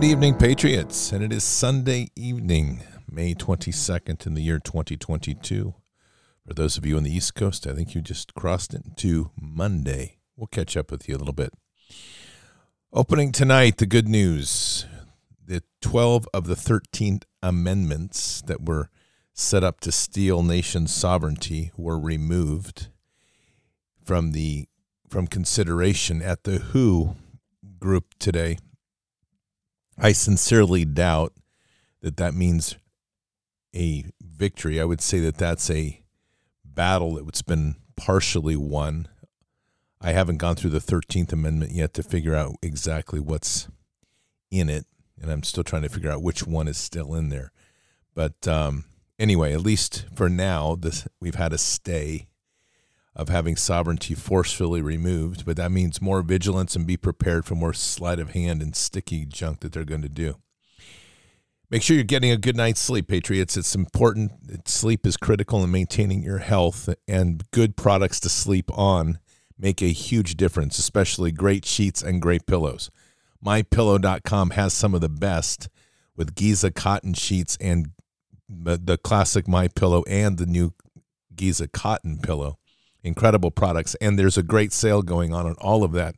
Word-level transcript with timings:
Good 0.00 0.12
evening, 0.12 0.36
Patriots. 0.36 1.12
And 1.12 1.22
it 1.22 1.30
is 1.30 1.44
Sunday 1.44 2.08
evening, 2.16 2.82
May 3.06 3.34
22nd 3.34 4.26
in 4.26 4.32
the 4.32 4.40
year 4.40 4.58
2022. 4.58 5.74
For 6.46 6.54
those 6.54 6.78
of 6.78 6.86
you 6.86 6.96
on 6.96 7.02
the 7.02 7.14
East 7.14 7.34
Coast, 7.34 7.66
I 7.66 7.74
think 7.74 7.94
you 7.94 8.00
just 8.00 8.32
crossed 8.32 8.72
into 8.72 9.30
Monday. 9.38 10.16
We'll 10.38 10.46
catch 10.46 10.74
up 10.74 10.90
with 10.90 11.06
you 11.06 11.16
a 11.16 11.18
little 11.18 11.34
bit. 11.34 11.52
Opening 12.94 13.30
tonight, 13.30 13.76
the 13.76 13.84
good 13.84 14.08
news 14.08 14.86
the 15.44 15.62
12 15.82 16.26
of 16.32 16.46
the 16.46 16.56
13 16.56 17.20
amendments 17.42 18.40
that 18.46 18.64
were 18.64 18.88
set 19.34 19.62
up 19.62 19.80
to 19.80 19.92
steal 19.92 20.42
nation 20.42 20.86
sovereignty 20.86 21.72
were 21.76 22.00
removed 22.00 22.88
from 24.02 24.32
the 24.32 24.66
from 25.10 25.26
consideration 25.26 26.22
at 26.22 26.44
the 26.44 26.58
WHO 26.58 27.16
group 27.78 28.14
today. 28.18 28.56
I 30.00 30.12
sincerely 30.12 30.86
doubt 30.86 31.34
that 32.00 32.16
that 32.16 32.34
means 32.34 32.76
a 33.76 34.06
victory. 34.20 34.80
I 34.80 34.84
would 34.84 35.02
say 35.02 35.20
that 35.20 35.36
that's 35.36 35.70
a 35.70 36.02
battle 36.64 37.22
that's 37.22 37.42
been 37.42 37.76
partially 37.96 38.56
won. 38.56 39.08
I 40.00 40.12
haven't 40.12 40.38
gone 40.38 40.56
through 40.56 40.70
the 40.70 40.78
13th 40.78 41.34
Amendment 41.34 41.72
yet 41.72 41.92
to 41.94 42.02
figure 42.02 42.34
out 42.34 42.56
exactly 42.62 43.20
what's 43.20 43.68
in 44.50 44.70
it, 44.70 44.86
and 45.20 45.30
I'm 45.30 45.42
still 45.42 45.64
trying 45.64 45.82
to 45.82 45.90
figure 45.90 46.10
out 46.10 46.22
which 46.22 46.46
one 46.46 46.66
is 46.66 46.78
still 46.78 47.14
in 47.14 47.28
there. 47.28 47.52
But 48.14 48.48
um, 48.48 48.86
anyway, 49.18 49.52
at 49.52 49.60
least 49.60 50.06
for 50.14 50.30
now, 50.30 50.76
this 50.76 51.06
we've 51.20 51.34
had 51.34 51.52
a 51.52 51.58
stay 51.58 52.29
of 53.14 53.28
having 53.28 53.56
sovereignty 53.56 54.14
forcefully 54.14 54.80
removed, 54.80 55.44
but 55.44 55.56
that 55.56 55.72
means 55.72 56.00
more 56.00 56.22
vigilance 56.22 56.76
and 56.76 56.86
be 56.86 56.96
prepared 56.96 57.44
for 57.44 57.54
more 57.54 57.72
sleight 57.72 58.18
of 58.18 58.30
hand 58.30 58.62
and 58.62 58.76
sticky 58.76 59.26
junk 59.26 59.60
that 59.60 59.72
they're 59.72 59.84
going 59.84 60.02
to 60.02 60.08
do. 60.08 60.36
Make 61.70 61.82
sure 61.82 61.94
you're 61.94 62.04
getting 62.04 62.32
a 62.32 62.36
good 62.36 62.56
night's 62.56 62.80
sleep, 62.80 63.06
Patriots. 63.06 63.56
It's 63.56 63.76
important. 63.76 64.68
Sleep 64.68 65.06
is 65.06 65.16
critical 65.16 65.62
in 65.62 65.70
maintaining 65.70 66.22
your 66.22 66.38
health, 66.38 66.88
and 67.06 67.48
good 67.52 67.76
products 67.76 68.18
to 68.20 68.28
sleep 68.28 68.76
on 68.76 69.18
make 69.58 69.82
a 69.82 69.92
huge 69.92 70.36
difference, 70.36 70.78
especially 70.78 71.30
great 71.30 71.64
sheets 71.64 72.02
and 72.02 72.22
great 72.22 72.46
pillows. 72.46 72.90
MyPillow.com 73.44 74.50
has 74.50 74.72
some 74.72 74.94
of 74.94 75.00
the 75.00 75.08
best 75.08 75.68
with 76.16 76.34
Giza 76.34 76.70
cotton 76.70 77.14
sheets 77.14 77.56
and 77.60 77.90
the 78.48 78.98
classic 78.98 79.46
My 79.46 79.68
Pillow 79.68 80.02
and 80.08 80.38
the 80.38 80.46
new 80.46 80.72
Giza 81.34 81.68
cotton 81.68 82.18
pillow 82.18 82.58
incredible 83.02 83.50
products, 83.50 83.94
and 84.00 84.18
there's 84.18 84.38
a 84.38 84.42
great 84.42 84.72
sale 84.72 85.02
going 85.02 85.32
on 85.32 85.46
on 85.46 85.54
all 85.60 85.84
of 85.84 85.92
that 85.92 86.16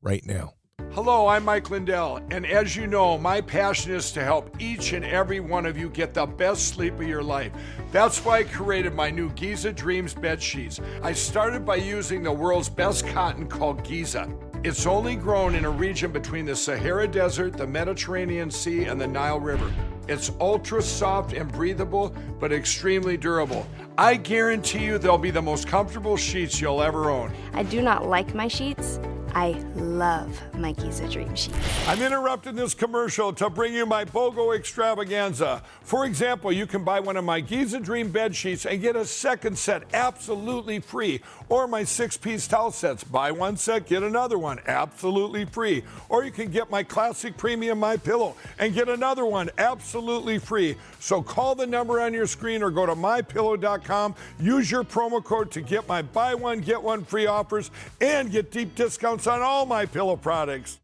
right 0.00 0.24
now. 0.24 0.54
Hello, 0.92 1.26
I'm 1.26 1.44
Mike 1.44 1.70
Lindell, 1.70 2.20
and 2.30 2.44
as 2.44 2.76
you 2.76 2.86
know, 2.86 3.16
my 3.16 3.40
passion 3.40 3.92
is 3.92 4.12
to 4.12 4.22
help 4.22 4.60
each 4.60 4.92
and 4.92 5.04
every 5.06 5.40
one 5.40 5.64
of 5.64 5.78
you 5.78 5.88
get 5.88 6.12
the 6.12 6.26
best 6.26 6.68
sleep 6.68 6.94
of 6.94 7.08
your 7.08 7.22
life. 7.22 7.50
That's 7.92 8.22
why 8.22 8.38
I 8.38 8.42
created 8.42 8.92
my 8.92 9.10
new 9.10 9.30
Giza 9.30 9.72
Dreams 9.72 10.12
bed 10.12 10.42
sheets. 10.42 10.80
I 11.02 11.14
started 11.14 11.64
by 11.64 11.76
using 11.76 12.22
the 12.22 12.32
world's 12.32 12.68
best 12.68 13.06
cotton 13.06 13.46
called 13.46 13.82
Giza. 13.84 14.28
It's 14.64 14.86
only 14.86 15.16
grown 15.16 15.54
in 15.54 15.64
a 15.64 15.70
region 15.70 16.12
between 16.12 16.44
the 16.44 16.54
Sahara 16.54 17.08
Desert, 17.08 17.56
the 17.56 17.66
Mediterranean 17.66 18.50
Sea, 18.50 18.84
and 18.84 19.00
the 19.00 19.08
Nile 19.08 19.40
River. 19.40 19.72
It's 20.08 20.30
ultra 20.40 20.82
soft 20.82 21.32
and 21.32 21.50
breathable, 21.50 22.14
but 22.38 22.52
extremely 22.52 23.16
durable. 23.16 23.66
I 23.98 24.16
guarantee 24.16 24.84
you 24.84 24.98
they'll 24.98 25.18
be 25.18 25.30
the 25.30 25.42
most 25.42 25.68
comfortable 25.68 26.16
sheets 26.16 26.60
you'll 26.60 26.82
ever 26.82 27.10
own. 27.10 27.32
I 27.52 27.62
do 27.62 27.82
not 27.82 28.06
like 28.08 28.34
my 28.34 28.48
sheets. 28.48 28.98
I 29.34 29.52
love 29.76 30.40
my 30.54 30.72
Giza 30.72 31.08
Dream 31.08 31.34
Sheets. 31.34 31.56
I'm 31.88 32.02
interrupting 32.02 32.54
this 32.54 32.74
commercial 32.74 33.32
to 33.34 33.48
bring 33.48 33.72
you 33.72 33.86
my 33.86 34.04
BOGO 34.04 34.54
extravaganza. 34.54 35.62
For 35.80 36.04
example, 36.04 36.52
you 36.52 36.66
can 36.66 36.84
buy 36.84 37.00
one 37.00 37.16
of 37.16 37.24
my 37.24 37.40
Giza 37.40 37.80
Dream 37.80 38.10
bed 38.10 38.36
sheets 38.36 38.66
and 38.66 38.82
get 38.82 38.94
a 38.94 39.06
second 39.06 39.56
set 39.56 39.84
absolutely 39.94 40.80
free. 40.80 41.22
Or 41.48 41.66
my 41.66 41.82
six 41.84 42.16
piece 42.16 42.46
towel 42.46 42.72
sets. 42.72 43.04
Buy 43.04 43.32
one 43.32 43.56
set, 43.56 43.86
get 43.86 44.02
another 44.02 44.38
one 44.38 44.60
absolutely 44.66 45.46
free. 45.46 45.82
Or 46.10 46.24
you 46.24 46.30
can 46.30 46.50
get 46.50 46.70
my 46.70 46.82
classic 46.82 47.38
premium 47.38 47.78
My 47.78 47.96
Pillow 47.96 48.36
and 48.58 48.74
get 48.74 48.90
another 48.90 49.24
one 49.24 49.48
absolutely 49.56 50.38
free. 50.38 50.76
So 51.00 51.22
call 51.22 51.54
the 51.54 51.66
number 51.66 52.00
on 52.00 52.12
your 52.12 52.26
screen 52.26 52.62
or 52.62 52.70
go 52.70 52.84
to 52.84 52.94
mypillow.com. 52.94 54.14
Use 54.38 54.70
your 54.70 54.84
promo 54.84 55.24
code 55.24 55.50
to 55.52 55.62
get 55.62 55.88
my 55.88 56.02
buy 56.02 56.34
one, 56.34 56.60
get 56.60 56.82
one 56.82 57.04
free 57.04 57.26
offers 57.26 57.70
and 58.00 58.30
get 58.30 58.50
deep 58.50 58.74
discounts 58.74 59.21
discounts 59.22 59.26
on 59.26 59.42
all 59.42 59.66
my 59.66 59.86
pillow 59.86 60.16
products. 60.16 60.80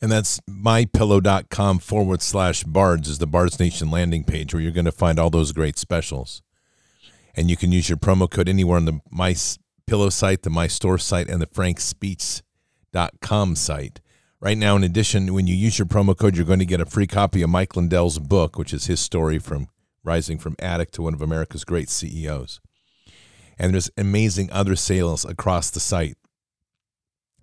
And 0.00 0.10
that's 0.10 0.40
mypillow.com 0.48 1.78
forward 1.78 2.22
slash 2.22 2.64
bards 2.64 3.08
is 3.08 3.18
the 3.18 3.26
Bards 3.26 3.58
Nation 3.58 3.90
landing 3.90 4.24
page 4.24 4.52
where 4.52 4.62
you're 4.62 4.72
going 4.72 4.84
to 4.84 4.92
find 4.92 5.18
all 5.18 5.30
those 5.30 5.52
great 5.52 5.78
specials. 5.78 6.42
And 7.34 7.48
you 7.50 7.56
can 7.56 7.72
use 7.72 7.88
your 7.88 7.98
promo 7.98 8.30
code 8.30 8.48
anywhere 8.48 8.76
on 8.76 8.84
the 8.84 9.00
My 9.10 9.34
Pillow 9.86 10.10
site, 10.10 10.42
the 10.42 10.50
My 10.50 10.66
Store 10.66 10.98
site, 10.98 11.28
and 11.28 11.42
the 11.42 11.46
frankspeech.com 11.46 13.56
site. 13.56 14.00
Right 14.40 14.58
now, 14.58 14.76
in 14.76 14.84
addition, 14.84 15.32
when 15.32 15.46
you 15.46 15.54
use 15.54 15.78
your 15.78 15.86
promo 15.86 16.14
code, 16.16 16.36
you're 16.36 16.46
going 16.46 16.58
to 16.58 16.66
get 16.66 16.80
a 16.80 16.86
free 16.86 17.06
copy 17.06 17.42
of 17.42 17.50
Mike 17.50 17.76
Lindell's 17.76 18.18
book, 18.18 18.58
which 18.58 18.74
is 18.74 18.86
his 18.86 19.00
story 19.00 19.38
from 19.38 19.68
rising 20.02 20.38
from 20.38 20.56
addict 20.58 20.92
to 20.94 21.02
one 21.02 21.14
of 21.14 21.22
America's 21.22 21.64
great 21.64 21.88
CEOs. 21.88 22.60
And 23.58 23.72
there's 23.72 23.90
amazing 23.96 24.50
other 24.52 24.76
sales 24.76 25.24
across 25.24 25.70
the 25.70 25.80
site 25.80 26.18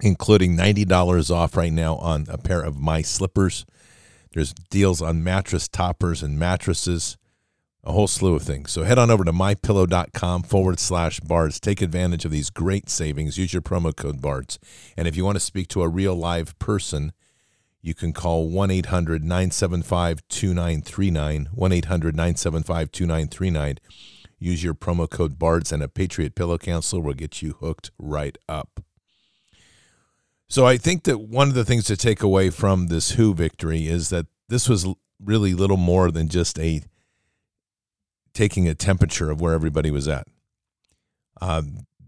including 0.01 0.57
$90 0.57 1.33
off 1.33 1.56
right 1.56 1.71
now 1.71 1.95
on 1.95 2.25
a 2.30 2.38
pair 2.38 2.62
of 2.62 2.80
my 2.80 3.01
slippers. 3.01 3.65
There's 4.33 4.53
deals 4.53 5.01
on 5.01 5.24
mattress 5.24 5.68
toppers 5.68 6.24
and 6.24 6.39
mattresses, 6.39 7.18
a 7.83 7.92
whole 7.92 8.07
slew 8.07 8.36
of 8.36 8.44
things. 8.44 8.71
So 8.71 8.83
head 8.83 8.98
on 8.98 9.12
over 9.12 9.24
to 9.24 9.33
mypillow.com 9.33 10.44
forward 10.44 10.80
slash 10.80 11.19
bards. 11.19 11.59
Take 11.59 11.81
advantage 11.81 12.25
of 12.25 12.31
these 12.31 12.50
great 12.50 12.89
savings. 12.89 13.38
Use 13.38 13.53
your 13.53 13.62
promo 13.62 13.95
code 13.95 14.21
bards. 14.21 14.59
And 14.95 15.07
if 15.07 15.15
you 15.15 15.25
want 15.25 15.36
to 15.36 15.42
speak 15.42 15.68
to 15.69 15.81
a 15.81 15.89
real 15.89 16.15
live 16.15 16.57
person, 16.59 17.12
you 17.81 17.94
can 17.94 18.13
call 18.13 18.48
1 18.48 18.71
800 18.71 19.24
975 19.24 20.27
2939. 20.27 21.50
1 21.51 21.71
800 21.71 22.15
975 22.15 22.92
2939. 22.92 23.77
Use 24.39 24.63
your 24.63 24.74
promo 24.74 25.09
code 25.09 25.38
BARDS, 25.38 25.71
and 25.71 25.83
a 25.83 25.88
Patriot 25.88 26.33
Pillow 26.33 26.57
Counselor 26.57 27.01
will 27.01 27.13
get 27.13 27.44
you 27.44 27.53
hooked 27.59 27.92
right 28.00 28.38
up. 28.50 28.81
So 30.51 30.65
I 30.65 30.75
think 30.75 31.03
that 31.03 31.21
one 31.21 31.48
of 31.48 31.53
the 31.53 31.63
things 31.63 31.86
to 31.86 31.95
take 31.95 32.21
away 32.21 32.50
from 32.50 32.88
this 32.88 33.12
WHO 33.12 33.33
victory 33.33 33.88
is 33.88 34.09
that 34.09 34.25
this 34.50 34.68
was 34.68 34.86
really 35.24 35.53
little 35.53 35.77
more 35.77 36.12
than 36.12 36.27
just 36.27 36.59
a 36.59 36.81
taking 38.33 38.68
a 38.68 38.75
temperature 38.75 39.31
of 39.31 39.39
where 39.39 39.53
everybody 39.53 39.92
was 39.92 40.09
at. 40.09 40.27
Uh, 41.39 41.62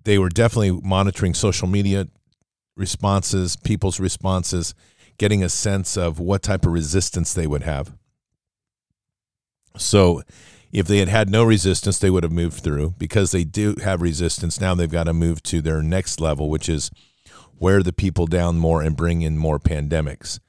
they 0.04 0.18
were 0.18 0.28
definitely 0.28 0.72
monitoring 0.72 1.34
social 1.34 1.70
media 1.70 2.10
responses, 2.76 3.56
people's 3.56 4.02
responses, 4.02 4.76
getting 5.18 5.42
a 5.42 5.48
sense 5.48 5.96
of 5.96 6.20
what 6.20 6.44
type 6.44 6.66
of 6.66 6.74
resistance 6.74 7.34
they 7.34 7.48
would 7.48 7.64
have. 7.64 7.96
So, 9.78 10.22
if 10.74 10.86
they 10.86 10.98
had 10.98 11.08
had 11.08 11.30
no 11.30 11.46
resistance, 11.46 11.98
they 11.98 12.10
would 12.10 12.24
have 12.24 12.32
moved 12.34 12.62
through. 12.62 12.96
Because 12.98 13.32
they 13.32 13.46
do 13.46 13.76
have 13.82 14.02
resistance, 14.02 14.60
now 14.60 14.76
they've 14.76 14.92
got 14.92 15.06
to 15.06 15.14
move 15.14 15.42
to 15.44 15.62
their 15.62 15.82
next 15.82 16.20
level, 16.20 16.50
which 16.50 16.68
is 16.68 16.92
wear 17.64 17.82
the 17.82 17.94
people 17.94 18.28
down 18.28 18.58
more 18.58 18.82
and 18.82 18.98
bring 18.98 19.22
in 19.22 19.38
more 19.38 19.58
pandemics. 19.58 20.42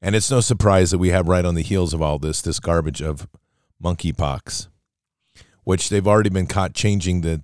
And 0.00 0.16
it's 0.16 0.30
no 0.30 0.40
surprise 0.40 0.90
that 0.90 0.96
we 0.96 1.10
have 1.10 1.28
right 1.28 1.44
on 1.44 1.54
the 1.54 1.62
heels 1.62 1.92
of 1.92 2.00
all 2.00 2.18
this 2.18 2.40
this 2.40 2.60
garbage 2.60 3.02
of 3.02 3.28
monkeypox, 3.82 4.68
which 5.64 5.90
they've 5.90 6.06
already 6.08 6.30
been 6.30 6.46
caught 6.46 6.72
changing 6.72 7.20
the 7.20 7.42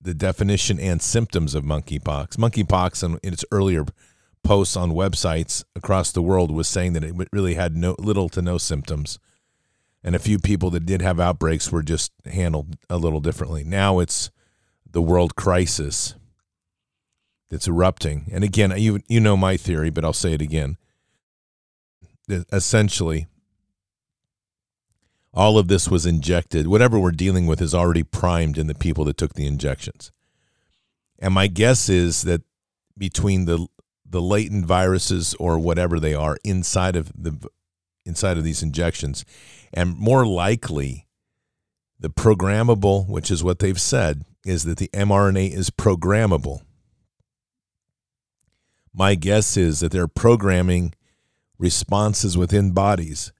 the 0.00 0.12
definition 0.12 0.80
and 0.80 1.00
symptoms 1.00 1.54
of 1.54 1.62
monkeypox. 1.62 2.36
Monkeypox 2.36 3.04
in, 3.04 3.20
its 3.22 3.44
earlier 3.52 3.84
posts 4.42 4.76
on 4.76 4.90
websites 4.90 5.62
across 5.76 6.10
the 6.10 6.22
world 6.22 6.50
was 6.50 6.66
saying 6.66 6.94
that 6.94 7.04
it 7.04 7.14
really 7.32 7.54
had 7.54 7.76
no 7.76 7.94
little 8.00 8.28
to 8.30 8.42
no 8.42 8.58
symptoms. 8.58 9.20
And 10.02 10.16
a 10.16 10.20
few 10.20 10.40
people 10.40 10.70
that 10.70 10.84
did 10.84 11.00
have 11.00 11.20
outbreaks 11.20 11.70
were 11.70 11.82
just 11.82 12.10
handled 12.24 12.76
a 12.90 12.96
little 12.96 13.20
differently. 13.20 13.62
Now 13.62 14.00
it's 14.00 14.30
the 14.90 15.02
world 15.02 15.36
crisis 15.36 16.16
that's 17.50 17.68
erupting. 17.68 18.28
And 18.32 18.44
again, 18.44 18.72
you 18.76 19.00
you 19.08 19.20
know 19.20 19.36
my 19.36 19.56
theory, 19.56 19.90
but 19.90 20.04
I'll 20.04 20.12
say 20.12 20.32
it 20.32 20.42
again. 20.42 20.76
Essentially, 22.52 23.26
all 25.32 25.58
of 25.58 25.68
this 25.68 25.88
was 25.88 26.06
injected. 26.06 26.66
Whatever 26.66 26.98
we're 26.98 27.12
dealing 27.12 27.46
with 27.46 27.60
is 27.60 27.74
already 27.74 28.02
primed 28.02 28.58
in 28.58 28.66
the 28.66 28.74
people 28.74 29.04
that 29.04 29.16
took 29.16 29.34
the 29.34 29.46
injections. 29.46 30.10
And 31.18 31.34
my 31.34 31.46
guess 31.46 31.88
is 31.88 32.22
that 32.22 32.42
between 32.98 33.44
the 33.44 33.66
the 34.08 34.22
latent 34.22 34.66
viruses 34.66 35.34
or 35.34 35.58
whatever 35.58 35.98
they 35.98 36.14
are 36.14 36.38
inside 36.44 36.96
of 36.96 37.12
the 37.14 37.48
inside 38.04 38.38
of 38.38 38.44
these 38.44 38.62
injections, 38.62 39.24
and 39.72 39.96
more 39.96 40.26
likely 40.26 41.06
the 41.98 42.10
programmable, 42.10 43.08
which 43.08 43.30
is 43.30 43.42
what 43.42 43.58
they've 43.58 43.80
said, 43.80 44.24
is 44.44 44.64
that 44.64 44.78
the 44.78 44.88
mRNA 44.88 45.52
is 45.52 45.70
programmable 45.70 46.60
my 48.96 49.14
guess 49.14 49.56
is 49.58 49.80
that 49.80 49.92
they're 49.92 50.08
programming 50.08 50.94
responses 51.58 52.36
within 52.36 52.72
bodies 52.72 53.30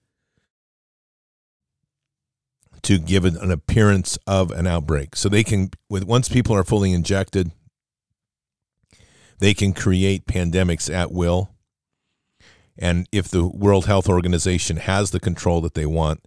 to 2.83 2.99
give 2.99 3.25
an 3.25 3.51
appearance 3.51 4.17
of 4.27 4.51
an 4.51 4.67
outbreak. 4.67 5.15
So 5.15 5.27
they 5.27 5.43
can, 5.43 5.71
with 5.89 6.05
once 6.05 6.29
people 6.29 6.55
are 6.55 6.63
fully 6.63 6.93
injected, 6.93 7.51
they 9.39 9.53
can 9.53 9.73
create 9.73 10.27
pandemics 10.27 10.93
at 10.93 11.11
will. 11.11 11.49
And 12.77 13.07
if 13.11 13.27
the 13.27 13.45
World 13.47 13.87
Health 13.87 14.07
Organization 14.07 14.77
has 14.77 15.09
the 15.09 15.19
control 15.19 15.59
that 15.61 15.73
they 15.73 15.87
want, 15.87 16.23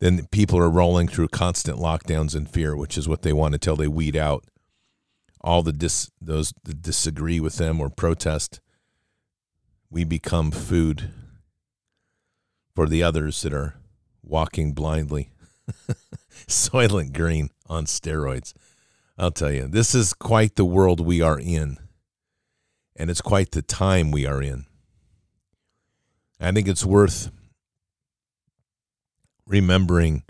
then 0.00 0.26
people 0.26 0.58
are 0.58 0.68
rolling 0.68 1.06
through 1.06 1.28
constant 1.28 1.78
lockdowns 1.78 2.34
and 2.34 2.50
fear, 2.50 2.76
which 2.76 2.98
is 2.98 3.08
what 3.08 3.22
they 3.22 3.32
want 3.32 3.54
until 3.54 3.76
they 3.76 3.88
weed 3.88 4.16
out 4.16 4.44
all 5.44 5.62
the 5.62 5.72
dis, 5.72 6.10
those 6.20 6.52
that 6.64 6.82
disagree 6.82 7.38
with 7.38 7.56
them 7.56 7.80
or 7.80 7.88
protest. 7.88 8.60
We 9.94 10.02
become 10.02 10.50
food 10.50 11.10
for 12.74 12.88
the 12.88 13.04
others 13.04 13.42
that 13.42 13.52
are 13.52 13.76
walking 14.24 14.72
blindly. 14.72 15.30
Soylent 16.48 17.12
Green 17.12 17.50
on 17.68 17.84
steroids. 17.86 18.54
I'll 19.16 19.30
tell 19.30 19.52
you, 19.52 19.68
this 19.68 19.94
is 19.94 20.12
quite 20.12 20.56
the 20.56 20.64
world 20.64 20.98
we 20.98 21.20
are 21.20 21.38
in, 21.38 21.78
and 22.96 23.08
it's 23.08 23.20
quite 23.20 23.52
the 23.52 23.62
time 23.62 24.10
we 24.10 24.26
are 24.26 24.42
in. 24.42 24.64
I 26.40 26.50
think 26.50 26.66
it's 26.66 26.84
worth 26.84 27.30
remembering 29.46 30.24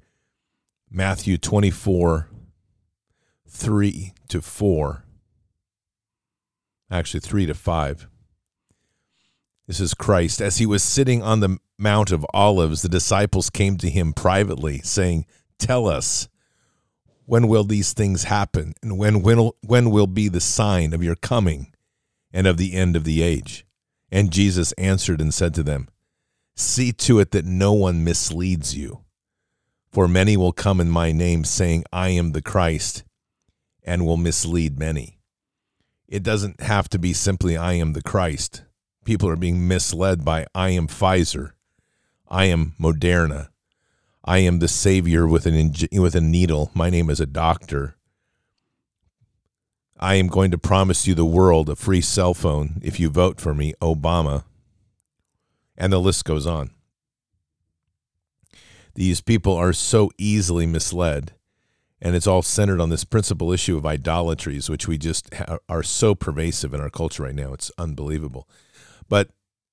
Matthew 0.90 1.38
24, 1.38 2.28
3 3.48 4.12
to 4.28 4.42
4, 4.42 5.04
actually 6.90 7.20
3 7.20 7.46
to 7.46 7.54
5. 7.54 8.08
This 9.66 9.80
is 9.80 9.94
Christ. 9.94 10.42
As 10.42 10.58
he 10.58 10.66
was 10.66 10.82
sitting 10.82 11.22
on 11.22 11.40
the 11.40 11.58
Mount 11.78 12.12
of 12.12 12.26
Olives, 12.34 12.82
the 12.82 12.88
disciples 12.88 13.48
came 13.48 13.78
to 13.78 13.88
him 13.88 14.12
privately, 14.12 14.80
saying, 14.80 15.24
Tell 15.58 15.86
us, 15.86 16.28
when 17.24 17.48
will 17.48 17.64
these 17.64 17.94
things 17.94 18.24
happen? 18.24 18.74
And 18.82 18.98
when, 18.98 19.22
when, 19.22 19.50
when 19.62 19.90
will 19.90 20.06
be 20.06 20.28
the 20.28 20.40
sign 20.40 20.92
of 20.92 21.02
your 21.02 21.16
coming 21.16 21.72
and 22.32 22.46
of 22.46 22.58
the 22.58 22.74
end 22.74 22.94
of 22.94 23.04
the 23.04 23.22
age? 23.22 23.64
And 24.12 24.30
Jesus 24.30 24.72
answered 24.72 25.20
and 25.20 25.32
said 25.32 25.54
to 25.54 25.62
them, 25.62 25.88
See 26.54 26.92
to 26.92 27.18
it 27.18 27.30
that 27.32 27.46
no 27.46 27.72
one 27.72 28.04
misleads 28.04 28.76
you. 28.76 29.00
For 29.90 30.06
many 30.06 30.36
will 30.36 30.52
come 30.52 30.80
in 30.80 30.90
my 30.90 31.12
name, 31.12 31.44
saying, 31.44 31.84
I 31.92 32.10
am 32.10 32.32
the 32.32 32.42
Christ, 32.42 33.04
and 33.82 34.04
will 34.04 34.16
mislead 34.16 34.78
many. 34.78 35.18
It 36.06 36.22
doesn't 36.22 36.60
have 36.60 36.88
to 36.90 36.98
be 36.98 37.12
simply, 37.12 37.56
I 37.56 37.74
am 37.74 37.94
the 37.94 38.02
Christ. 38.02 38.62
People 39.04 39.28
are 39.28 39.36
being 39.36 39.68
misled 39.68 40.24
by, 40.24 40.46
I 40.54 40.70
am 40.70 40.88
Pfizer, 40.88 41.52
I 42.28 42.44
am 42.46 42.72
Moderna, 42.80 43.48
I 44.24 44.38
am 44.38 44.58
the 44.58 44.68
Savior 44.68 45.26
with 45.26 45.46
an, 45.46 45.74
with 45.92 46.14
a 46.14 46.20
needle. 46.20 46.70
My 46.74 46.88
name 46.88 47.10
is 47.10 47.20
a 47.20 47.26
doctor. 47.26 47.96
I 50.00 50.14
am 50.14 50.28
going 50.28 50.50
to 50.50 50.58
promise 50.58 51.06
you 51.06 51.14
the 51.14 51.24
world 51.24 51.68
a 51.68 51.76
free 51.76 52.00
cell 52.00 52.34
phone 52.34 52.80
if 52.82 52.98
you 52.98 53.10
vote 53.10 53.40
for 53.40 53.54
me, 53.54 53.74
Obama. 53.80 54.44
And 55.76 55.92
the 55.92 56.00
list 56.00 56.24
goes 56.24 56.46
on. 56.46 56.70
These 58.94 59.20
people 59.20 59.54
are 59.54 59.72
so 59.72 60.10
easily 60.18 60.66
misled. 60.66 61.32
And 62.00 62.14
it's 62.14 62.26
all 62.26 62.42
centered 62.42 62.80
on 62.80 62.90
this 62.90 63.04
principal 63.04 63.52
issue 63.52 63.76
of 63.76 63.86
idolatries, 63.86 64.68
which 64.68 64.86
we 64.86 64.98
just 64.98 65.32
ha- 65.34 65.58
are 65.68 65.82
so 65.82 66.14
pervasive 66.14 66.74
in 66.74 66.80
our 66.80 66.90
culture 66.90 67.22
right 67.22 67.34
now. 67.34 67.54
It's 67.54 67.70
unbelievable. 67.78 68.48
But 69.08 69.30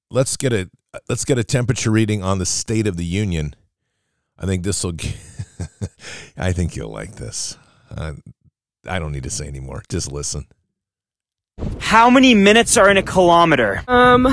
let's 0.09 0.37
get 0.37 0.53
a 0.53 0.69
let's 1.07 1.25
get 1.25 1.37
a 1.37 1.43
temperature 1.43 1.91
reading 1.91 2.23
on 2.23 2.39
the 2.39 2.45
State 2.45 2.87
of 2.87 2.97
the 2.97 3.05
Union. 3.05 3.55
I 4.37 4.45
think 4.45 4.63
this 4.63 4.83
will. 4.83 4.95
I 6.37 6.51
think 6.51 6.75
you'll 6.75 6.91
like 6.91 7.15
this. 7.15 7.57
Uh, 7.95 8.13
I 8.87 8.99
don't 8.99 9.11
need 9.11 9.23
to 9.23 9.29
say 9.29 9.47
anymore. 9.47 9.83
Just 9.89 10.11
listen. 10.11 10.47
How 11.79 12.09
many 12.09 12.33
minutes 12.33 12.77
are 12.77 12.89
in 12.89 12.97
a 12.97 13.03
kilometer? 13.03 13.83
Um, 13.87 14.25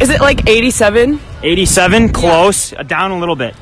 is 0.00 0.10
it 0.10 0.20
like 0.20 0.48
87? 0.48 1.18
87, 1.42 2.12
close. 2.12 2.72
Uh, 2.72 2.82
Down 2.84 3.10
a 3.10 3.18
little 3.18 3.34
bit. 3.34 3.54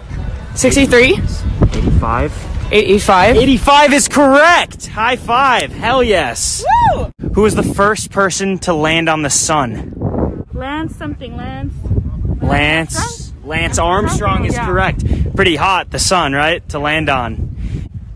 63? 0.55 1.15
85. 1.15 2.56
85? 2.73 3.37
85 3.37 3.93
is 3.93 4.09
correct. 4.09 4.87
High 4.89 5.17
five. 5.17 5.73
Hell 5.73 6.03
yes. 6.03 6.65
Woo! 6.95 7.11
Who 7.35 7.43
was 7.43 7.55
the 7.55 7.63
first 7.63 8.11
person 8.11 8.59
to 8.61 8.75
land 8.75 9.09
on 9.09 9.23
the 9.23 9.31
sun? 9.31 10.45
Lance 10.53 10.97
something, 10.97 11.37
Lance. 11.37 11.73
Lance. 12.43 13.33
Lance 13.45 13.79
Armstrong 13.79 14.45
is 14.47 14.55
Yeah. 14.55 14.67
correct. 14.67 15.05
Pretty 15.37 15.55
hot, 15.57 15.91
the 15.91 15.99
sun, 16.01 16.33
right? 16.33 16.67
To 16.71 16.79
land 16.81 17.09
on. 17.09 17.53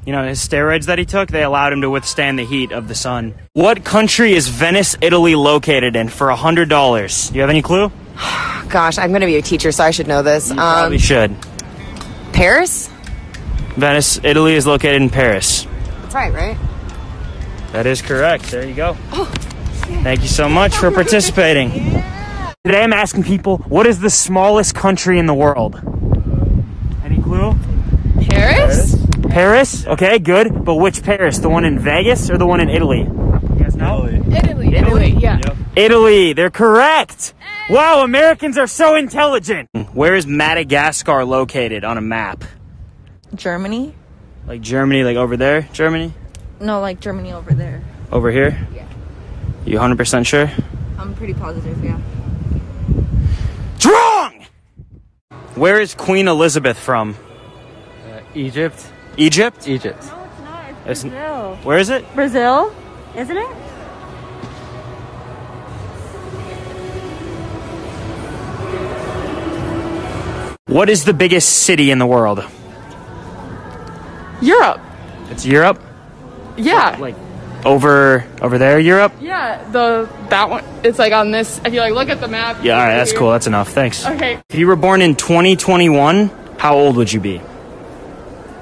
You 0.04 0.12
know, 0.12 0.26
his 0.26 0.40
steroids 0.46 0.86
that 0.86 0.98
he 0.98 1.04
took, 1.04 1.28
they 1.28 1.44
allowed 1.44 1.72
him 1.72 1.82
to 1.82 1.90
withstand 1.90 2.38
the 2.38 2.44
heat 2.44 2.72
of 2.72 2.88
the 2.88 2.94
sun. 2.96 3.34
What 3.52 3.84
country 3.84 4.32
is 4.32 4.48
Venice, 4.48 4.96
Italy 5.00 5.36
located 5.36 5.94
in 5.94 6.08
for 6.08 6.28
$100? 6.30 7.32
You 7.32 7.42
have 7.42 7.50
any 7.50 7.62
clue? 7.62 7.92
Gosh, 8.68 8.98
I'm 8.98 9.10
going 9.10 9.20
to 9.20 9.26
be 9.26 9.36
a 9.36 9.42
teacher, 9.42 9.70
so 9.70 9.84
I 9.84 9.92
should 9.92 10.08
know 10.08 10.22
this. 10.22 10.52
Probably 10.52 10.96
Um, 10.96 11.00
should. 11.00 11.36
Paris? 12.32 12.90
Venice, 13.76 14.20
Italy 14.22 14.54
is 14.54 14.66
located 14.66 15.00
in 15.02 15.10
Paris. 15.10 15.66
That's 16.02 16.14
right, 16.14 16.32
right? 16.32 16.58
That 17.72 17.86
is 17.86 18.02
correct. 18.02 18.50
There 18.50 18.66
you 18.66 18.74
go. 18.74 18.96
Oh. 19.12 19.24
Thank 20.02 20.22
you 20.22 20.28
so 20.28 20.48
much 20.48 20.74
for 20.74 20.90
participating. 20.90 21.70
Today 22.64 22.82
I'm 22.82 22.92
asking 22.92 23.24
people, 23.24 23.58
what 23.68 23.86
is 23.86 24.00
the 24.00 24.10
smallest 24.10 24.74
country 24.74 25.18
in 25.18 25.26
the 25.26 25.34
world? 25.34 25.76
Any 27.04 27.22
clue? 27.22 27.54
Paris? 28.28 28.96
Paris? 29.28 29.86
Okay, 29.86 30.18
good. 30.18 30.64
But 30.64 30.76
which 30.76 31.02
Paris? 31.02 31.38
The 31.38 31.48
one 31.48 31.64
in 31.64 31.78
Vegas 31.78 32.28
or 32.28 32.38
the 32.38 32.46
one 32.46 32.60
in 32.60 32.68
Italy? 32.68 33.00
You 33.00 33.56
guys 33.58 33.76
know? 33.76 34.06
Italy. 34.06 34.74
Italy, 34.74 35.10
yeah. 35.10 35.40
Italy, 35.76 36.32
they're 36.32 36.50
correct. 36.50 37.34
Wow, 37.70 38.02
Americans 38.02 38.58
are 38.58 38.66
so 38.66 38.96
intelligent. 38.96 39.68
Where 39.92 40.16
is 40.16 40.26
Madagascar 40.26 41.24
located 41.24 41.84
on 41.84 41.96
a 41.96 42.00
map? 42.00 42.44
Germany? 43.34 43.94
Like 44.46 44.60
Germany, 44.60 45.04
like 45.04 45.16
over 45.16 45.36
there? 45.36 45.62
Germany? 45.72 46.12
No, 46.60 46.80
like 46.80 47.00
Germany 47.00 47.32
over 47.32 47.52
there. 47.52 47.82
Over 48.12 48.30
here? 48.30 48.66
Yeah. 48.74 48.86
You 49.64 49.78
100% 49.78 50.26
sure? 50.26 50.50
I'm 50.98 51.14
pretty 51.14 51.34
positive, 51.34 51.82
yeah. 51.84 51.98
Wrong! 53.86 54.46
Where 55.54 55.80
is 55.80 55.94
Queen 55.94 56.28
Elizabeth 56.28 56.78
from? 56.78 57.16
Uh, 58.10 58.20
Egypt. 58.34 58.86
Egypt? 59.16 59.66
Egypt. 59.68 60.02
No, 60.06 60.24
it's 60.24 60.40
not. 60.40 60.70
It's- 60.70 60.88
It's 60.90 61.02
Brazil. 61.04 61.56
Where 61.62 61.78
is 61.78 61.90
it? 61.90 62.14
Brazil, 62.14 62.72
isn't 63.16 63.36
it? 63.36 63.48
What 70.66 70.88
is 70.88 71.04
the 71.04 71.12
biggest 71.12 71.48
city 71.64 71.90
in 71.90 71.98
the 71.98 72.06
world? 72.06 72.44
Europe. 74.40 74.80
It's 75.30 75.46
Europe? 75.46 75.80
Yeah. 76.56 76.96
Like 76.98 77.16
over 77.64 78.24
over 78.40 78.58
there, 78.58 78.78
Europe? 78.78 79.12
Yeah, 79.20 79.62
the 79.70 80.08
that 80.28 80.50
one. 80.50 80.64
It's 80.82 80.98
like 80.98 81.12
on 81.12 81.30
this. 81.30 81.60
If 81.64 81.74
you 81.74 81.80
like 81.80 81.92
look 81.92 82.08
at 82.08 82.20
the 82.20 82.28
map. 82.28 82.62
Yeah, 82.62 82.78
all 82.78 82.84
right, 82.84 82.96
that's 82.96 83.12
cool. 83.12 83.30
That's 83.30 83.46
enough. 83.46 83.70
Thanks. 83.70 84.06
Okay. 84.06 84.40
If 84.48 84.56
you 84.56 84.66
were 84.66 84.76
born 84.76 85.02
in 85.02 85.16
2021, 85.16 86.30
how 86.58 86.76
old 86.76 86.96
would 86.96 87.12
you 87.12 87.20
be? 87.20 87.40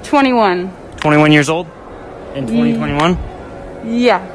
21. 0.03 0.71
21 0.97 1.31
years 1.31 1.49
old? 1.49 1.67
In 2.35 2.45
mm. 2.45 2.75
2021? 2.75 3.17
Yeah. 4.01 4.25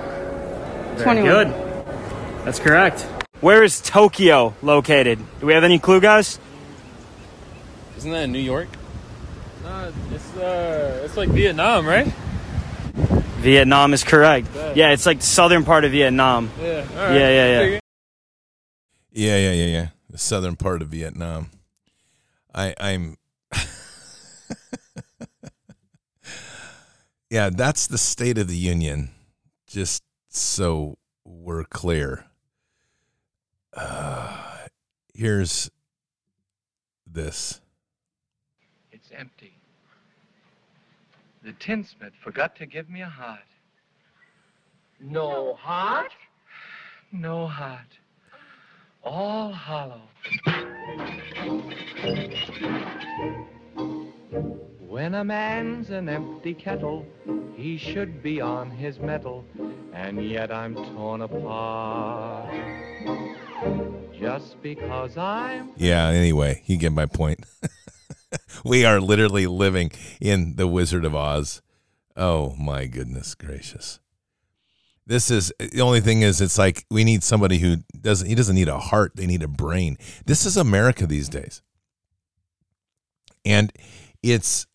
Very 0.94 1.02
21. 1.02 1.24
good. 1.24 2.44
That's 2.44 2.58
correct. 2.58 3.02
Where 3.40 3.62
is 3.62 3.80
Tokyo 3.80 4.54
located? 4.62 5.18
Do 5.40 5.46
we 5.46 5.52
have 5.52 5.64
any 5.64 5.78
clue, 5.78 6.00
guys? 6.00 6.38
Isn't 7.98 8.10
that 8.12 8.24
in 8.24 8.32
New 8.32 8.38
York? 8.38 8.68
No, 9.84 9.92
it's 10.12 10.36
uh, 10.36 11.02
it's 11.04 11.16
like 11.16 11.28
Vietnam, 11.28 11.86
right? 11.86 12.06
Vietnam 13.40 13.92
is 13.92 14.02
correct. 14.02 14.48
Yeah, 14.74 14.92
it's 14.92 15.04
like 15.04 15.18
the 15.18 15.26
southern 15.26 15.62
part 15.64 15.84
of 15.84 15.92
Vietnam. 15.92 16.50
Yeah. 16.58 16.86
All 16.96 17.12
Yeah, 17.12 17.28
yeah, 17.28 17.60
yeah. 17.60 17.80
Yeah, 19.12 19.36
yeah, 19.36 19.52
yeah, 19.52 19.66
yeah. 19.66 19.88
The 20.08 20.16
southern 20.16 20.56
part 20.56 20.80
of 20.80 20.88
Vietnam. 20.88 21.50
I, 22.54 22.74
I'm. 22.80 23.18
yeah, 27.28 27.50
that's 27.50 27.86
the 27.86 27.98
State 27.98 28.38
of 28.38 28.48
the 28.48 28.56
Union. 28.56 29.10
Just 29.66 30.02
so 30.30 30.96
we're 31.26 31.64
clear. 31.64 32.24
Uh, 33.74 34.66
here's 35.12 35.70
this. 37.06 37.60
It's 38.90 39.10
empty. 39.12 39.53
The 41.44 41.52
tinsmith 41.52 42.14
forgot 42.22 42.56
to 42.56 42.64
give 42.64 42.88
me 42.88 43.02
a 43.02 43.08
heart. 43.08 43.44
No 44.98 45.52
heart? 45.54 46.10
No 47.12 47.46
heart. 47.46 47.98
All 49.02 49.52
hollow. 49.52 50.00
When 54.88 55.16
a 55.16 55.22
man's 55.22 55.90
an 55.90 56.08
empty 56.08 56.54
kettle, 56.54 57.04
he 57.54 57.76
should 57.76 58.22
be 58.22 58.40
on 58.40 58.70
his 58.70 58.98
mettle, 58.98 59.44
and 59.92 60.26
yet 60.26 60.50
I'm 60.50 60.74
torn 60.74 61.20
apart. 61.20 62.54
Just 64.18 64.62
because 64.62 65.18
I'm 65.18 65.72
Yeah, 65.76 66.08
anyway, 66.08 66.62
you 66.64 66.78
get 66.78 66.92
my 66.92 67.04
point. 67.04 67.44
we 68.64 68.84
are 68.84 69.00
literally 69.00 69.46
living 69.46 69.90
in 70.20 70.56
the 70.56 70.66
Wizard 70.66 71.04
of 71.04 71.14
Oz. 71.14 71.62
Oh 72.16 72.54
my 72.56 72.86
goodness 72.86 73.34
gracious. 73.34 74.00
This 75.06 75.30
is 75.30 75.52
the 75.58 75.82
only 75.82 76.00
thing 76.00 76.22
is 76.22 76.40
it's 76.40 76.56
like 76.56 76.84
we 76.90 77.04
need 77.04 77.22
somebody 77.22 77.58
who 77.58 77.78
doesn't 78.00 78.26
he 78.26 78.34
doesn't 78.34 78.54
need 78.54 78.68
a 78.68 78.78
heart, 78.78 79.12
they 79.16 79.26
need 79.26 79.42
a 79.42 79.48
brain. 79.48 79.98
This 80.24 80.46
is 80.46 80.56
America 80.56 81.06
these 81.06 81.28
days. 81.28 81.62
And 83.44 83.72
it's 84.22 84.66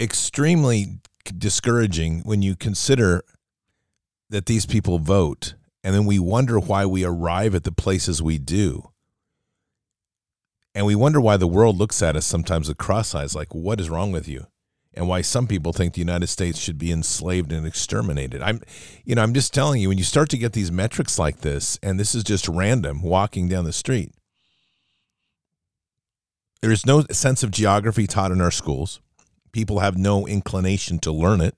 extremely 0.00 1.00
discouraging 1.36 2.20
when 2.20 2.40
you 2.40 2.56
consider 2.56 3.22
that 4.30 4.46
these 4.46 4.64
people 4.64 4.98
vote 4.98 5.54
and 5.84 5.94
then 5.94 6.04
we 6.04 6.18
wonder 6.18 6.58
why 6.58 6.86
we 6.86 7.04
arrive 7.04 7.54
at 7.54 7.64
the 7.64 7.72
places 7.72 8.22
we 8.22 8.38
do. 8.38 8.90
And 10.76 10.84
we 10.84 10.94
wonder 10.94 11.22
why 11.22 11.38
the 11.38 11.46
world 11.46 11.78
looks 11.78 12.02
at 12.02 12.16
us 12.16 12.26
sometimes 12.26 12.68
with 12.68 12.76
cross 12.76 13.14
eyes, 13.14 13.34
like, 13.34 13.54
what 13.54 13.80
is 13.80 13.88
wrong 13.88 14.12
with 14.12 14.28
you? 14.28 14.46
And 14.92 15.08
why 15.08 15.22
some 15.22 15.46
people 15.46 15.72
think 15.72 15.94
the 15.94 16.00
United 16.00 16.26
States 16.26 16.58
should 16.58 16.76
be 16.76 16.92
enslaved 16.92 17.50
and 17.50 17.66
exterminated. 17.66 18.42
I'm, 18.42 18.60
you 19.02 19.14
know, 19.14 19.22
I'm 19.22 19.32
just 19.32 19.54
telling 19.54 19.80
you, 19.80 19.88
when 19.88 19.96
you 19.96 20.04
start 20.04 20.28
to 20.30 20.38
get 20.38 20.52
these 20.52 20.70
metrics 20.70 21.18
like 21.18 21.40
this, 21.40 21.78
and 21.82 21.98
this 21.98 22.14
is 22.14 22.22
just 22.22 22.46
random 22.46 23.00
walking 23.00 23.48
down 23.48 23.64
the 23.64 23.72
street, 23.72 24.12
there 26.60 26.70
is 26.70 26.84
no 26.84 27.04
sense 27.10 27.42
of 27.42 27.50
geography 27.50 28.06
taught 28.06 28.30
in 28.30 28.42
our 28.42 28.50
schools. 28.50 29.00
People 29.52 29.78
have 29.78 29.96
no 29.96 30.26
inclination 30.26 30.98
to 30.98 31.10
learn 31.10 31.40
it. 31.40 31.54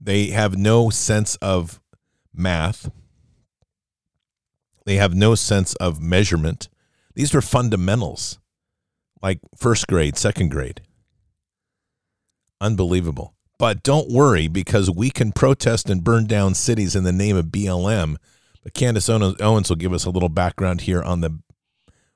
They 0.00 0.28
have 0.28 0.56
no 0.56 0.88
sense 0.88 1.36
of 1.36 1.78
math. 2.32 2.90
They 4.88 4.96
have 4.96 5.14
no 5.14 5.34
sense 5.34 5.74
of 5.74 6.00
measurement. 6.00 6.70
These 7.14 7.34
are 7.34 7.42
fundamentals, 7.42 8.38
like 9.20 9.38
first 9.54 9.86
grade, 9.86 10.16
second 10.16 10.50
grade. 10.50 10.80
Unbelievable. 12.58 13.34
But 13.58 13.82
don't 13.82 14.10
worry 14.10 14.48
because 14.48 14.90
we 14.90 15.10
can 15.10 15.32
protest 15.32 15.90
and 15.90 16.02
burn 16.02 16.24
down 16.26 16.54
cities 16.54 16.96
in 16.96 17.04
the 17.04 17.12
name 17.12 17.36
of 17.36 17.48
BLM. 17.48 18.16
But 18.62 18.72
Candace 18.72 19.10
Owens 19.10 19.68
will 19.68 19.76
give 19.76 19.92
us 19.92 20.06
a 20.06 20.10
little 20.10 20.30
background 20.30 20.80
here 20.80 21.02
on 21.02 21.20
the 21.20 21.38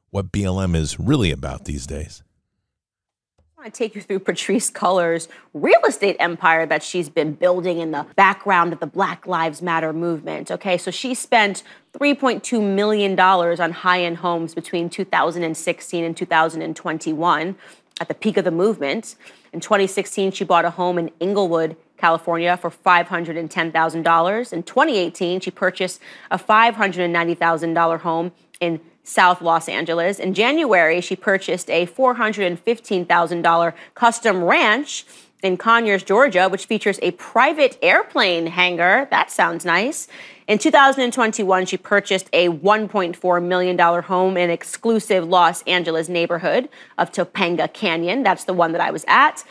what 0.09 0.33
BLM 0.33 0.75
is 0.75 0.99
really 0.99 1.31
about 1.31 1.67
these 1.67 1.87
days. 1.87 2.23
Want 3.63 3.73
to 3.73 3.79
take 3.79 3.95
you 3.95 4.01
through 4.01 4.19
Patrisse 4.19 4.73
Cullors' 4.73 5.29
real 5.55 5.79
estate 5.87 6.17
empire 6.19 6.67
that 6.67 6.83
she's 6.83 7.09
been 7.09 7.33
building 7.33 7.79
in 7.79 7.93
the 7.93 8.05
background 8.17 8.73
of 8.73 8.81
the 8.81 8.89
Black 8.89 9.25
Lives 9.25 9.63
Matter 9.63 9.93
movement. 9.93 10.51
Okay, 10.51 10.77
so 10.77 10.91
she 10.91 11.15
spent 11.15 11.63
$3.2 11.93 12.61
million 12.61 13.17
on 13.21 13.71
high 13.71 14.03
end 14.03 14.17
homes 14.17 14.53
between 14.53 14.91
2016 14.91 16.03
and 16.03 16.17
2021 16.17 17.57
at 18.01 18.09
the 18.09 18.15
peak 18.15 18.37
of 18.37 18.45
the 18.45 18.51
movement. 18.51 19.15
In 19.53 19.61
2016, 19.61 20.33
she 20.33 20.43
bought 20.43 20.65
a 20.65 20.71
home 20.71 20.99
in 20.99 21.13
Inglewood, 21.21 21.77
California 21.97 22.57
for 22.57 22.69
$510,000. 22.69 24.53
In 24.53 24.63
2018, 24.65 25.39
she 25.39 25.53
purchased 25.53 26.01
a 26.33 26.37
$590,000 26.37 28.01
home 28.01 28.33
in 28.61 28.81
South 29.05 29.43
Los 29.43 29.69
Angeles. 29.69 30.19
In 30.19 30.35
January, 30.35 31.01
she 31.01 31.17
purchased 31.17 31.69
a 31.71 31.87
$415,000 31.87 33.75
custom 33.95 34.45
ranch 34.45 35.05
in 35.43 35.57
Conyers, 35.57 36.05
Georgia, 36.05 36.49
which 36.49 36.67
features 36.67 37.01
a 37.03 37.11
private 37.13 37.77
airplane 37.83 38.47
hangar. 38.47 39.09
That 39.11 39.31
sounds 39.31 39.65
nice. 39.65 40.07
In 40.47 40.59
2021, 40.59 41.67
she 41.67 41.77
purchased 41.77 42.29
a 42.33 42.49
$1.4 42.49 43.45
million 43.45 43.79
home 43.79 44.37
in 44.37 44.51
exclusive 44.51 45.29
Los 45.29 45.63
Angeles 45.63 46.09
neighborhood 46.09 46.69
of 46.97 47.11
Topanga 47.11 47.73
Canyon. 47.73 48.23
That's 48.23 48.45
the 48.45 48.53
one 48.53 48.73
that 48.73 48.81
I 48.81 48.91
was 48.91 49.05
at. 49.09 49.45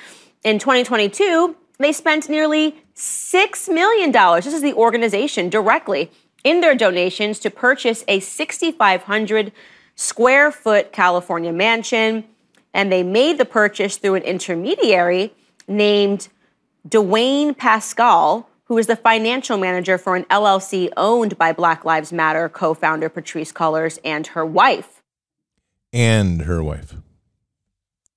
In 0.44 0.60
2022, 0.60 1.56
they 1.78 1.92
spent 1.92 2.30
nearly 2.30 2.82
$6 2.96 3.74
million. 3.74 4.12
This 4.12 4.54
is 4.54 4.62
the 4.62 4.74
organization 4.74 5.50
directly 5.50 6.12
in 6.44 6.62
their 6.62 6.76
donations 6.76 7.40
to 7.40 7.50
purchase 7.50 8.04
a 8.08 8.20
6,500 8.20 9.52
square 9.96 10.52
foot 10.52 10.92
California 10.92 11.54
mansion. 11.54 12.26
And 12.74 12.92
they 12.92 13.04
made 13.04 13.38
the 13.38 13.46
purchase 13.46 13.98
through 13.98 14.16
an 14.16 14.24
intermediary 14.24 15.34
named 15.68 16.30
Dyane 16.88 17.56
Pascal, 17.56 18.50
who 18.66 18.78
is 18.78 18.88
the 18.88 18.96
financial 18.96 19.58
manager 19.58 19.98
for 19.98 20.16
an 20.16 20.24
LLC 20.26 20.90
owned 20.96 21.38
by 21.38 21.52
Black 21.52 21.84
Lives 21.84 22.14
Matter 22.14 22.48
co 22.50 22.74
founder 22.74 23.10
Patrisse 23.10 23.52
Cullors 23.52 24.00
and 24.04 24.28
her 24.28 24.46
wife. 24.46 25.02
And 25.92 26.44
her 26.44 26.64
wife. 26.64 26.96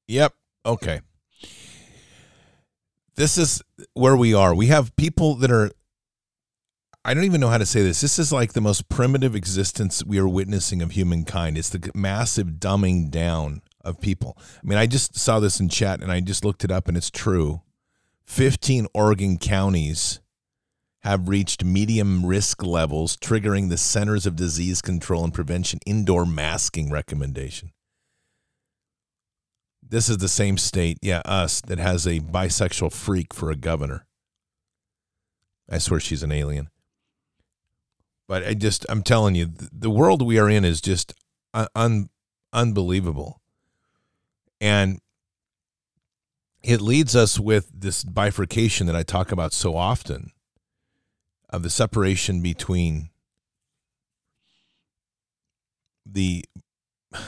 Yep. 0.07 0.35
Okay. 0.65 1.01
This 3.17 3.39
is 3.39 3.63
where 3.95 4.17
we 4.17 4.35
are. 4.35 4.55
We 4.55 4.67
have 4.69 4.95
people 4.97 5.35
that 5.37 5.51
are 5.51 5.71
I 7.07 7.13
don't 7.13 7.25
even 7.25 7.41
know 7.41 7.51
how 7.51 7.59
to 7.59 7.67
say 7.67 7.83
this. 7.83 8.01
This 8.01 8.19
is 8.19 8.33
like 8.33 8.55
the 8.55 8.63
most 8.63 8.89
primitive 8.89 9.35
existence 9.35 10.03
we 10.03 10.19
are 10.19 10.29
witnessing 10.29 10.81
of 10.81 10.93
humankind. 10.93 11.59
It's 11.59 11.69
the 11.69 11.91
massive 11.95 12.53
dumbing 12.59 13.11
down 13.11 13.61
of 13.85 14.01
people. 14.01 14.39
I 14.39 14.67
mean, 14.67 14.79
I 14.79 14.87
just 14.87 15.19
saw 15.19 15.39
this 15.39 15.61
in 15.61 15.69
chat 15.69 16.03
and 16.03 16.11
I 16.11 16.21
just 16.21 16.47
looked 16.47 16.65
it 16.65 16.71
up 16.71 16.89
and 16.89 16.97
it's 16.97 17.11
true. 17.11 17.61
15 18.25 18.87
Oregon 18.95 19.37
counties 19.37 20.21
have 21.01 21.29
reached 21.29 21.63
medium 21.63 22.25
risk 22.25 22.63
levels, 22.63 23.19
triggering 23.19 23.69
the 23.69 23.77
Centers 23.77 24.25
of 24.25 24.37
Disease 24.37 24.81
Control 24.81 25.25
and 25.25 25.35
Prevention 25.35 25.81
indoor 25.85 26.25
masking 26.25 26.91
recommendation. 26.91 27.73
This 29.87 30.09
is 30.09 30.17
the 30.17 30.29
same 30.29 30.57
state, 30.57 30.97
yeah, 31.03 31.21
us, 31.27 31.61
that 31.61 31.79
has 31.79 32.07
a 32.07 32.21
bisexual 32.21 32.93
freak 32.93 33.35
for 33.35 33.51
a 33.51 33.57
governor. 33.57 34.07
I 35.69 35.77
swear 35.77 36.01
she's 36.01 36.23
an 36.23 36.33
alien. 36.33 36.71
But 38.27 38.45
I 38.45 38.55
just, 38.55 38.87
I'm 38.89 39.03
telling 39.03 39.35
you, 39.35 39.47
the 39.47 39.91
world 39.91 40.23
we 40.23 40.39
are 40.39 40.49
in 40.49 40.65
is 40.65 40.81
just 40.81 41.13
un, 41.75 42.09
unbelievable. 42.53 43.41
And 44.61 45.01
it 46.63 46.81
leads 46.81 47.15
us 47.15 47.39
with 47.39 47.69
this 47.75 48.03
bifurcation 48.03 48.87
that 48.87 48.97
I 48.97 49.03
talk 49.03 49.31
about 49.31 49.53
so 49.53 49.77
often 49.77 50.33
of 51.51 51.63
the 51.63 51.71
separation 51.71 52.41
between 52.41 53.11
the 56.07 56.45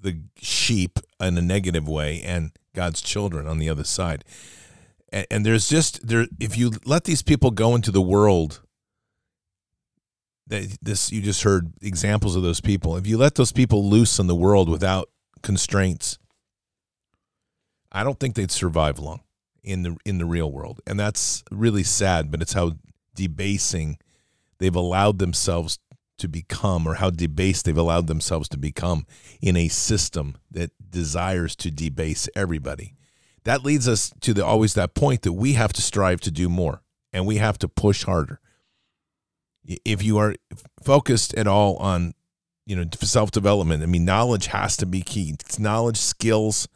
the 0.00 0.22
sheep 0.36 0.98
in 1.20 1.36
a 1.36 1.42
negative 1.42 1.86
way 1.86 2.22
and 2.22 2.52
God's 2.74 3.02
children 3.02 3.46
on 3.46 3.58
the 3.58 3.68
other 3.68 3.84
side. 3.84 4.24
And, 5.12 5.26
and 5.30 5.46
there's 5.46 5.68
just 5.68 6.06
there 6.06 6.26
if 6.38 6.56
you 6.56 6.72
let 6.84 7.04
these 7.04 7.22
people 7.22 7.50
go 7.50 7.74
into 7.74 7.90
the 7.90 8.00
world 8.00 8.62
this 10.50 11.12
you 11.12 11.22
just 11.22 11.42
heard 11.42 11.72
examples 11.80 12.36
of 12.36 12.42
those 12.42 12.60
people. 12.60 12.96
If 12.96 13.06
you 13.06 13.16
let 13.16 13.36
those 13.36 13.52
people 13.52 13.88
loose 13.88 14.18
in 14.18 14.26
the 14.26 14.34
world 14.34 14.68
without 14.68 15.08
constraints, 15.42 16.18
I 17.92 18.02
don't 18.04 18.18
think 18.18 18.34
they'd 18.34 18.50
survive 18.50 18.98
long 18.98 19.20
in 19.62 19.82
the 19.82 19.96
in 20.04 20.18
the 20.18 20.24
real 20.24 20.50
world. 20.50 20.80
And 20.86 20.98
that's 20.98 21.44
really 21.50 21.84
sad, 21.84 22.30
but 22.30 22.42
it's 22.42 22.52
how 22.52 22.72
debasing 23.14 23.98
they've 24.58 24.74
allowed 24.74 25.18
themselves 25.18 25.78
to 26.18 26.28
become 26.28 26.86
or 26.86 26.94
how 26.94 27.10
debased 27.10 27.64
they've 27.64 27.76
allowed 27.76 28.06
themselves 28.06 28.48
to 28.50 28.58
become 28.58 29.06
in 29.40 29.56
a 29.56 29.68
system 29.68 30.36
that 30.50 30.70
desires 30.90 31.56
to 31.56 31.70
debase 31.70 32.28
everybody. 32.34 32.94
That 33.44 33.64
leads 33.64 33.88
us 33.88 34.12
to 34.20 34.34
the 34.34 34.44
always 34.44 34.74
that 34.74 34.94
point 34.94 35.22
that 35.22 35.32
we 35.32 35.54
have 35.54 35.72
to 35.74 35.82
strive 35.82 36.20
to 36.22 36.30
do 36.30 36.48
more 36.48 36.82
and 37.12 37.26
we 37.26 37.36
have 37.36 37.58
to 37.58 37.68
push 37.68 38.04
harder 38.04 38.40
if 39.64 40.02
you 40.02 40.18
are 40.18 40.34
focused 40.82 41.34
at 41.34 41.46
all 41.46 41.76
on 41.76 42.14
you 42.66 42.76
know 42.76 42.84
self 43.02 43.30
development, 43.30 43.82
I 43.82 43.86
mean, 43.86 44.04
knowledge 44.04 44.48
has 44.48 44.76
to 44.78 44.86
be 44.86 45.02
key. 45.02 45.34
It's 45.40 45.58
knowledge, 45.58 45.96
skills, 45.96 46.68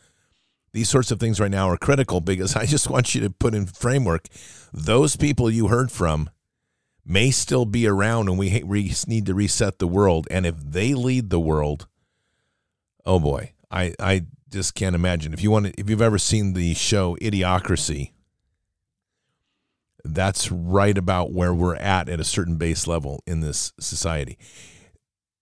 these 0.74 0.88
sorts 0.88 1.12
of 1.12 1.20
things 1.20 1.38
right 1.40 1.50
now 1.50 1.70
are 1.70 1.76
critical 1.78 2.20
because 2.20 2.56
I 2.56 2.66
just 2.66 2.90
want 2.90 3.14
you 3.14 3.22
to 3.22 3.30
put 3.30 3.54
in 3.54 3.66
framework. 3.66 4.26
Those 4.72 5.16
people 5.16 5.50
you 5.50 5.68
heard 5.68 5.90
from 5.90 6.28
may 7.06 7.30
still 7.30 7.64
be 7.64 7.86
around, 7.86 8.28
and 8.28 8.38
we 8.38 8.50
need 9.06 9.26
to 9.26 9.34
reset 9.34 9.78
the 9.78 9.86
world. 9.86 10.26
And 10.30 10.44
if 10.44 10.56
they 10.58 10.94
lead 10.94 11.30
the 11.30 11.40
world, 11.40 11.86
oh 13.06 13.20
boy, 13.20 13.52
I 13.70 13.94
I 13.98 14.26
just 14.50 14.74
can't 14.74 14.94
imagine. 14.94 15.32
If 15.32 15.42
you 15.42 15.50
want, 15.50 15.66
to, 15.66 15.80
if 15.80 15.88
you've 15.88 16.02
ever 16.02 16.18
seen 16.18 16.52
the 16.52 16.74
show 16.74 17.16
Idiocracy, 17.20 18.12
that's 20.04 20.52
right 20.52 20.96
about 20.96 21.32
where 21.32 21.54
we're 21.54 21.76
at 21.76 22.08
at 22.08 22.20
a 22.20 22.24
certain 22.24 22.56
base 22.56 22.86
level 22.86 23.22
in 23.26 23.40
this 23.40 23.72
society. 23.80 24.38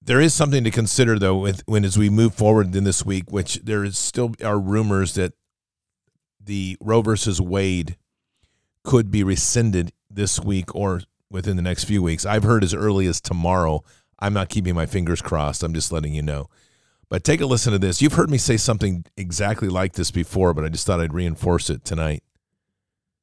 there 0.04 0.20
is 0.20 0.34
something 0.34 0.64
to 0.64 0.70
consider 0.70 1.18
though 1.18 1.38
with 1.38 1.62
when 1.66 1.84
as 1.84 1.96
we 1.96 2.10
move 2.10 2.34
forward 2.34 2.74
in 2.74 2.84
this 2.84 3.04
week, 3.04 3.30
which 3.30 3.56
there 3.62 3.84
is 3.84 3.96
still 3.96 4.34
are 4.42 4.58
rumors 4.58 5.14
that 5.14 5.32
the 6.44 6.76
Roe 6.80 7.02
versus 7.02 7.40
Wade 7.40 7.96
could 8.84 9.10
be 9.10 9.22
rescinded 9.22 9.92
this 10.10 10.40
week 10.40 10.74
or 10.74 11.02
within 11.30 11.56
the 11.56 11.62
next 11.62 11.84
few 11.84 12.02
weeks. 12.02 12.26
I've 12.26 12.42
heard 12.42 12.64
as 12.64 12.74
early 12.74 13.06
as 13.06 13.20
tomorrow. 13.20 13.84
I'm 14.18 14.34
not 14.34 14.48
keeping 14.48 14.74
my 14.74 14.86
fingers 14.86 15.22
crossed. 15.22 15.62
I'm 15.62 15.74
just 15.74 15.92
letting 15.92 16.14
you 16.14 16.22
know. 16.22 16.48
But 17.08 17.24
take 17.24 17.40
a 17.40 17.46
listen 17.46 17.72
to 17.72 17.78
this. 17.78 18.00
You've 18.02 18.14
heard 18.14 18.30
me 18.30 18.38
say 18.38 18.56
something 18.56 19.04
exactly 19.16 19.68
like 19.68 19.92
this 19.92 20.10
before, 20.10 20.54
but 20.54 20.64
I 20.64 20.68
just 20.68 20.86
thought 20.86 21.00
I'd 21.00 21.14
reinforce 21.14 21.70
it 21.70 21.84
tonight. 21.84 22.22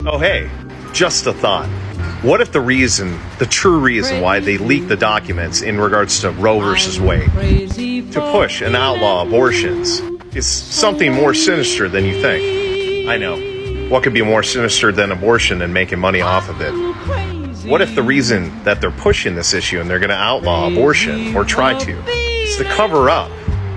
Oh, 0.05 0.17
hey, 0.17 0.49
just 0.93 1.25
a 1.27 1.33
thought. 1.33 1.67
What 2.23 2.39
if 2.39 2.53
the 2.53 2.61
reason, 2.61 3.19
the 3.37 3.45
true 3.45 3.79
reason 3.79 4.21
why 4.21 4.39
they 4.39 4.57
leaked 4.57 4.87
the 4.87 4.95
documents 4.95 5.61
in 5.61 5.77
regards 5.77 6.21
to 6.21 6.31
Roe 6.31 6.61
versus 6.61 7.01
Wade, 7.01 7.29
to 8.13 8.31
push 8.31 8.61
and 8.61 8.77
outlaw 8.77 9.27
abortions, 9.27 9.99
is 10.33 10.45
something 10.45 11.11
more 11.11 11.33
sinister 11.33 11.89
than 11.89 12.05
you 12.05 12.21
think? 12.21 13.09
I 13.09 13.17
know. 13.17 13.89
What 13.89 14.03
could 14.03 14.13
be 14.13 14.21
more 14.21 14.41
sinister 14.41 14.93
than 14.93 15.11
abortion 15.11 15.61
and 15.63 15.73
making 15.73 15.99
money 15.99 16.21
off 16.21 16.47
of 16.47 16.61
it? 16.61 16.71
What 17.69 17.81
if 17.81 17.93
the 17.93 18.03
reason 18.03 18.63
that 18.63 18.79
they're 18.79 18.91
pushing 18.91 19.35
this 19.35 19.53
issue 19.53 19.81
and 19.81 19.89
they're 19.89 19.99
going 19.99 20.11
to 20.11 20.15
outlaw 20.15 20.69
abortion 20.69 21.35
or 21.35 21.43
try 21.43 21.77
to 21.77 22.05
is 22.07 22.55
to 22.55 22.63
cover 22.63 23.09
up 23.09 23.29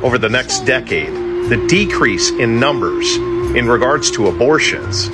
over 0.04 0.18
the 0.18 0.28
next 0.28 0.60
decade 0.60 1.12
the 1.50 1.66
decrease 1.68 2.30
in 2.30 2.60
numbers 2.60 3.16
in 3.56 3.66
regards 3.66 4.08
to 4.12 4.28
abortions 4.28 5.10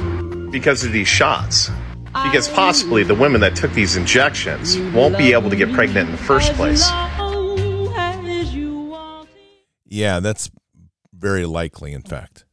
because 0.50 0.84
of 0.84 0.92
these 0.92 1.08
shots? 1.08 1.70
Because 2.06 2.48
possibly 2.48 3.02
the 3.02 3.14
women 3.14 3.40
that 3.42 3.54
took 3.54 3.72
these 3.72 3.96
injections 3.96 4.78
won't 4.94 5.16
be 5.18 5.32
able 5.32 5.50
to 5.50 5.56
get 5.56 5.72
pregnant 5.72 6.08
in 6.08 6.12
the 6.16 6.22
first 6.22 6.52
place. 6.54 6.88
Yeah, 9.84 10.20
that's 10.20 10.50
very 11.12 11.46
likely, 11.46 11.92
in 11.92 12.02
fact. 12.02 12.44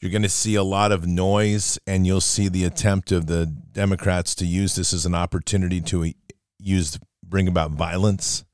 You're 0.00 0.10
going 0.10 0.22
to 0.22 0.28
see 0.28 0.54
a 0.54 0.62
lot 0.62 0.92
of 0.92 1.06
noise, 1.06 1.78
and 1.86 2.06
you'll 2.06 2.20
see 2.20 2.48
the 2.48 2.64
attempt 2.64 3.12
of 3.12 3.26
the 3.26 3.46
Democrats 3.46 4.34
to 4.36 4.46
use 4.46 4.74
this 4.74 4.92
as 4.92 5.06
an 5.06 5.14
opportunity 5.14 5.80
to 5.82 6.12
use 6.58 6.98
bring 7.22 7.48
about 7.48 7.72
violence. 7.72 8.44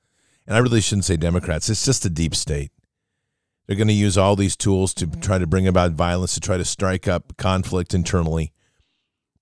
And 0.47 0.57
I 0.57 0.61
really 0.61 0.81
shouldn't 0.81 1.05
say 1.05 1.17
Democrats; 1.17 1.69
it's 1.69 1.85
just 1.85 2.05
a 2.05 2.11
deep 2.11 2.35
state. 2.35 2.71
They're 3.67 3.77
going 3.77 3.89
to 3.89 3.95
use 3.95 4.19
all 4.19 4.37
these 4.37 4.57
tools 4.57 4.93
to 4.95 5.07
mm-hmm. 5.07 5.21
try 5.21 5.39
to 5.39 5.47
bring 5.47 5.67
about 5.67 5.93
violence, 5.93 6.35
to 6.35 6.41
try 6.41 6.57
to 6.57 6.65
strike 6.65 7.07
up 7.07 7.37
conflict 7.37 7.95
internally. 7.95 8.53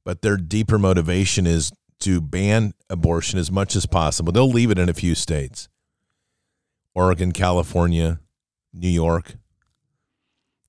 But 0.05 0.23
their 0.23 0.37
deeper 0.37 0.79
motivation 0.79 1.47
is 1.47 1.73
to 2.01 2.21
ban 2.21 2.75
abortion 2.89 3.39
as 3.39 3.51
much 3.51 3.77
as 3.77 3.87
possible. 3.87 4.33
They'll 4.33 4.51
leave 4.51 4.71
it 4.71 4.79
in 4.79 4.89
a 4.89 4.95
few 4.95 5.15
states 5.15 5.69
Oregon, 6.95 7.33
California, 7.33 8.21
New 8.73 8.89
York. 8.89 9.35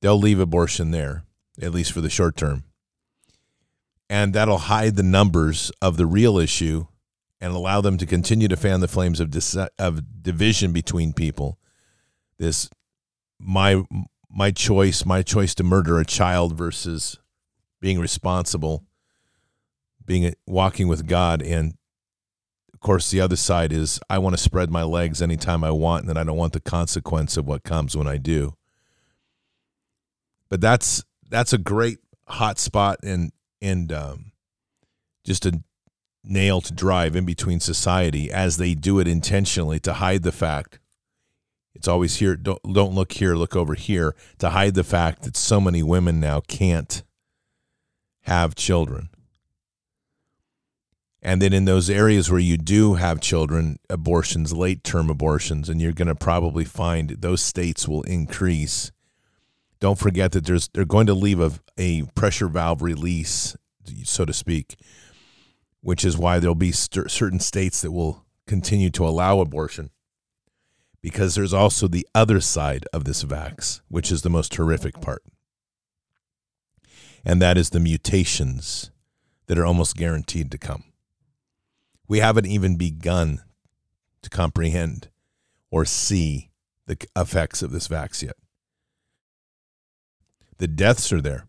They'll 0.01 0.19
leave 0.19 0.39
abortion 0.39 0.91
there, 0.91 1.25
at 1.61 1.71
least 1.71 1.91
for 1.91 2.01
the 2.01 2.09
short 2.09 2.35
term. 2.35 2.63
And 4.09 4.33
that'll 4.33 4.57
hide 4.57 4.97
the 4.97 5.03
numbers 5.03 5.71
of 5.81 5.95
the 5.95 6.05
real 6.05 6.37
issue 6.37 6.87
and 7.39 7.53
allow 7.53 7.81
them 7.81 7.97
to 7.97 8.05
continue 8.05 8.47
to 8.47 8.57
fan 8.57 8.81
the 8.81 8.87
flames 8.87 9.19
of, 9.19 9.31
dis- 9.31 9.55
of 9.79 10.21
division 10.21 10.73
between 10.73 11.13
people. 11.13 11.57
This 12.37 12.69
my 13.43 13.83
my 14.29 14.51
choice, 14.51 15.05
my 15.05 15.21
choice 15.21 15.53
to 15.55 15.63
murder 15.63 15.99
a 15.99 16.05
child 16.05 16.57
versus 16.57 17.19
being 17.81 17.99
responsible, 17.99 18.85
being 20.05 20.33
walking 20.47 20.87
with 20.87 21.07
God, 21.07 21.41
and 21.41 21.73
of 22.73 22.79
course 22.79 23.11
the 23.11 23.21
other 23.21 23.35
side 23.35 23.73
is 23.73 23.99
I 24.09 24.19
want 24.19 24.35
to 24.35 24.41
spread 24.41 24.69
my 24.69 24.83
legs 24.83 25.21
anytime 25.21 25.63
I 25.63 25.71
want, 25.71 26.01
and 26.01 26.09
then 26.09 26.17
I 26.17 26.23
don't 26.23 26.37
want 26.37 26.53
the 26.53 26.61
consequence 26.61 27.37
of 27.37 27.47
what 27.47 27.63
comes 27.63 27.97
when 27.97 28.07
I 28.07 28.17
do. 28.17 28.55
But 30.49 30.61
that's 30.61 31.03
that's 31.29 31.53
a 31.53 31.57
great 31.57 31.99
hot 32.27 32.59
spot 32.59 32.99
and 33.03 33.31
and 33.61 33.91
um, 33.91 34.31
just 35.25 35.45
a 35.45 35.61
nail 36.23 36.61
to 36.61 36.73
drive 36.73 37.15
in 37.15 37.25
between 37.25 37.59
society 37.59 38.31
as 38.31 38.57
they 38.57 38.75
do 38.75 38.99
it 38.99 39.07
intentionally 39.07 39.79
to 39.79 39.93
hide 39.93 40.23
the 40.23 40.31
fact 40.31 40.79
it's 41.73 41.87
always 41.87 42.17
here. 42.17 42.35
Don't 42.35 42.61
don't 42.73 42.93
look 42.93 43.13
here. 43.13 43.35
Look 43.35 43.55
over 43.55 43.75
here 43.75 44.15
to 44.39 44.49
hide 44.49 44.73
the 44.73 44.83
fact 44.83 45.23
that 45.23 45.37
so 45.37 45.61
many 45.61 45.81
women 45.81 46.19
now 46.19 46.41
can't 46.41 47.03
have 48.21 48.55
children. 48.55 49.09
And 51.23 51.41
then 51.41 51.53
in 51.53 51.65
those 51.65 51.89
areas 51.89 52.31
where 52.31 52.39
you 52.39 52.57
do 52.57 52.95
have 52.95 53.21
children, 53.21 53.77
abortions, 53.89 54.53
late 54.53 54.83
term 54.83 55.09
abortions, 55.09 55.69
and 55.69 55.79
you're 55.79 55.91
going 55.91 56.07
to 56.07 56.15
probably 56.15 56.65
find 56.65 57.09
those 57.09 57.41
states 57.41 57.87
will 57.87 58.01
increase. 58.03 58.91
Don't 59.79 59.99
forget 59.99 60.31
that 60.31 60.45
there's 60.45 60.67
they're 60.69 60.85
going 60.85 61.07
to 61.07 61.13
leave 61.13 61.39
a, 61.39 61.51
a 61.77 62.03
pressure 62.15 62.47
valve 62.47 62.81
release, 62.81 63.55
so 64.03 64.25
to 64.25 64.33
speak, 64.33 64.75
which 65.81 66.03
is 66.03 66.17
why 66.17 66.39
there'll 66.39 66.55
be 66.55 66.71
st- 66.71 67.09
certain 67.09 67.39
states 67.39 67.81
that 67.81 67.91
will 67.91 68.25
continue 68.45 68.89
to 68.89 69.07
allow 69.07 69.39
abortion 69.39 69.91
because 71.01 71.35
there's 71.35 71.53
also 71.53 71.87
the 71.87 72.07
other 72.13 72.39
side 72.39 72.85
of 72.93 73.05
this 73.05 73.23
vax, 73.23 73.81
which 73.89 74.11
is 74.11 74.21
the 74.21 74.29
most 74.29 74.55
horrific 74.55 75.01
part. 75.01 75.23
And 77.25 77.41
that 77.41 77.57
is 77.57 77.69
the 77.69 77.79
mutations 77.79 78.91
that 79.47 79.57
are 79.57 79.65
almost 79.65 79.95
guaranteed 79.95 80.51
to 80.51 80.57
come. 80.57 80.85
We 82.07 82.19
haven't 82.19 82.47
even 82.47 82.77
begun 82.77 83.41
to 84.21 84.29
comprehend 84.29 85.09
or 85.69 85.85
see 85.85 86.49
the 86.85 86.97
effects 87.15 87.61
of 87.61 87.71
this 87.71 87.87
vax 87.87 88.21
yet. 88.21 88.35
The 90.57 90.67
deaths 90.67 91.11
are 91.11 91.21
there. 91.21 91.47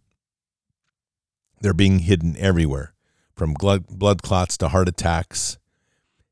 They're 1.60 1.74
being 1.74 2.00
hidden 2.00 2.36
everywhere, 2.38 2.94
from 3.34 3.54
blood, 3.54 3.86
blood 3.86 4.22
clots 4.22 4.56
to 4.58 4.68
heart 4.68 4.88
attacks. 4.88 5.58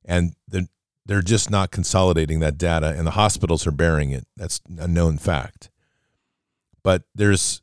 And 0.04 0.34
the, 0.48 0.68
they're 1.06 1.22
just 1.22 1.50
not 1.50 1.70
consolidating 1.70 2.40
that 2.40 2.58
data, 2.58 2.94
and 2.96 3.06
the 3.06 3.12
hospitals 3.12 3.66
are 3.66 3.72
bearing 3.72 4.10
it. 4.10 4.26
That's 4.36 4.60
a 4.78 4.86
known 4.86 5.18
fact. 5.18 5.70
But 6.82 7.02
there's, 7.14 7.62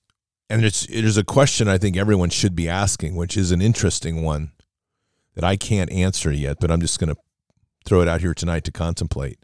and 0.50 0.63
it's 0.63 0.86
there's 0.88 1.17
a 1.17 1.23
question 1.23 1.67
I 1.67 1.78
think 1.78 1.97
everyone 1.97 2.30
should 2.30 2.56
be 2.56 2.69
asking, 2.69 3.15
which 3.15 3.38
is 3.38 3.52
an 3.52 3.62
interesting 3.62 4.23
one 4.23 4.52
that 5.36 5.43
I 5.43 5.56
can't 5.56 5.91
answer 5.91 6.32
yet, 6.32 6.58
but 6.60 6.71
I'm 6.71 6.82
just 6.82 7.00
going 7.00 7.13
to 7.13 7.21
throw 7.86 8.02
it 8.02 8.08
out 8.08 8.21
here 8.21 8.34
tonight 8.34 8.63
to 8.65 8.71
contemplate. 8.71 9.39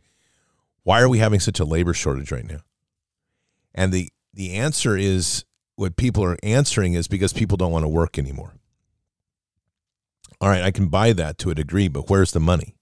Why 0.83 1.01
are 1.01 1.09
we 1.09 1.19
having 1.19 1.39
such 1.39 1.59
a 1.59 1.65
labor 1.65 1.93
shortage 1.93 2.31
right 2.31 2.47
now? 2.47 2.59
And 3.73 3.91
the 3.91 4.09
the 4.33 4.53
answer 4.53 4.97
is 4.97 5.45
what 5.75 5.95
people 5.95 6.23
are 6.23 6.37
answering 6.43 6.93
is 6.93 7.07
because 7.07 7.33
people 7.33 7.57
don't 7.57 7.71
want 7.71 7.83
to 7.83 7.89
work 7.89 8.17
anymore. 8.17 8.53
All 10.41 10.49
right, 10.49 10.63
I 10.63 10.71
can 10.71 10.87
buy 10.87 11.13
that 11.13 11.37
to 11.39 11.51
a 11.51 11.55
degree, 11.55 11.87
but 11.87 12.09
where's 12.09 12.31
the 12.31 12.39
money? 12.39 12.75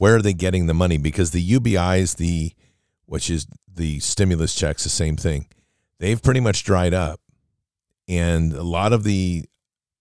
Where 0.00 0.16
are 0.16 0.22
they 0.22 0.32
getting 0.32 0.66
the 0.66 0.72
money? 0.72 0.96
Because 0.96 1.30
the 1.30 1.46
UBIs, 1.46 2.16
the 2.16 2.54
which 3.04 3.28
is 3.28 3.46
the 3.70 4.00
stimulus 4.00 4.54
checks, 4.54 4.82
the 4.82 4.88
same 4.88 5.14
thing. 5.14 5.46
They've 5.98 6.22
pretty 6.22 6.40
much 6.40 6.64
dried 6.64 6.94
up, 6.94 7.20
and 8.08 8.54
a 8.54 8.62
lot 8.62 8.94
of 8.94 9.04
the 9.04 9.44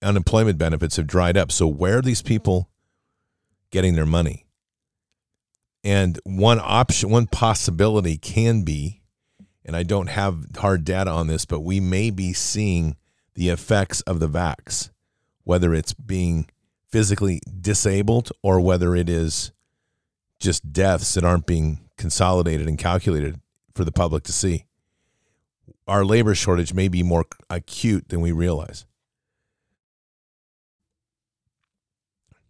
unemployment 0.02 0.58
benefits 0.58 0.96
have 0.96 1.06
dried 1.06 1.36
up. 1.36 1.52
So 1.52 1.68
where 1.68 1.98
are 1.98 2.02
these 2.02 2.22
people 2.22 2.70
getting 3.72 3.96
their 3.96 4.06
money? 4.06 4.46
And 5.84 6.18
one 6.24 6.62
option, 6.64 7.10
one 7.10 7.28
possibility 7.28 8.18
can 8.18 8.64
be, 8.64 9.02
and 9.66 9.76
I 9.76 9.84
don't 9.84 10.08
have 10.08 10.46
hard 10.56 10.86
data 10.86 11.12
on 11.12 11.28
this, 11.28 11.44
but 11.44 11.60
we 11.60 11.82
may 11.82 12.10
be 12.10 12.32
seeing 12.32 12.96
the 13.36 13.50
effects 13.50 14.00
of 14.02 14.22
the 14.22 14.30
vax, 14.30 14.92
whether 15.44 15.74
it's 15.74 15.94
being 15.94 16.48
physically 16.88 17.42
disabled 17.60 18.32
or 18.42 18.62
whether 18.62 18.96
it 18.96 19.10
is 19.10 19.52
just 20.40 20.72
deaths 20.72 21.14
that 21.14 21.24
aren't 21.24 21.46
being 21.46 21.90
consolidated 21.98 22.68
and 22.68 22.78
calculated 22.78 23.40
for 23.76 23.84
the 23.84 23.92
public 23.92 24.24
to 24.24 24.34
see. 24.34 24.66
Our 25.88 26.06
labor 26.06 26.36
shortage 26.36 26.74
may 26.74 26.88
be 26.88 27.04
more 27.04 27.26
acute 27.50 28.10
than 28.10 28.22
we 28.22 28.32
realize. 28.32 28.86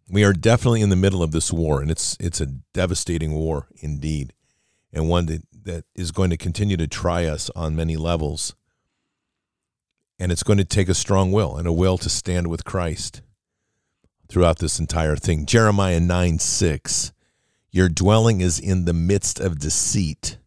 We 0.08 0.24
are 0.24 0.32
definitely 0.32 0.82
in 0.82 0.90
the 0.90 0.96
middle 0.96 1.22
of 1.22 1.30
this 1.30 1.52
war, 1.52 1.80
and 1.80 1.90
it's 1.90 2.16
it's 2.18 2.40
a 2.40 2.46
devastating 2.46 3.32
war 3.32 3.68
indeed, 3.76 4.32
and 4.92 5.08
one 5.08 5.26
that, 5.26 5.42
that 5.64 5.84
is 5.94 6.10
going 6.10 6.30
to 6.30 6.36
continue 6.36 6.76
to 6.76 6.88
try 6.88 7.26
us 7.26 7.48
on 7.54 7.76
many 7.76 7.96
levels. 7.96 8.54
And 10.18 10.30
it's 10.30 10.42
going 10.42 10.58
to 10.58 10.64
take 10.64 10.88
a 10.88 10.94
strong 10.94 11.32
will 11.32 11.56
and 11.56 11.66
a 11.66 11.72
will 11.72 11.96
to 11.98 12.10
stand 12.10 12.48
with 12.48 12.64
Christ 12.64 13.22
throughout 14.28 14.58
this 14.58 14.78
entire 14.78 15.16
thing. 15.16 15.46
Jeremiah 15.46 16.00
9 16.00 16.38
6 16.38 17.12
your 17.70 17.88
dwelling 17.88 18.40
is 18.40 18.58
in 18.58 18.84
the 18.84 18.92
midst 18.92 19.40
of 19.40 19.58
deceit. 19.58 20.38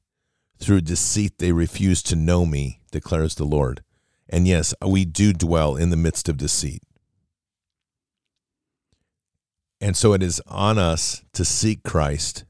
Through 0.57 0.81
deceit 0.81 1.39
they 1.39 1.51
refuse 1.51 2.01
to 2.03 2.15
know 2.15 2.45
me, 2.45 2.81
declares 2.91 3.35
the 3.35 3.45
Lord. 3.45 3.83
And 4.29 4.47
yes, 4.47 4.73
we 4.85 5.05
do 5.05 5.33
dwell 5.33 5.75
in 5.75 5.89
the 5.89 5.97
midst 5.97 6.29
of 6.29 6.37
deceit. 6.37 6.83
And 9.81 9.97
so 9.97 10.13
it 10.13 10.23
is 10.23 10.41
on 10.47 10.77
us 10.77 11.23
to 11.33 11.43
seek 11.43 11.83
Christ 11.83 12.45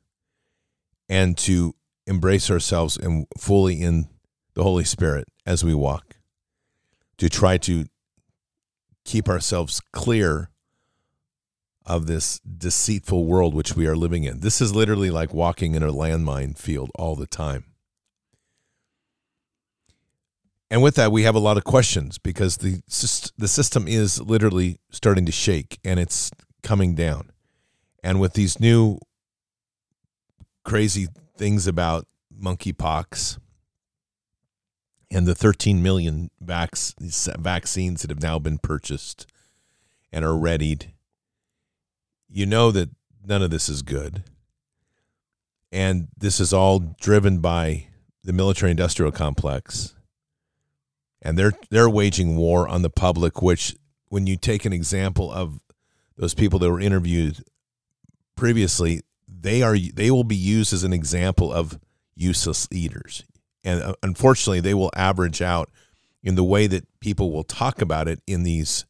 and 1.10 1.38
to 1.40 1.74
embrace 2.06 2.52
ourselves 2.52 2.96
and 2.96 3.26
fully 3.38 3.82
in 3.82 4.08
the 4.54 4.64
Holy 4.64 4.84
Spirit 4.84 5.28
as 5.46 5.64
we 5.64 5.74
walk, 5.74 6.18
to 7.18 7.30
try 7.30 7.58
to 7.58 7.86
keep 9.04 9.28
ourselves 9.28 9.82
clear 9.92 10.50
of 11.86 12.08
this 12.08 12.40
deceitful 12.40 13.26
world 13.26 13.54
which 13.54 13.76
we 13.76 13.88
are 13.88 13.96
living 13.96 14.24
in. 14.24 14.40
This 14.40 14.62
is 14.62 14.74
literally 14.74 15.10
like 15.10 15.34
walking 15.34 15.76
in 15.76 15.84
a 15.84 15.92
landmine 15.92 16.58
field 16.58 16.92
all 16.96 17.16
the 17.16 17.28
time. 17.28 17.66
And 20.70 20.82
with 20.82 20.96
that, 20.96 21.12
we 21.12 21.24
have 21.24 21.36
a 21.36 21.40
lot 21.40 21.58
of 21.58 21.64
questions 21.64 22.18
because 22.18 22.58
the 22.58 22.82
the 23.38 23.48
system 23.48 23.88
is 23.88 24.20
literally 24.20 24.80
starting 24.90 25.26
to 25.26 25.32
shake 25.32 25.80
and 25.84 26.00
it's 26.00 26.32
coming 26.64 26.96
down. 26.96 27.32
And 28.04 28.20
with 28.20 28.34
these 28.34 28.60
new 28.60 28.98
crazy 30.64 31.08
things 31.38 31.68
about 31.68 32.08
monkeypox 32.36 33.38
and 35.12 35.28
the 35.28 35.36
13 35.36 35.84
million 35.84 36.32
vac- 36.42 36.76
vaccines 37.38 38.02
that 38.02 38.10
have 38.10 38.22
now 38.22 38.40
been 38.40 38.58
purchased 38.58 39.28
and 40.12 40.26
are 40.26 40.36
readied, 40.36 40.93
you 42.34 42.46
know 42.46 42.72
that 42.72 42.90
none 43.26 43.42
of 43.42 43.52
this 43.52 43.70
is 43.70 43.82
good. 43.82 44.24
And 45.72 46.08
this 46.18 46.40
is 46.40 46.54
all 46.54 46.80
driven 46.80 47.40
by 47.40 47.88
the 48.24 48.34
military 48.34 48.72
industrial 48.72 49.12
complex. 49.12 49.96
And 51.22 51.38
they're 51.38 51.54
they're 51.70 51.90
waging 51.90 52.36
war 52.36 52.68
on 52.68 52.82
the 52.82 52.90
public, 52.90 53.42
which 53.42 53.76
when 54.10 54.28
you 54.28 54.36
take 54.36 54.66
an 54.66 54.74
example 54.74 55.32
of 55.32 55.60
those 56.18 56.34
people 56.34 56.60
that 56.60 56.70
were 56.70 56.82
interviewed 56.82 57.44
previously, 58.36 59.02
they 59.28 59.62
are 59.62 59.78
they 59.78 60.12
will 60.12 60.26
be 60.26 60.36
used 60.36 60.74
as 60.74 60.84
an 60.84 60.94
example 60.94 61.52
of 61.52 61.80
useless 62.16 62.68
eaters 62.72 63.24
and 63.64 63.82
uh, 63.82 63.94
unfortunately 64.04 64.60
they 64.60 64.74
will 64.74 64.92
average 64.96 65.42
out 65.42 65.70
in 66.22 66.36
the 66.36 66.44
way 66.44 66.68
that 66.68 66.88
people 67.00 67.32
will 67.32 67.44
talk 67.44 67.82
about 67.82 68.08
it 68.08 68.22
in 68.28 68.44
these 68.44 68.86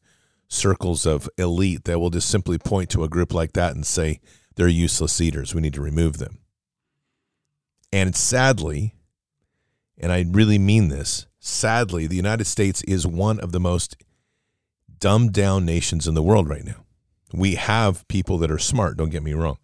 circles 0.48 1.06
of 1.06 1.28
elite 1.38 1.84
that 1.84 1.98
will 1.98 2.10
just 2.10 2.28
simply 2.28 2.58
point 2.58 2.90
to 2.90 3.04
a 3.04 3.08
group 3.08 3.32
like 3.32 3.52
that 3.52 3.74
and 3.74 3.86
say 3.86 4.20
they're 4.56 4.68
useless 4.68 5.20
eaters. 5.20 5.54
We 5.54 5.60
need 5.60 5.74
to 5.74 5.80
remove 5.80 6.18
them. 6.18 6.38
And 7.92 8.14
sadly 8.14 8.94
and 9.96 10.10
i 10.10 10.24
really 10.28 10.58
mean 10.58 10.88
this 10.88 11.26
sadly 11.38 12.08
the 12.08 12.16
united 12.16 12.44
states 12.44 12.82
is 12.82 13.06
one 13.06 13.38
of 13.38 13.52
the 13.52 13.60
most 13.60 13.96
dumbed 14.98 15.32
down 15.32 15.64
nations 15.64 16.08
in 16.08 16.14
the 16.14 16.22
world 16.22 16.48
right 16.48 16.64
now. 16.64 16.84
We 17.32 17.54
have 17.54 18.06
people 18.08 18.38
that 18.38 18.50
are 18.50 18.58
smart 18.58 18.96
don't 18.96 19.10
get 19.10 19.22
me 19.22 19.34
wrong. 19.34 19.58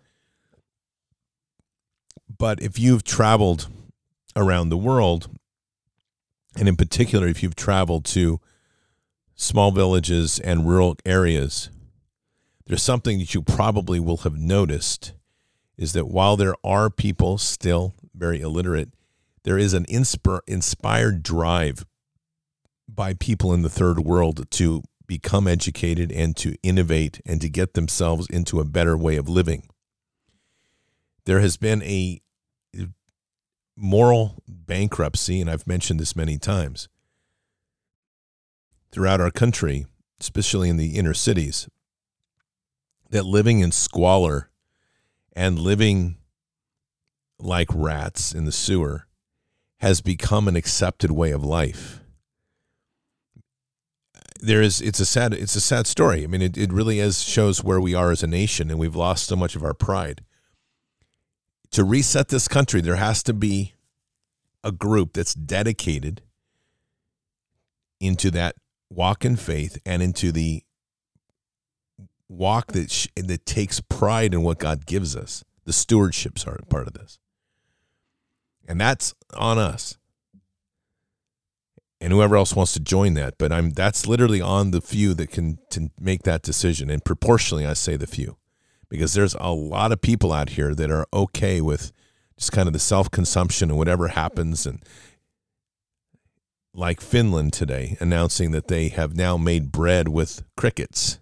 But 2.28 2.62
if 2.62 2.78
you've 2.78 3.02
traveled 3.04 3.68
around 4.36 4.68
the 4.68 4.76
world. 4.76 5.28
And 6.56 6.68
in 6.68 6.76
particular, 6.76 7.26
if 7.26 7.42
you've 7.42 7.56
traveled 7.56 8.04
to 8.06 8.40
small 9.40 9.70
villages 9.70 10.38
and 10.38 10.68
rural 10.68 10.96
areas, 11.06 11.70
there's 12.66 12.82
something 12.82 13.18
that 13.18 13.34
you 13.34 13.40
probably 13.40 13.98
will 13.98 14.18
have 14.18 14.36
noticed 14.36 15.14
is 15.78 15.94
that 15.94 16.06
while 16.06 16.36
there 16.36 16.54
are 16.62 16.90
people 16.90 17.38
still 17.38 17.94
very 18.14 18.42
illiterate, 18.42 18.90
there 19.44 19.56
is 19.56 19.72
an 19.72 19.86
inspir- 19.86 20.42
inspired 20.46 21.22
drive 21.22 21.86
by 22.86 23.14
people 23.14 23.54
in 23.54 23.62
the 23.62 23.70
third 23.70 24.00
world 24.00 24.50
to 24.50 24.82
become 25.06 25.48
educated 25.48 26.12
and 26.12 26.36
to 26.36 26.54
innovate 26.62 27.22
and 27.24 27.40
to 27.40 27.48
get 27.48 27.72
themselves 27.72 28.26
into 28.28 28.60
a 28.60 28.64
better 28.64 28.94
way 28.94 29.16
of 29.16 29.26
living. 29.26 29.66
There 31.24 31.40
has 31.40 31.56
been 31.56 31.82
a 31.82 32.20
moral 33.74 34.42
bankruptcy, 34.46 35.40
and 35.40 35.50
I've 35.50 35.66
mentioned 35.66 35.98
this 35.98 36.14
many 36.14 36.36
times, 36.36 36.90
throughout 38.92 39.20
our 39.20 39.30
country, 39.30 39.86
especially 40.20 40.68
in 40.68 40.76
the 40.76 40.96
inner 40.96 41.14
cities, 41.14 41.68
that 43.10 43.24
living 43.24 43.60
in 43.60 43.72
squalor 43.72 44.50
and 45.32 45.58
living 45.58 46.16
like 47.38 47.68
rats 47.72 48.34
in 48.34 48.44
the 48.44 48.52
sewer 48.52 49.06
has 49.78 50.00
become 50.00 50.46
an 50.46 50.56
accepted 50.56 51.10
way 51.10 51.30
of 51.30 51.42
life. 51.42 52.00
There 54.42 54.62
is 54.62 54.80
it's 54.80 55.00
a 55.00 55.06
sad 55.06 55.34
it's 55.34 55.56
a 55.56 55.60
sad 55.60 55.86
story. 55.86 56.24
I 56.24 56.26
mean 56.26 56.42
it, 56.42 56.56
it 56.56 56.72
really 56.72 56.98
is 56.98 57.22
shows 57.22 57.62
where 57.62 57.80
we 57.80 57.94
are 57.94 58.10
as 58.10 58.22
a 58.22 58.26
nation 58.26 58.70
and 58.70 58.78
we've 58.78 58.96
lost 58.96 59.26
so 59.26 59.36
much 59.36 59.54
of 59.54 59.62
our 59.62 59.74
pride 59.74 60.22
to 61.72 61.84
reset 61.84 62.28
this 62.28 62.48
country, 62.48 62.80
there 62.80 62.96
has 62.96 63.22
to 63.24 63.32
be 63.32 63.74
a 64.62 64.72
group 64.72 65.12
that's 65.12 65.34
dedicated 65.34 66.22
into 68.00 68.30
that 68.32 68.56
walk 68.90 69.24
in 69.24 69.36
faith 69.36 69.78
and 69.86 70.02
into 70.02 70.32
the 70.32 70.62
walk 72.28 72.72
that 72.72 72.90
sh- 72.90 73.08
that 73.16 73.46
takes 73.46 73.80
pride 73.80 74.34
in 74.34 74.42
what 74.42 74.58
God 74.58 74.86
gives 74.86 75.16
us. 75.16 75.44
The 75.64 75.72
stewardship's 75.72 76.46
are 76.46 76.58
part 76.68 76.86
of 76.86 76.94
this, 76.94 77.18
and 78.66 78.80
that's 78.80 79.14
on 79.34 79.58
us. 79.58 79.96
And 82.02 82.14
whoever 82.14 82.34
else 82.34 82.56
wants 82.56 82.72
to 82.72 82.80
join 82.80 83.12
that, 83.14 83.34
but 83.38 83.52
I'm 83.52 83.70
that's 83.70 84.06
literally 84.06 84.40
on 84.40 84.70
the 84.70 84.80
few 84.80 85.12
that 85.14 85.30
can 85.30 85.58
to 85.70 85.90
make 86.00 86.22
that 86.22 86.42
decision, 86.42 86.90
and 86.90 87.04
proportionally, 87.04 87.66
I 87.66 87.74
say 87.74 87.96
the 87.96 88.06
few 88.06 88.38
because 88.90 89.14
there's 89.14 89.36
a 89.40 89.52
lot 89.52 89.92
of 89.92 90.02
people 90.02 90.32
out 90.32 90.50
here 90.50 90.74
that 90.74 90.90
are 90.90 91.06
okay 91.14 91.60
with 91.62 91.92
just 92.36 92.52
kind 92.52 92.66
of 92.66 92.72
the 92.72 92.78
self 92.78 93.10
consumption 93.10 93.70
and 93.70 93.78
whatever 93.78 94.08
happens. 94.08 94.66
And 94.66 94.82
like 96.72 97.00
Finland 97.00 97.52
today 97.52 97.96
announcing 98.00 98.52
that 98.52 98.68
they 98.68 98.88
have 98.88 99.16
now 99.16 99.36
made 99.36 99.72
bread 99.72 100.08
with 100.08 100.42
crickets. 100.56 101.18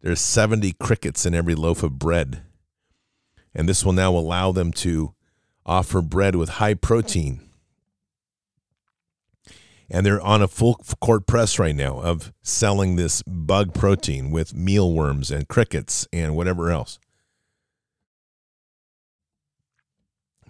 There's 0.00 0.20
70 0.20 0.74
crickets 0.74 1.24
in 1.24 1.34
every 1.34 1.54
loaf 1.54 1.82
of 1.82 1.98
bread. 1.98 2.42
And 3.54 3.68
this 3.68 3.84
will 3.84 3.92
now 3.92 4.14
allow 4.14 4.52
them 4.52 4.72
to 4.72 5.14
offer 5.64 6.02
bread 6.02 6.36
with 6.36 6.50
high 6.50 6.74
protein. 6.74 7.40
And 9.88 10.04
they're 10.04 10.20
on 10.20 10.42
a 10.42 10.48
full 10.48 10.74
court 11.00 11.26
press 11.26 11.58
right 11.58 11.74
now 11.74 12.00
of 12.00 12.32
selling 12.42 12.96
this 12.96 13.22
bug 13.22 13.74
protein 13.74 14.30
with 14.30 14.54
mealworms 14.54 15.30
and 15.30 15.48
crickets 15.48 16.06
and 16.12 16.36
whatever 16.36 16.70
else. 16.70 16.98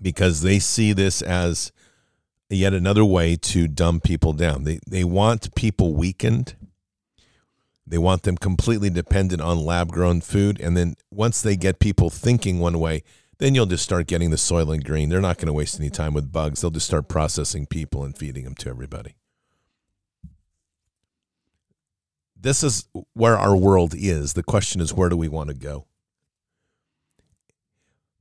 Because 0.01 0.43
they 0.43 0.59
see 0.59 0.93
this 0.93 1.23
as 1.23 1.73
yet 2.49 2.75
another 2.75 3.05
way 3.05 3.37
to 3.37 3.67
dumb 3.69 4.01
people 4.01 4.33
down. 4.33 4.65
They, 4.65 4.79
they 4.89 5.05
want 5.05 5.55
people 5.55 5.95
weakened. 5.95 6.57
They 7.87 7.99
want 7.99 8.23
them 8.23 8.37
completely 8.37 8.91
dependent 8.91 9.43
on 9.43 9.59
lab 9.59 9.91
grown 9.91 10.21
food. 10.21 10.61
And 10.61 10.77
then 10.77 10.95
once 11.11 11.43
they 11.43 11.57
get 11.57 11.79
people 11.79 12.11
thinking 12.11 12.59
one 12.59 12.79
way, 12.79 13.03
then 13.39 13.55
you'll 13.55 13.67
just 13.67 13.85
start 13.85 14.07
getting 14.07 14.31
the 14.31 14.37
Soylent 14.37 14.85
Green. 14.85 15.09
They're 15.09 15.21
not 15.21 15.39
going 15.39 15.49
to 15.49 15.53
waste 15.53 15.79
any 15.79 15.91
time 15.91 16.15
with 16.15 16.33
bugs. 16.33 16.61
They'll 16.61 16.71
just 16.71 16.87
start 16.87 17.09
processing 17.09 17.67
people 17.67 18.05
and 18.05 18.17
feeding 18.17 18.45
them 18.45 18.55
to 18.57 18.71
everybody. 18.71 19.17
this 22.45 22.63
is 22.63 22.87
where 23.15 23.39
our 23.39 23.57
world 23.57 23.95
is. 23.97 24.35
The 24.35 24.43
question 24.43 24.83
is, 24.83 24.93
where 24.93 25.09
do 25.09 25.17
we 25.17 25.29
want 25.29 25.49
to 25.49 25.55
go? 25.55 25.87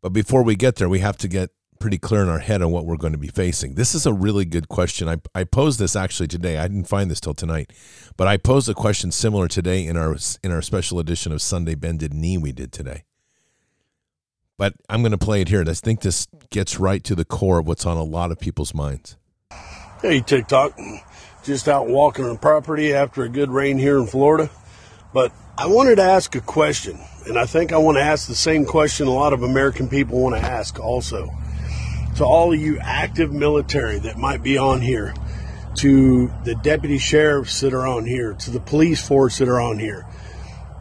But 0.01 0.13
before 0.13 0.43
we 0.43 0.55
get 0.55 0.77
there, 0.77 0.87
we 0.87 0.99
have 0.99 1.17
to 1.17 1.27
get 1.27 1.49
pretty 1.83 1.97
clear 1.97 2.23
in 2.23 2.29
our 2.29 2.39
head 2.39 2.61
on 2.61 2.71
what 2.71 2.85
we're 2.85 2.95
going 2.95 3.11
to 3.11 3.19
be 3.19 3.27
facing. 3.27 3.75
This 3.75 3.93
is 3.93 4.05
a 4.05 4.13
really 4.13 4.45
good 4.45 4.69
question. 4.69 5.09
I, 5.09 5.17
I 5.35 5.43
posed 5.43 5.79
this 5.79 5.97
actually 5.97 6.29
today. 6.29 6.57
I 6.57 6.65
didn't 6.65 6.87
find 6.87 7.11
this 7.11 7.19
till 7.19 7.33
tonight, 7.33 7.73
but 8.15 8.25
I 8.25 8.37
posed 8.37 8.69
a 8.69 8.73
question 8.73 9.11
similar 9.11 9.49
today 9.49 9.85
in 9.85 9.97
our 9.97 10.15
in 10.41 10.53
our 10.53 10.61
special 10.61 10.97
edition 10.97 11.33
of 11.33 11.41
Sunday 11.41 11.75
Bended 11.75 12.13
Knee 12.13 12.37
we 12.37 12.53
did 12.53 12.71
today. 12.71 13.03
But 14.57 14.75
I'm 14.87 15.01
going 15.01 15.11
to 15.11 15.17
play 15.17 15.41
it 15.41 15.49
here. 15.49 15.61
I 15.67 15.73
think 15.73 15.99
this 15.99 16.25
gets 16.51 16.79
right 16.79 17.03
to 17.03 17.15
the 17.15 17.25
core 17.25 17.59
of 17.59 17.67
what's 17.67 17.85
on 17.85 17.97
a 17.97 18.03
lot 18.03 18.31
of 18.31 18.39
people's 18.39 18.73
minds. 18.73 19.17
Hey, 20.01 20.21
TikTok 20.21 20.79
just 21.43 21.67
out 21.67 21.89
walking 21.89 22.23
on 22.23 22.37
property 22.37 22.93
after 22.93 23.23
a 23.23 23.29
good 23.29 23.49
rain 23.49 23.77
here 23.77 23.99
in 23.99 24.07
Florida. 24.07 24.49
But 25.13 25.33
I 25.57 25.67
wanted 25.67 25.97
to 25.97 26.03
ask 26.03 26.33
a 26.35 26.41
question, 26.41 26.97
and 27.27 27.37
I 27.37 27.45
think 27.45 27.73
I 27.73 27.77
want 27.77 27.97
to 27.97 28.03
ask 28.03 28.29
the 28.29 28.35
same 28.35 28.63
question 28.63 29.07
a 29.07 29.13
lot 29.13 29.33
of 29.33 29.43
American 29.43 29.89
people 29.89 30.21
want 30.21 30.37
to 30.37 30.41
ask 30.41 30.79
also. 30.79 31.29
To 32.17 32.25
all 32.25 32.53
of 32.53 32.59
you 32.59 32.77
active 32.79 33.33
military 33.33 33.97
that 33.99 34.17
might 34.17 34.43
be 34.43 34.57
on 34.57 34.81
here, 34.81 35.15
to 35.77 36.31
the 36.43 36.53
deputy 36.55 36.99
sheriffs 36.99 37.61
that 37.61 37.73
are 37.73 37.87
on 37.87 38.05
here, 38.05 38.33
to 38.33 38.51
the 38.51 38.59
police 38.59 39.05
force 39.05 39.39
that 39.39 39.47
are 39.47 39.59
on 39.59 39.79
here. 39.79 40.05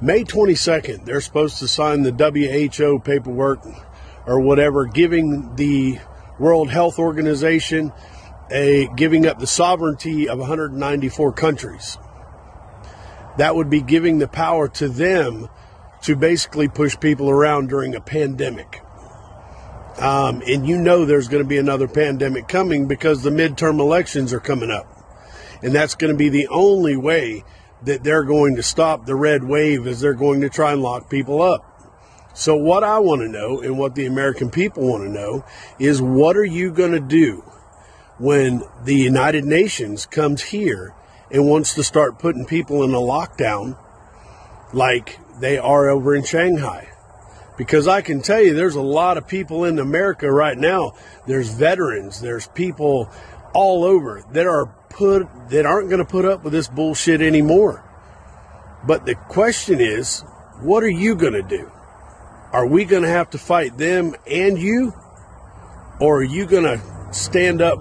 May 0.02 0.24
22nd, 0.24 1.06
they're 1.06 1.22
supposed 1.22 1.58
to 1.58 1.68
sign 1.68 2.02
the 2.02 2.12
WHO 2.12 2.98
paperwork 2.98 3.64
or 4.26 4.40
whatever, 4.40 4.84
giving 4.84 5.56
the 5.56 5.98
World 6.38 6.70
Health 6.70 6.98
Organization 6.98 7.92
a 8.50 8.88
giving 8.96 9.26
up 9.26 9.38
the 9.38 9.46
sovereignty 9.46 10.28
of 10.28 10.38
194 10.38 11.32
countries. 11.32 11.96
That 13.38 13.56
would 13.56 13.70
be 13.70 13.80
giving 13.80 14.18
the 14.18 14.28
power 14.28 14.68
to 14.68 14.88
them 14.88 15.48
to 16.02 16.14
basically 16.14 16.68
push 16.68 16.98
people 17.00 17.30
around 17.30 17.68
during 17.68 17.94
a 17.94 18.00
pandemic. 18.00 18.82
Um, 19.98 20.42
and 20.46 20.66
you 20.66 20.78
know 20.78 21.04
there's 21.04 21.28
going 21.28 21.42
to 21.42 21.48
be 21.48 21.58
another 21.58 21.86
pandemic 21.86 22.48
coming 22.48 22.88
because 22.88 23.22
the 23.22 23.30
midterm 23.30 23.78
elections 23.78 24.32
are 24.32 24.40
coming 24.40 24.70
up. 24.70 24.86
And 25.62 25.74
that's 25.74 25.94
going 25.94 26.12
to 26.12 26.16
be 26.16 26.28
the 26.28 26.48
only 26.48 26.96
way 26.96 27.44
that 27.84 28.02
they're 28.02 28.24
going 28.24 28.56
to 28.56 28.62
stop 28.62 29.06
the 29.06 29.14
red 29.14 29.44
wave 29.44 29.86
is 29.86 30.00
they're 30.00 30.14
going 30.14 30.40
to 30.40 30.48
try 30.48 30.72
and 30.72 30.82
lock 30.82 31.10
people 31.10 31.42
up. 31.42 31.68
So 32.34 32.56
what 32.56 32.82
I 32.82 32.98
want 32.98 33.20
to 33.20 33.28
know 33.28 33.60
and 33.60 33.78
what 33.78 33.94
the 33.94 34.06
American 34.06 34.50
people 34.50 34.88
want 34.88 35.04
to 35.04 35.10
know 35.10 35.44
is 35.78 36.00
what 36.00 36.36
are 36.36 36.44
you 36.44 36.70
going 36.70 36.92
to 36.92 37.00
do 37.00 37.44
when 38.18 38.62
the 38.84 38.94
United 38.94 39.44
Nations 39.44 40.06
comes 40.06 40.42
here 40.42 40.94
and 41.30 41.48
wants 41.48 41.74
to 41.74 41.84
start 41.84 42.18
putting 42.18 42.46
people 42.46 42.82
in 42.84 42.94
a 42.94 42.98
lockdown 42.98 43.76
like 44.72 45.18
they 45.40 45.58
are 45.58 45.90
over 45.90 46.14
in 46.14 46.24
Shanghai? 46.24 46.91
Because 47.62 47.86
I 47.86 48.02
can 48.02 48.22
tell 48.22 48.42
you 48.42 48.54
there's 48.54 48.74
a 48.74 48.82
lot 48.82 49.16
of 49.16 49.28
people 49.28 49.66
in 49.66 49.78
America 49.78 50.28
right 50.28 50.58
now. 50.58 50.94
There's 51.28 51.48
veterans, 51.48 52.20
there's 52.20 52.48
people 52.48 53.08
all 53.54 53.84
over 53.84 54.24
that 54.32 54.48
are 54.48 54.66
put 54.90 55.28
that 55.50 55.64
aren't 55.64 55.88
going 55.88 56.04
to 56.04 56.10
put 56.10 56.24
up 56.24 56.42
with 56.42 56.52
this 56.52 56.66
bullshit 56.66 57.22
anymore. 57.22 57.84
But 58.84 59.06
the 59.06 59.14
question 59.14 59.80
is, 59.80 60.22
what 60.60 60.82
are 60.82 60.90
you 60.90 61.14
going 61.14 61.34
to 61.34 61.42
do? 61.42 61.70
Are 62.50 62.66
we 62.66 62.84
going 62.84 63.04
to 63.04 63.08
have 63.08 63.30
to 63.30 63.38
fight 63.38 63.78
them 63.78 64.16
and 64.28 64.58
you? 64.58 64.92
Or 66.00 66.18
are 66.18 66.24
you 66.24 66.46
going 66.46 66.64
to 66.64 67.14
stand 67.14 67.62
up 67.62 67.78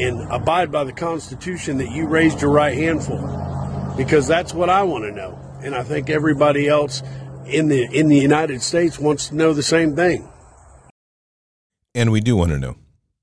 and 0.00 0.20
abide 0.32 0.72
by 0.72 0.82
the 0.82 0.92
Constitution 0.92 1.78
that 1.78 1.92
you 1.92 2.08
raised 2.08 2.42
your 2.42 2.50
right 2.50 2.76
hand 2.76 3.04
for? 3.04 3.94
Because 3.96 4.26
that's 4.26 4.52
what 4.52 4.68
I 4.68 4.82
want 4.82 5.04
to 5.04 5.12
know. 5.12 5.38
And 5.62 5.76
I 5.76 5.84
think 5.84 6.10
everybody 6.10 6.66
else 6.66 7.04
in 7.46 7.68
the 7.68 7.84
in 7.92 8.08
the 8.08 8.18
United 8.18 8.62
States 8.62 8.98
wants 8.98 9.28
to 9.28 9.34
know 9.34 9.52
the 9.52 9.62
same 9.62 9.94
thing. 9.96 10.28
And 11.94 12.10
we 12.10 12.20
do 12.20 12.36
want 12.36 12.50
to 12.50 12.58
know. 12.58 12.76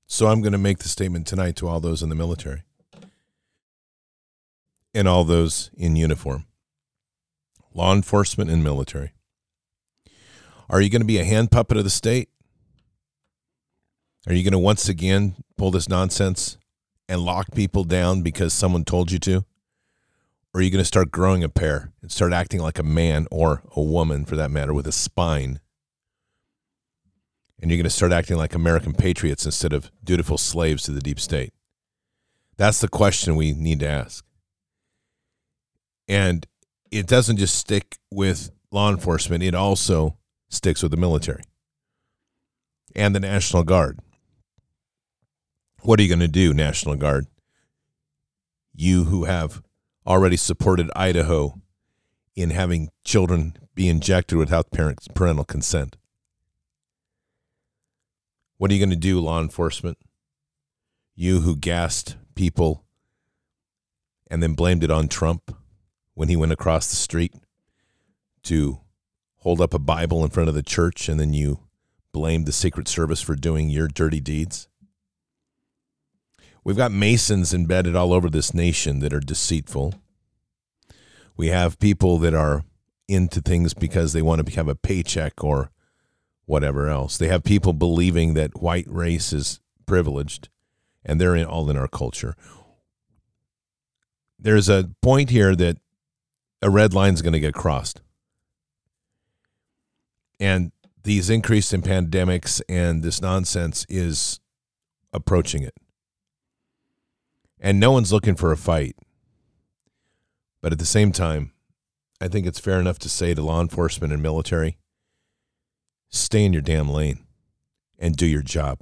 So 0.06 0.26
I'm 0.26 0.40
going 0.40 0.52
to 0.52 0.58
make 0.58 0.78
the 0.78 0.88
statement 0.88 1.26
tonight 1.26 1.56
to 1.56 1.68
all 1.68 1.80
those 1.80 2.02
in 2.02 2.08
the 2.08 2.14
military 2.14 2.62
and 4.92 5.06
all 5.06 5.24
those 5.24 5.70
in 5.76 5.96
uniform, 5.96 6.46
law 7.74 7.92
enforcement 7.92 8.50
and 8.50 8.62
military. 8.62 9.12
Are 10.68 10.80
you 10.80 10.90
going 10.90 11.02
to 11.02 11.06
be 11.06 11.18
a 11.18 11.24
hand 11.24 11.50
puppet 11.50 11.76
of 11.76 11.84
the 11.84 11.90
state? 11.90 12.28
Are 14.26 14.34
you 14.34 14.42
going 14.42 14.52
to 14.52 14.58
once 14.58 14.88
again 14.88 15.36
pull 15.56 15.70
this 15.70 15.88
nonsense 15.88 16.58
and 17.08 17.22
lock 17.22 17.52
people 17.54 17.84
down 17.84 18.22
because 18.22 18.52
someone 18.52 18.84
told 18.84 19.10
you 19.10 19.18
to? 19.20 19.44
Or 20.52 20.60
are 20.60 20.62
you 20.62 20.70
going 20.70 20.82
to 20.82 20.84
start 20.84 21.12
growing 21.12 21.44
a 21.44 21.48
pair 21.48 21.92
and 22.02 22.10
start 22.10 22.32
acting 22.32 22.60
like 22.60 22.78
a 22.78 22.84
man 22.84 23.28
or 23.30 23.62
a 23.76 23.82
woman, 23.82 24.24
for 24.24 24.36
that 24.36 24.50
matter, 24.50 24.74
with 24.74 24.86
a 24.86 24.92
spine? 24.92 25.60
And 27.60 27.70
you're 27.70 27.78
going 27.78 27.84
to 27.84 27.90
start 27.90 28.10
acting 28.10 28.36
like 28.36 28.54
American 28.54 28.92
patriots 28.92 29.44
instead 29.44 29.72
of 29.72 29.92
dutiful 30.02 30.38
slaves 30.38 30.82
to 30.84 30.92
the 30.92 31.00
deep 31.00 31.20
state? 31.20 31.52
That's 32.56 32.80
the 32.80 32.88
question 32.88 33.36
we 33.36 33.52
need 33.52 33.80
to 33.80 33.88
ask. 33.88 34.24
And 36.08 36.46
it 36.90 37.06
doesn't 37.06 37.36
just 37.36 37.54
stick 37.54 37.98
with 38.10 38.50
law 38.72 38.90
enforcement, 38.90 39.42
it 39.44 39.54
also 39.54 40.16
sticks 40.48 40.82
with 40.82 40.90
the 40.90 40.96
military 40.96 41.42
and 42.94 43.14
the 43.14 43.20
National 43.20 43.62
Guard. 43.62 44.00
What 45.82 45.98
are 45.98 46.02
you 46.02 46.08
going 46.08 46.20
to 46.20 46.28
do, 46.28 46.52
National 46.52 46.96
Guard? 46.96 47.26
You 48.74 49.04
who 49.04 49.24
have 49.24 49.62
already 50.10 50.36
supported 50.36 50.90
Idaho 50.96 51.60
in 52.34 52.50
having 52.50 52.90
children 53.04 53.56
be 53.76 53.88
injected 53.88 54.36
without 54.36 54.72
parental 54.72 55.44
consent. 55.44 55.96
What 58.58 58.72
are 58.72 58.74
you 58.74 58.80
going 58.80 58.90
to 58.90 58.96
do, 58.96 59.20
law 59.20 59.40
enforcement? 59.40 59.98
You 61.14 61.42
who 61.42 61.54
gassed 61.54 62.16
people 62.34 62.84
and 64.28 64.42
then 64.42 64.54
blamed 64.54 64.82
it 64.82 64.90
on 64.90 65.06
Trump 65.06 65.54
when 66.14 66.28
he 66.28 66.34
went 66.34 66.50
across 66.50 66.90
the 66.90 66.96
street 66.96 67.32
to 68.42 68.80
hold 69.36 69.60
up 69.60 69.72
a 69.72 69.78
Bible 69.78 70.24
in 70.24 70.30
front 70.30 70.48
of 70.48 70.56
the 70.56 70.62
church 70.64 71.08
and 71.08 71.20
then 71.20 71.32
you 71.32 71.60
blamed 72.12 72.46
the 72.46 72.52
Secret 72.52 72.88
Service 72.88 73.20
for 73.20 73.36
doing 73.36 73.70
your 73.70 73.86
dirty 73.86 74.20
deeds? 74.20 74.66
We've 76.62 76.76
got 76.76 76.92
Masons 76.92 77.54
embedded 77.54 77.96
all 77.96 78.12
over 78.12 78.28
this 78.28 78.52
nation 78.52 79.00
that 79.00 79.12
are 79.12 79.20
deceitful. 79.20 79.94
We 81.36 81.48
have 81.48 81.78
people 81.78 82.18
that 82.18 82.34
are 82.34 82.64
into 83.08 83.40
things 83.40 83.74
because 83.74 84.12
they 84.12 84.22
want 84.22 84.46
to 84.46 84.54
have 84.54 84.68
a 84.68 84.74
paycheck 84.74 85.42
or 85.42 85.70
whatever 86.44 86.88
else. 86.88 87.16
They 87.16 87.28
have 87.28 87.44
people 87.44 87.72
believing 87.72 88.34
that 88.34 88.60
white 88.60 88.86
race 88.88 89.32
is 89.32 89.60
privileged, 89.86 90.48
and 91.04 91.20
they're 91.20 91.34
in, 91.34 91.46
all 91.46 91.70
in 91.70 91.76
our 91.76 91.88
culture. 91.88 92.34
There's 94.38 94.68
a 94.68 94.90
point 95.02 95.30
here 95.30 95.56
that 95.56 95.78
a 96.62 96.70
red 96.70 96.92
line 96.92 97.14
is 97.14 97.22
going 97.22 97.32
to 97.32 97.40
get 97.40 97.54
crossed. 97.54 98.00
And 100.38 100.72
these 101.02 101.30
increase 101.30 101.72
in 101.72 101.82
pandemics 101.82 102.60
and 102.68 103.02
this 103.02 103.20
nonsense 103.20 103.86
is 103.88 104.40
approaching 105.12 105.62
it. 105.62 105.74
And 107.60 107.78
no 107.78 107.92
one's 107.92 108.12
looking 108.12 108.36
for 108.36 108.52
a 108.52 108.56
fight. 108.56 108.96
But 110.62 110.72
at 110.72 110.78
the 110.78 110.86
same 110.86 111.12
time, 111.12 111.52
I 112.20 112.28
think 112.28 112.46
it's 112.46 112.58
fair 112.58 112.80
enough 112.80 112.98
to 113.00 113.08
say 113.08 113.34
to 113.34 113.42
law 113.42 113.60
enforcement 113.60 114.12
and 114.12 114.22
military 114.22 114.78
stay 116.08 116.44
in 116.44 116.52
your 116.52 116.62
damn 116.62 116.88
lane 116.88 117.24
and 117.98 118.16
do 118.16 118.26
your 118.26 118.42
job. 118.42 118.80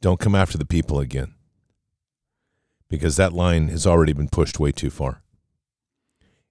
Don't 0.00 0.20
come 0.20 0.34
after 0.34 0.58
the 0.58 0.64
people 0.64 1.00
again 1.00 1.34
because 2.88 3.16
that 3.16 3.32
line 3.32 3.68
has 3.68 3.86
already 3.86 4.12
been 4.12 4.28
pushed 4.28 4.60
way 4.60 4.70
too 4.70 4.90
far. 4.90 5.22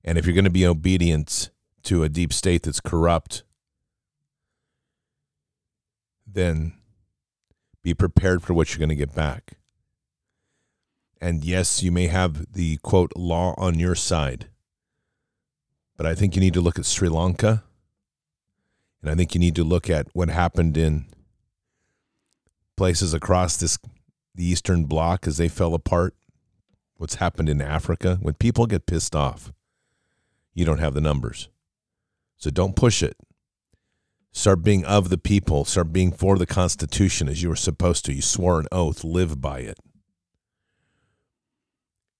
And 0.04 0.17
if 0.17 0.25
you're 0.25 0.34
going 0.34 0.45
to 0.45 0.49
be 0.49 0.65
obedient 0.65 1.51
to 1.84 2.04
a 2.04 2.10
deep 2.10 2.34
state 2.34 2.63
that's 2.63 2.80
corrupt, 2.80 3.43
then 6.25 6.73
be 7.84 7.93
prepared 7.93 8.41
for 8.41 8.54
what 8.54 8.71
you're 8.71 8.80
going 8.80 8.89
to 8.89 8.95
get 8.95 9.13
back. 9.13 9.54
And 11.22 11.46
yes, 11.46 11.84
you 11.84 11.92
may 11.92 12.08
have 12.08 12.52
the 12.54 12.78
quote 12.78 13.14
law 13.16 13.54
on 13.58 13.78
your 13.78 13.94
side. 13.94 14.48
But 15.96 16.08
I 16.08 16.16
think 16.16 16.36
you 16.36 16.42
need 16.42 16.56
to 16.56 16.62
look 16.62 16.80
at 16.80 16.86
Sri 16.86 17.10
Lanka. 17.10 17.64
And 19.02 19.12
I 19.12 19.16
think 19.16 19.36
you 19.36 19.40
need 19.40 19.56
to 19.56 19.64
look 19.64 19.88
at 19.88 20.08
what 20.14 20.30
happened 20.30 20.78
in 20.78 21.06
places 22.76 23.14
across 23.14 23.58
this 23.58 23.78
the 24.34 24.46
Eastern 24.46 24.86
Bloc 24.86 25.28
as 25.28 25.38
they 25.38 25.48
fell 25.48 25.76
apart. 25.76 26.16
What's 26.96 27.16
happened 27.16 27.50
in 27.50 27.62
Africa. 27.62 28.18
When 28.22 28.34
people 28.36 28.66
get 28.66 28.86
pissed 28.86 29.16
off, 29.16 29.52
you 30.54 30.66
don't 30.66 30.80
have 30.80 30.94
the 30.94 31.02
numbers. 31.02 31.50
So 32.38 32.50
don't 32.50 32.76
push 32.76 33.04
it. 33.04 33.18
Start 34.32 34.64
being 34.64 34.86
of 34.86 35.10
the 35.10 35.18
people. 35.18 35.66
Start 35.66 35.92
being 35.92 36.12
for 36.12 36.38
the 36.38 36.46
Constitution 36.46 37.28
as 37.28 37.44
you 37.44 37.50
were 37.50 37.56
supposed 37.56 38.06
to. 38.06 38.14
You 38.14 38.22
swore 38.22 38.60
an 38.60 38.68
oath. 38.72 39.04
Live 39.04 39.42
by 39.42 39.60
it. 39.60 39.78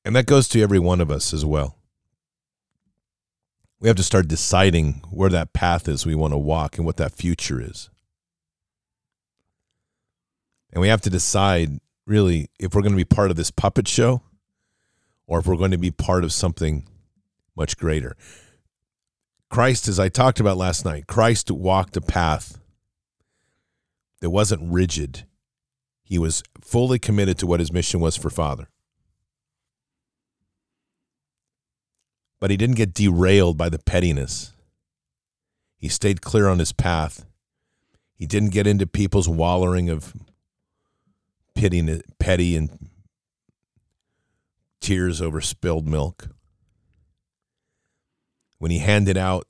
And 0.04 0.16
that 0.16 0.26
goes 0.26 0.48
to 0.50 0.62
every 0.62 0.80
one 0.80 1.02
of 1.02 1.12
us 1.12 1.34
as 1.34 1.46
well. 1.46 1.78
We 3.80 3.88
have 3.88 3.98
to 3.98 4.04
start 4.04 4.28
deciding 4.28 5.02
where 5.10 5.30
that 5.30 5.54
path 5.54 5.88
is 5.88 6.06
we 6.06 6.16
want 6.16 6.34
to 6.34 6.38
walk 6.38 6.78
and 6.78 6.86
what 6.86 6.98
that 6.98 7.14
future 7.14 7.62
is. 7.62 7.90
And 10.72 10.82
we 10.82 10.88
have 10.88 11.02
to 11.02 11.10
decide 11.10 11.80
really 12.06 12.50
if 12.60 12.74
we're 12.74 12.82
going 12.82 12.94
to 12.94 12.98
be 12.98 13.04
part 13.04 13.32
of 13.32 13.38
this 13.38 13.52
puppet 13.52 13.88
show 13.88 14.22
or 15.28 15.40
if 15.40 15.48
we're 15.48 15.56
going 15.56 15.72
to 15.72 15.78
be 15.78 15.92
part 15.92 16.24
of 16.24 16.32
something 16.32 16.88
much 17.56 17.78
greater. 17.78 18.16
Christ, 19.50 19.88
as 19.88 20.00
I 20.00 20.10
talked 20.10 20.40
about 20.40 20.58
last 20.58 20.86
night, 20.86 21.08
Christ 21.08 21.52
walked 21.52 21.98
a 21.98 22.02
path 22.02 22.58
that 24.22 24.30
wasn't 24.30 24.72
rigid. 24.72 25.26
He 26.04 26.18
was 26.18 26.44
fully 26.62 27.00
committed 27.00 27.38
to 27.40 27.48
what 27.48 27.60
his 27.60 27.72
mission 27.72 28.00
was 28.00 28.16
for 28.16 28.30
Father. 28.30 28.71
But 32.42 32.50
he 32.50 32.58
didn't 32.58 32.76
get 32.76 32.94
derailed 32.94 33.56
by 33.56 33.70
the 33.70 33.80
pettiness. 33.80 34.52
He 35.78 35.88
stayed 35.88 36.22
clear 36.22 36.48
on 36.48 36.60
his 36.60 36.74
path. 36.74 37.24
He 38.16 38.26
didn't 38.26 38.50
get 38.50 38.68
into 38.68 38.88
people's 38.88 39.30
wallowing 39.30 39.90
of 39.90 40.14
pity, 41.56 42.02
petty 42.20 42.58
and 42.58 42.90
tears 44.82 45.22
over 45.22 45.40
spilled 45.40 45.88
milk. 45.88 46.30
When 48.58 48.72
he 48.72 48.80
handed 48.80 49.18
out 49.18 49.48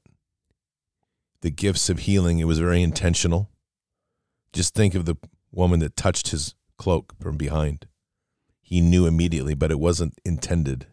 the 1.39 1.49
gifts 1.49 1.89
of 1.89 1.99
healing, 1.99 2.39
it 2.39 2.45
was 2.45 2.59
very 2.59 2.83
intentional. 2.83 3.49
Just 4.51 4.73
think 4.73 4.95
of 4.95 5.05
the 5.05 5.15
woman 5.53 5.79
that 5.79 5.95
touched 5.95 6.29
his 6.29 6.55
cloak 6.77 7.13
from 7.21 7.37
behind. 7.37 7.87
He 8.61 8.81
knew 8.81 9.05
immediately, 9.05 9.53
but 9.53 9.71
it 9.71 9.79
wasn't 9.79 10.19
intended. 10.25 10.87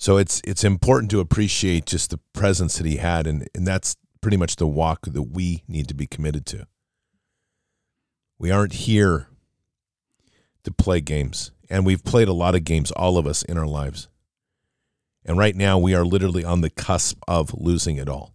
So 0.00 0.16
it's 0.16 0.40
it's 0.44 0.64
important 0.64 1.10
to 1.10 1.20
appreciate 1.20 1.84
just 1.84 2.10
the 2.10 2.18
presence 2.32 2.78
that 2.78 2.86
he 2.86 2.96
had, 2.96 3.26
and 3.26 3.46
and 3.54 3.66
that's 3.66 3.96
pretty 4.20 4.38
much 4.38 4.56
the 4.56 4.66
walk 4.66 5.06
that 5.06 5.22
we 5.22 5.62
need 5.68 5.88
to 5.88 5.94
be 5.94 6.06
committed 6.06 6.46
to. 6.46 6.66
We 8.38 8.50
aren't 8.50 8.72
here 8.72 9.28
to 10.64 10.70
play 10.72 11.00
games. 11.00 11.52
And 11.68 11.86
we've 11.86 12.02
played 12.02 12.28
a 12.28 12.32
lot 12.32 12.54
of 12.54 12.64
games, 12.64 12.90
all 12.90 13.16
of 13.16 13.26
us, 13.26 13.42
in 13.42 13.56
our 13.56 13.66
lives. 13.66 14.08
And 15.24 15.38
right 15.38 15.54
now, 15.54 15.78
we 15.78 15.94
are 15.94 16.04
literally 16.04 16.44
on 16.44 16.62
the 16.62 16.70
cusp 16.70 17.18
of 17.28 17.54
losing 17.54 17.96
it 17.96 18.08
all. 18.08 18.34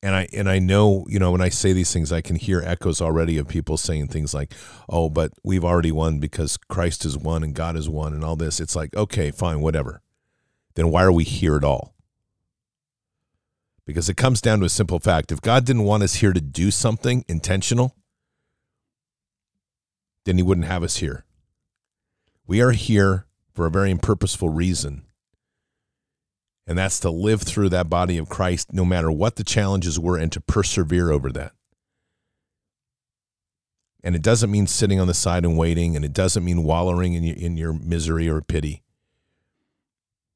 And 0.00 0.14
I 0.14 0.28
and 0.32 0.48
I 0.48 0.60
know, 0.60 1.04
you 1.08 1.18
know, 1.18 1.32
when 1.32 1.40
I 1.40 1.48
say 1.48 1.72
these 1.72 1.92
things, 1.92 2.12
I 2.12 2.20
can 2.20 2.36
hear 2.36 2.62
echoes 2.64 3.00
already 3.00 3.36
of 3.36 3.48
people 3.48 3.76
saying 3.76 4.08
things 4.08 4.32
like, 4.32 4.54
"Oh, 4.88 5.10
but 5.10 5.32
we've 5.42 5.64
already 5.64 5.90
won 5.90 6.20
because 6.20 6.56
Christ 6.56 7.04
is 7.04 7.18
one 7.18 7.42
and 7.42 7.54
God 7.54 7.76
is 7.76 7.88
one 7.88 8.14
and 8.14 8.22
all 8.22 8.36
this." 8.36 8.60
It's 8.60 8.76
like, 8.76 8.94
okay, 8.94 9.32
fine, 9.32 9.60
whatever. 9.60 10.00
Then 10.74 10.90
why 10.90 11.02
are 11.02 11.12
we 11.12 11.24
here 11.24 11.56
at 11.56 11.64
all? 11.64 11.94
Because 13.86 14.08
it 14.08 14.16
comes 14.16 14.40
down 14.40 14.60
to 14.60 14.66
a 14.66 14.70
simple 14.70 15.00
fact: 15.00 15.32
if 15.32 15.40
God 15.40 15.64
didn't 15.64 15.82
want 15.82 16.04
us 16.04 16.14
here 16.14 16.32
to 16.32 16.40
do 16.40 16.70
something 16.70 17.24
intentional, 17.26 17.96
then 20.24 20.36
He 20.36 20.44
wouldn't 20.44 20.68
have 20.68 20.84
us 20.84 20.98
here. 20.98 21.24
We 22.46 22.60
are 22.60 22.70
here 22.70 23.26
for 23.52 23.66
a 23.66 23.70
very 23.70 23.92
purposeful 23.96 24.50
reason 24.50 25.07
and 26.68 26.76
that's 26.76 27.00
to 27.00 27.10
live 27.10 27.40
through 27.40 27.70
that 27.70 27.88
body 27.88 28.18
of 28.18 28.28
Christ 28.28 28.74
no 28.74 28.84
matter 28.84 29.10
what 29.10 29.36
the 29.36 29.42
challenges 29.42 29.98
were 29.98 30.18
and 30.18 30.30
to 30.32 30.40
persevere 30.40 31.10
over 31.10 31.32
that. 31.32 31.52
And 34.04 34.14
it 34.14 34.22
doesn't 34.22 34.50
mean 34.50 34.66
sitting 34.66 35.00
on 35.00 35.06
the 35.06 35.14
side 35.14 35.46
and 35.46 35.56
waiting, 35.56 35.96
and 35.96 36.04
it 36.04 36.12
doesn't 36.12 36.44
mean 36.44 36.62
wallowing 36.62 37.14
in 37.14 37.24
your, 37.24 37.36
in 37.36 37.56
your 37.56 37.72
misery 37.72 38.28
or 38.28 38.42
pity. 38.42 38.82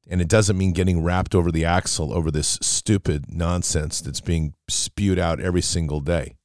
And 0.08 0.22
it 0.22 0.28
doesn't 0.28 0.56
mean 0.56 0.72
getting 0.72 1.02
wrapped 1.02 1.34
over 1.34 1.52
the 1.52 1.66
axle 1.66 2.12
over 2.14 2.30
this 2.30 2.58
stupid 2.62 3.26
nonsense 3.28 4.00
that's 4.00 4.22
being 4.22 4.54
spewed 4.68 5.18
out 5.18 5.38
every 5.38 5.62
single 5.62 6.00
day. 6.00 6.36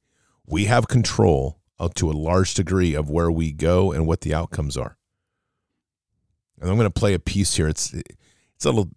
We 0.46 0.66
have 0.66 0.86
control 0.86 1.60
uh, 1.80 1.88
to 1.94 2.10
a 2.10 2.12
large 2.12 2.52
degree 2.52 2.94
of 2.94 3.10
where 3.10 3.30
we 3.30 3.52
go 3.52 3.90
and 3.90 4.06
what 4.06 4.20
the 4.20 4.34
outcomes 4.34 4.76
are. 4.76 4.98
And 6.60 6.70
I'm 6.70 6.76
going 6.76 6.90
to 6.90 7.00
play 7.00 7.14
a 7.14 7.18
piece 7.18 7.56
here. 7.56 7.68
It's 7.68 7.94
it's 7.94 8.64
a 8.64 8.70
little 8.70 8.90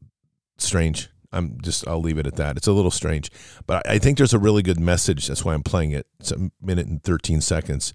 strange. 0.64 1.10
I'm 1.32 1.60
just 1.62 1.88
I'll 1.88 2.02
leave 2.02 2.18
it 2.18 2.28
at 2.28 2.36
that. 2.36 2.58
It's 2.58 2.68
a 2.68 2.74
little 2.74 2.92
strange, 2.92 3.32
but 3.66 3.88
I 3.88 4.00
think 4.00 4.18
there's 4.18 4.34
a 4.34 4.40
really 4.40 4.62
good 4.62 4.80
message. 4.80 5.28
That's 5.28 5.46
why 5.46 5.54
I'm 5.54 5.64
playing 5.64 5.92
it. 5.92 6.08
It's 6.20 6.32
a 6.32 6.52
minute 6.62 6.88
and 6.88 7.02
13 7.02 7.42
seconds. 7.42 7.94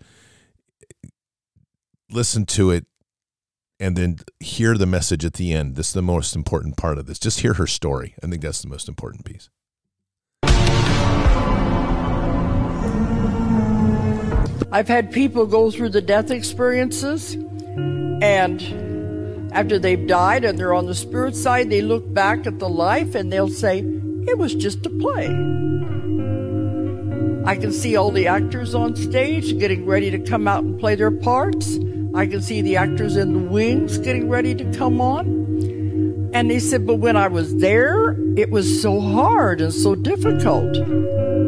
Listen 2.10 2.46
to 2.46 2.70
it 2.70 2.86
and 3.78 3.96
then 3.96 4.18
hear 4.40 4.78
the 4.78 4.86
message 4.86 5.24
at 5.24 5.34
the 5.34 5.52
end. 5.52 5.76
This 5.76 5.88
is 5.88 5.92
the 5.92 6.02
most 6.02 6.34
important 6.34 6.76
part 6.76 6.98
of 6.98 7.06
this. 7.06 7.18
Just 7.18 7.40
hear 7.40 7.54
her 7.54 7.66
story. 7.66 8.14
I 8.22 8.26
think 8.26 8.42
that's 8.42 8.62
the 8.62 8.68
most 8.68 8.88
important 8.88 9.24
piece. 9.24 9.50
I've 14.72 14.88
had 14.88 15.12
people 15.12 15.46
go 15.46 15.70
through 15.70 15.90
the 15.90 16.00
death 16.00 16.30
experiences 16.30 17.34
and 17.34 18.95
after 19.56 19.78
they've 19.78 20.06
died 20.06 20.44
and 20.44 20.58
they're 20.58 20.74
on 20.74 20.84
the 20.84 20.94
spirit 20.94 21.34
side, 21.34 21.70
they 21.70 21.80
look 21.80 22.12
back 22.12 22.46
at 22.46 22.58
the 22.58 22.68
life 22.68 23.14
and 23.14 23.32
they'll 23.32 23.48
say, 23.48 23.78
it 23.78 24.36
was 24.36 24.54
just 24.54 24.84
a 24.84 24.90
play. 24.90 25.28
I 27.46 27.56
can 27.56 27.72
see 27.72 27.96
all 27.96 28.10
the 28.10 28.26
actors 28.26 28.74
on 28.74 28.94
stage 28.96 29.58
getting 29.58 29.86
ready 29.86 30.10
to 30.10 30.18
come 30.18 30.46
out 30.46 30.62
and 30.62 30.78
play 30.78 30.94
their 30.94 31.10
parts. 31.10 31.78
I 32.14 32.26
can 32.26 32.42
see 32.42 32.60
the 32.60 32.76
actors 32.76 33.16
in 33.16 33.32
the 33.32 33.38
wings 33.38 33.96
getting 33.96 34.28
ready 34.28 34.54
to 34.54 34.64
come 34.74 35.00
on. 35.00 36.30
And 36.34 36.50
they 36.50 36.58
said, 36.58 36.86
but 36.86 36.96
when 36.96 37.16
I 37.16 37.28
was 37.28 37.56
there, 37.56 38.10
it 38.36 38.50
was 38.50 38.82
so 38.82 39.00
hard 39.00 39.62
and 39.62 39.72
so 39.72 39.94
difficult. 39.94 40.74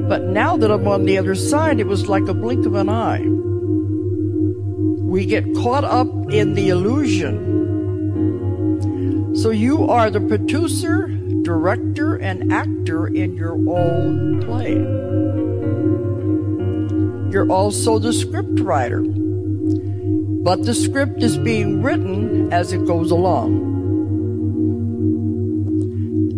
But 0.08 0.22
now 0.22 0.56
that 0.56 0.70
I'm 0.70 0.88
on 0.88 1.04
the 1.04 1.18
other 1.18 1.34
side, 1.34 1.78
it 1.78 1.86
was 1.86 2.08
like 2.08 2.26
a 2.26 2.32
blink 2.32 2.64
of 2.64 2.74
an 2.74 2.88
eye. 2.88 3.26
We 5.04 5.26
get 5.26 5.44
caught 5.56 5.84
up 5.84 6.08
in 6.32 6.54
the 6.54 6.70
illusion 6.70 7.58
so 9.42 9.50
you 9.50 9.88
are 9.88 10.10
the 10.10 10.20
producer, 10.20 11.06
director, 11.42 12.16
and 12.16 12.52
actor 12.52 13.06
in 13.06 13.36
your 13.36 13.52
own 13.52 14.42
play. 14.42 14.74
You're 17.32 17.48
also 17.48 18.00
the 18.00 18.12
script 18.12 18.58
writer. 18.58 19.00
But 19.00 20.64
the 20.64 20.74
script 20.74 21.22
is 21.22 21.38
being 21.38 21.82
written 21.82 22.52
as 22.52 22.72
it 22.72 22.84
goes 22.84 23.12
along. 23.12 23.76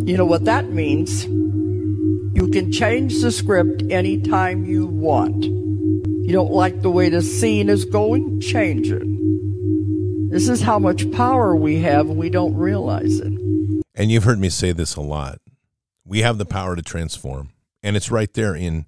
You 0.06 0.18
know 0.18 0.26
what 0.26 0.44
that 0.44 0.70
means? 0.70 1.24
You 1.24 2.48
can 2.52 2.70
change 2.70 3.22
the 3.22 3.32
script 3.32 3.82
anytime 3.90 4.66
you 4.66 4.86
want. 4.86 5.44
You 5.44 6.32
don't 6.32 6.52
like 6.52 6.82
the 6.82 6.90
way 6.90 7.08
the 7.08 7.22
scene 7.22 7.70
is 7.70 7.84
going? 7.84 8.40
Change 8.40 8.90
it. 8.90 9.09
This 10.30 10.48
is 10.48 10.62
how 10.62 10.78
much 10.78 11.10
power 11.10 11.56
we 11.56 11.80
have 11.80 12.08
we 12.08 12.30
don't 12.30 12.54
realize 12.54 13.18
it. 13.18 13.32
And 13.96 14.12
you've 14.12 14.22
heard 14.22 14.38
me 14.38 14.48
say 14.48 14.70
this 14.70 14.94
a 14.94 15.00
lot. 15.00 15.40
We 16.04 16.20
have 16.20 16.38
the 16.38 16.46
power 16.46 16.76
to 16.76 16.82
transform. 16.82 17.50
And 17.82 17.96
it's 17.96 18.12
right 18.12 18.32
there 18.32 18.54
in 18.54 18.86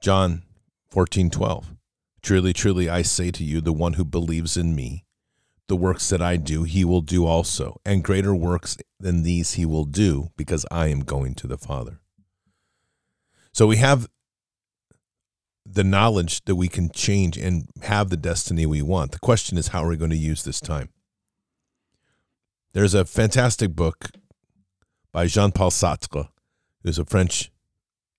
John 0.00 0.42
14, 0.90 1.30
12. 1.30 1.74
Truly, 2.20 2.52
truly, 2.52 2.88
I 2.88 3.02
say 3.02 3.30
to 3.30 3.44
you, 3.44 3.60
the 3.60 3.72
one 3.72 3.92
who 3.92 4.04
believes 4.04 4.56
in 4.56 4.74
me, 4.74 5.04
the 5.68 5.76
works 5.76 6.08
that 6.08 6.20
I 6.20 6.36
do, 6.36 6.64
he 6.64 6.84
will 6.84 7.00
do 7.00 7.24
also. 7.24 7.80
And 7.84 8.02
greater 8.02 8.34
works 8.34 8.76
than 8.98 9.22
these 9.22 9.52
he 9.52 9.64
will 9.64 9.84
do, 9.84 10.30
because 10.36 10.66
I 10.68 10.88
am 10.88 11.00
going 11.00 11.36
to 11.36 11.46
the 11.46 11.58
Father. 11.58 12.00
So 13.52 13.68
we 13.68 13.76
have 13.76 14.08
the 15.64 15.84
knowledge 15.84 16.44
that 16.44 16.56
we 16.56 16.68
can 16.68 16.90
change 16.90 17.36
and 17.38 17.68
have 17.82 18.10
the 18.10 18.16
destiny 18.16 18.66
we 18.66 18.82
want. 18.82 19.12
The 19.12 19.18
question 19.18 19.56
is, 19.56 19.68
how 19.68 19.84
are 19.84 19.88
we 19.88 19.96
going 19.96 20.10
to 20.10 20.16
use 20.16 20.42
this 20.42 20.60
time? 20.60 20.88
There's 22.72 22.94
a 22.94 23.04
fantastic 23.04 23.74
book 23.74 24.10
by 25.12 25.26
Jean 25.26 25.52
Paul 25.52 25.70
Sartre, 25.70 26.28
who's 26.82 26.98
a 26.98 27.04
French 27.04 27.52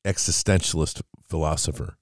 existentialist 0.06 1.02
philosopher. 1.28 1.98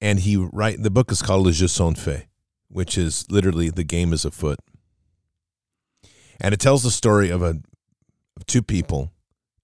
And 0.00 0.20
he 0.20 0.36
write 0.36 0.82
the 0.82 0.90
book 0.90 1.10
is 1.10 1.22
called 1.22 1.44
Les 1.44 1.52
jeux 1.52 1.68
sont 1.68 1.98
faits, 1.98 2.26
which 2.68 2.96
is 2.96 3.26
literally 3.30 3.68
the 3.68 3.84
game 3.84 4.12
is 4.12 4.24
afoot. 4.24 4.60
And 6.40 6.54
it 6.54 6.60
tells 6.60 6.84
the 6.84 6.90
story 6.90 7.30
of 7.30 7.42
a 7.42 7.60
of 8.36 8.46
two 8.46 8.62
people 8.62 9.12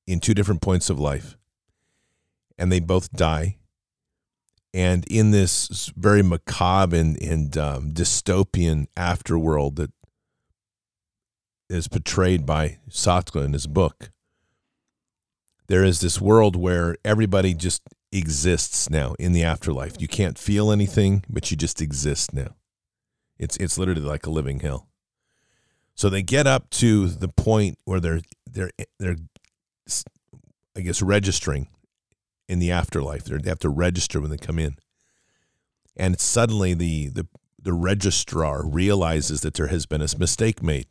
in 0.08 0.18
two 0.18 0.34
different 0.34 0.60
points 0.60 0.90
of 0.90 0.98
life. 0.98 1.36
And 2.58 2.72
they 2.72 2.80
both 2.80 3.12
die 3.12 3.58
and 4.74 5.04
in 5.06 5.30
this 5.30 5.92
very 5.96 6.22
macabre 6.22 6.96
and, 6.96 7.16
and 7.22 7.56
um, 7.56 7.92
dystopian 7.92 8.88
afterworld 8.96 9.76
that 9.76 9.92
is 11.70 11.86
portrayed 11.86 12.44
by 12.44 12.78
Sartre 12.90 13.44
in 13.44 13.52
his 13.52 13.68
book, 13.68 14.10
there 15.68 15.84
is 15.84 16.00
this 16.00 16.20
world 16.20 16.56
where 16.56 16.96
everybody 17.04 17.54
just 17.54 17.82
exists 18.10 18.90
now 18.90 19.14
in 19.16 19.32
the 19.32 19.44
afterlife. 19.44 19.94
You 20.00 20.08
can't 20.08 20.36
feel 20.36 20.72
anything, 20.72 21.24
but 21.30 21.52
you 21.52 21.56
just 21.56 21.80
exist 21.80 22.34
now. 22.34 22.56
It's 23.38 23.56
it's 23.58 23.78
literally 23.78 24.00
like 24.02 24.26
a 24.26 24.30
living 24.30 24.58
hell. 24.58 24.88
So 25.94 26.08
they 26.08 26.22
get 26.22 26.48
up 26.48 26.68
to 26.70 27.08
the 27.08 27.28
point 27.28 27.78
where 27.84 28.00
they're 28.00 28.20
they're 28.50 28.70
they're 28.98 29.16
I 30.76 30.80
guess 30.80 31.00
registering 31.00 31.68
in 32.48 32.58
the 32.58 32.70
afterlife. 32.70 33.24
They're, 33.24 33.38
they 33.38 33.50
have 33.50 33.58
to 33.60 33.68
register 33.68 34.20
when 34.20 34.30
they 34.30 34.38
come 34.38 34.58
in. 34.58 34.76
And 35.96 36.20
suddenly 36.20 36.74
the, 36.74 37.08
the, 37.08 37.26
the 37.60 37.72
registrar 37.72 38.66
realizes 38.66 39.40
that 39.42 39.54
there 39.54 39.68
has 39.68 39.86
been 39.86 40.02
a 40.02 40.08
mistake 40.18 40.62
made. 40.62 40.86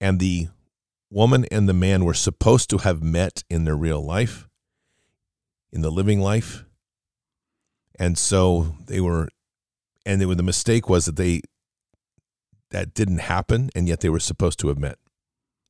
And 0.00 0.20
the 0.20 0.48
woman 1.10 1.46
and 1.50 1.68
the 1.68 1.72
man 1.72 2.04
were 2.04 2.14
supposed 2.14 2.68
to 2.70 2.78
have 2.78 3.02
met 3.02 3.42
in 3.48 3.64
their 3.64 3.76
real 3.76 4.04
life, 4.04 4.48
in 5.72 5.80
the 5.80 5.90
living 5.90 6.20
life. 6.20 6.64
And 7.98 8.18
so 8.18 8.74
they 8.86 9.00
were, 9.00 9.28
and 10.04 10.20
they 10.20 10.26
were, 10.26 10.34
the 10.34 10.42
mistake 10.42 10.88
was 10.88 11.06
that 11.06 11.16
they, 11.16 11.40
that 12.70 12.92
didn't 12.94 13.18
happen, 13.18 13.70
and 13.74 13.88
yet 13.88 14.00
they 14.00 14.10
were 14.10 14.20
supposed 14.20 14.58
to 14.60 14.68
have 14.68 14.78
met 14.78 14.98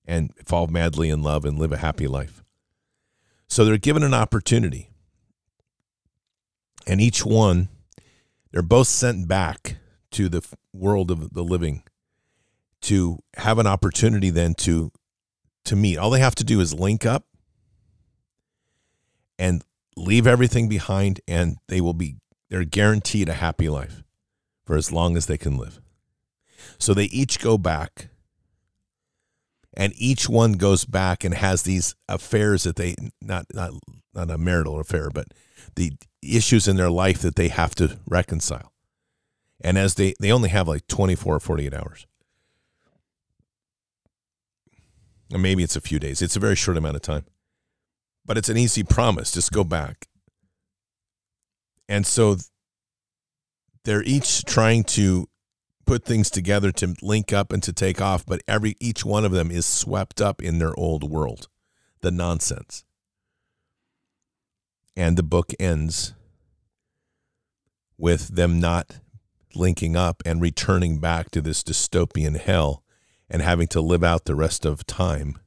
and 0.05 0.32
fall 0.45 0.66
madly 0.66 1.09
in 1.11 1.22
love 1.22 1.45
and 1.45 1.59
live 1.59 1.72
a 1.72 1.76
happy 1.78 2.09
life. 2.09 2.43
So 3.49 3.65
they're 3.65 3.79
given 3.79 4.03
an 4.03 4.15
opportunity. 4.15 4.91
And 6.87 7.01
each 7.01 7.25
one, 7.25 7.69
they're 8.53 8.63
both 8.63 8.89
sent 8.89 9.29
back 9.29 9.77
to 10.13 10.29
the 10.29 10.47
world 10.73 11.11
of 11.11 11.33
the 11.35 11.43
living 11.43 11.83
to 12.83 13.19
have 13.37 13.59
an 13.59 13.67
opportunity 13.67 14.31
then 14.31 14.55
to 14.55 14.93
to 15.65 15.75
meet. 15.75 15.99
All 15.99 16.11
they 16.11 16.21
have 16.21 16.37
to 16.37 16.45
do 16.45 16.61
is 16.61 16.73
link 16.73 17.05
up 17.05 17.25
and 19.39 19.65
leave 19.97 20.27
everything 20.27 20.69
behind 20.69 21.21
and 21.27 21.57
they 21.69 21.81
will 21.81 21.95
be 21.95 22.17
they're 22.49 22.65
guaranteed 22.65 23.29
a 23.29 23.35
happy 23.35 23.69
life 23.69 24.05
for 24.65 24.77
as 24.77 24.93
long 24.93 25.17
as 25.17 25.27
they 25.27 25.37
can 25.39 25.57
live. 25.57 25.81
So 26.79 26.95
they 26.95 27.05
each 27.07 27.41
go 27.41 27.59
back 27.59 28.09
and 29.77 29.93
each 29.97 30.29
one 30.29 30.53
goes 30.53 30.85
back 30.85 31.22
and 31.22 31.35
has 31.35 31.62
these 31.62 31.95
affairs 32.09 32.62
that 32.62 32.77
they 32.77 32.97
not 33.20 33.47
not 33.53 33.72
not 34.14 34.31
a 34.31 34.39
marital 34.39 34.81
affair, 34.81 35.11
but 35.11 35.29
the 35.74 35.93
issues 36.22 36.66
in 36.66 36.77
their 36.77 36.91
life 36.91 37.18
that 37.20 37.37
they 37.37 37.49
have 37.49 37.74
to 37.77 37.99
reconcile. 38.07 38.72
And 39.61 39.77
as 39.77 39.95
they 39.95 40.14
they 40.18 40.33
only 40.33 40.49
have 40.49 40.66
like 40.66 40.87
24 40.87 41.37
or 41.37 41.41
48 41.41 41.74
hours. 41.74 42.07
Maybe 45.31 45.62
it's 45.62 45.77
a 45.77 45.81
few 45.81 45.99
days. 45.99 46.22
It's 46.22 46.37
a 46.37 46.41
very 46.41 46.55
short 46.55 46.77
amount 46.77 46.97
of 46.97 47.03
time. 47.03 47.24
But 48.24 48.39
it's 48.39 48.49
an 48.49 48.57
easy 48.57 48.85
promise. 48.85 49.33
Just 49.33 49.53
go 49.53 49.64
back. 49.64 50.07
And 51.89 52.07
so 52.07 52.37
they're 53.85 54.05
each 54.05 54.45
trying 54.45 54.85
to 54.85 55.29
put 55.87 56.05
things 56.05 56.30
together 56.30 56.72
to 56.72 56.95
link 57.01 57.32
up 57.32 57.53
and 57.53 57.62
to 57.62 57.72
take 57.72 58.01
off, 58.01 58.26
but 58.26 58.43
every 58.47 58.76
each 58.80 59.05
one 59.05 59.24
of 59.24 59.32
them 59.32 59.51
is 59.51 59.64
swept 59.64 60.20
up 60.20 60.43
in 60.43 60.59
their 60.59 60.78
old 60.78 61.09
world, 61.09 61.49
the 62.01 62.11
nonsense. 62.11 62.84
And 64.97 65.16
the 65.16 65.22
book 65.22 65.53
ends 65.61 66.14
with 67.99 68.28
them 68.28 68.61
not 68.61 68.99
linking 69.55 69.97
up 69.97 70.22
and 70.26 70.41
returning 70.41 70.99
back 70.99 71.30
to 71.30 71.41
this 71.41 71.62
dystopian 71.62 72.39
hell 72.39 72.82
and 73.30 73.43
having 73.43 73.66
to 73.68 73.80
live 73.80 74.05
out 74.05 74.24
the 74.24 74.34
rest 74.34 74.64
of 74.66 74.87
time 74.87 75.39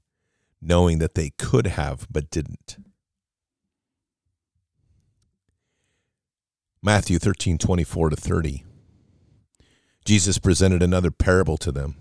knowing 0.61 0.99
that 0.99 1.15
they 1.15 1.31
could 1.31 1.67
have 1.67 2.07
but 2.11 2.29
didn't. 2.29 2.77
Matthew 6.81 7.19
13, 7.19 7.57
24 7.57 8.11
to 8.11 8.15
30. 8.15 8.63
Jesus 10.05 10.39
presented 10.39 10.81
another 10.81 11.11
parable 11.11 11.57
to 11.57 11.71
them. 11.71 11.95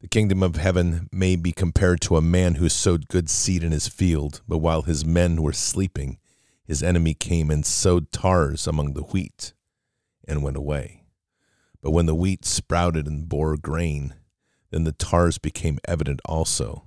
The 0.00 0.08
kingdom 0.08 0.42
of 0.42 0.56
heaven 0.56 1.08
may 1.10 1.34
be 1.34 1.50
compared 1.50 2.02
to 2.02 2.16
a 2.16 2.22
man 2.22 2.56
who 2.56 2.68
sowed 2.68 3.08
good 3.08 3.30
seed 3.30 3.64
in 3.64 3.72
his 3.72 3.88
field, 3.88 4.42
but 4.46 4.58
while 4.58 4.82
his 4.82 5.02
men 5.02 5.40
were 5.40 5.54
sleeping, 5.54 6.18
his 6.62 6.82
enemy 6.82 7.14
came 7.14 7.50
and 7.50 7.64
sowed 7.64 8.12
tares 8.12 8.66
among 8.66 8.92
the 8.92 9.02
wheat 9.02 9.54
and 10.28 10.42
went 10.42 10.58
away. 10.58 11.04
But 11.80 11.92
when 11.92 12.04
the 12.04 12.14
wheat 12.14 12.44
sprouted 12.44 13.06
and 13.06 13.28
bore 13.28 13.56
grain, 13.56 14.14
then 14.70 14.84
the 14.84 14.92
tares 14.92 15.38
became 15.38 15.78
evident 15.86 16.20
also. 16.26 16.86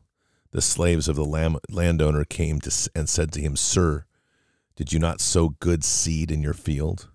The 0.52 0.62
slaves 0.62 1.08
of 1.08 1.16
the 1.16 1.60
landowner 1.70 2.24
came 2.24 2.62
to, 2.62 2.90
and 2.96 3.10
said 3.10 3.32
to 3.32 3.42
him, 3.42 3.56
Sir, 3.56 4.06
did 4.76 4.94
you 4.94 5.00
not 5.00 5.22
sow 5.22 5.50
good 5.60 5.84
seed 5.84 6.30
in 6.30 6.44
your 6.44 6.54
field? 6.54 7.10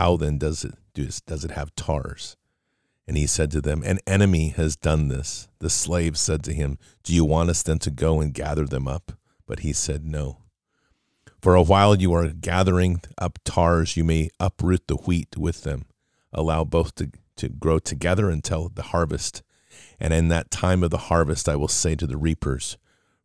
How 0.00 0.16
then 0.16 0.38
does 0.38 0.64
it 0.64 0.72
does 0.94 1.44
it 1.44 1.50
have 1.50 1.76
tares? 1.76 2.38
And 3.06 3.18
he 3.18 3.26
said 3.26 3.50
to 3.50 3.60
them, 3.60 3.82
An 3.84 3.98
enemy 4.06 4.48
has 4.48 4.74
done 4.74 5.08
this. 5.08 5.46
The 5.58 5.68
slave 5.68 6.16
said 6.16 6.42
to 6.44 6.54
him, 6.54 6.78
Do 7.04 7.14
you 7.14 7.26
want 7.26 7.50
us 7.50 7.62
then 7.62 7.78
to 7.80 7.90
go 7.90 8.18
and 8.18 8.32
gather 8.32 8.64
them 8.64 8.88
up? 8.88 9.12
But 9.46 9.58
he 9.58 9.74
said, 9.74 10.06
No. 10.06 10.38
For 11.42 11.54
a 11.54 11.62
while 11.62 11.96
you 11.96 12.14
are 12.14 12.28
gathering 12.28 13.02
up 13.18 13.40
tares, 13.44 13.94
you 13.94 14.02
may 14.02 14.30
uproot 14.40 14.86
the 14.86 14.94
wheat 14.94 15.36
with 15.36 15.64
them. 15.64 15.84
Allow 16.32 16.64
both 16.64 16.94
to, 16.94 17.10
to 17.36 17.50
grow 17.50 17.78
together 17.78 18.30
until 18.30 18.70
the 18.70 18.84
harvest. 18.94 19.42
And 20.00 20.14
in 20.14 20.28
that 20.28 20.50
time 20.50 20.82
of 20.82 20.88
the 20.88 21.10
harvest 21.12 21.46
I 21.46 21.56
will 21.56 21.68
say 21.68 21.94
to 21.96 22.06
the 22.06 22.16
reapers, 22.16 22.78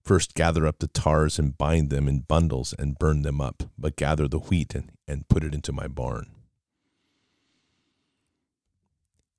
First, 0.03 0.35
gather 0.35 0.67
up 0.67 0.79
the 0.79 0.89
tares 0.89 1.39
and 1.39 1.57
bind 1.57 1.89
them 1.89 2.09
in 2.09 2.25
bundles 2.27 2.75
and 2.77 2.99
burn 2.99 3.21
them 3.21 3.39
up, 3.39 3.63
but 3.77 3.95
gather 3.95 4.27
the 4.27 4.39
wheat 4.39 4.75
and, 4.75 4.91
and 5.07 5.29
put 5.29 5.45
it 5.45 5.53
into 5.53 5.71
my 5.71 5.87
barn. 5.87 6.34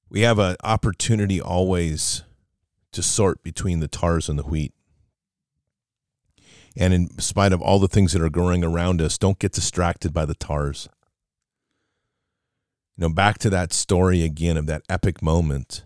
We 0.08 0.20
have 0.20 0.38
an 0.38 0.56
opportunity 0.62 1.40
always 1.40 2.22
to 2.92 3.02
sort 3.02 3.42
between 3.42 3.80
the 3.80 3.88
tars 3.88 4.28
and 4.28 4.38
the 4.38 4.44
wheat. 4.44 4.72
And 6.76 6.92
in 6.92 7.18
spite 7.18 7.52
of 7.52 7.60
all 7.60 7.78
the 7.78 7.88
things 7.88 8.12
that 8.12 8.22
are 8.22 8.30
growing 8.30 8.62
around 8.62 9.00
us, 9.00 9.18
don't 9.18 9.38
get 9.38 9.52
distracted 9.52 10.12
by 10.12 10.26
the 10.26 10.34
tars. 10.34 10.88
You 12.96 13.02
know, 13.02 13.08
back 13.08 13.38
to 13.38 13.50
that 13.50 13.72
story 13.72 14.22
again 14.22 14.56
of 14.56 14.66
that 14.66 14.82
epic 14.88 15.22
moment. 15.22 15.84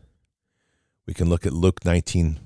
We 1.06 1.14
can 1.14 1.28
look 1.28 1.46
at 1.46 1.52
Luke 1.52 1.84
19 1.84 2.40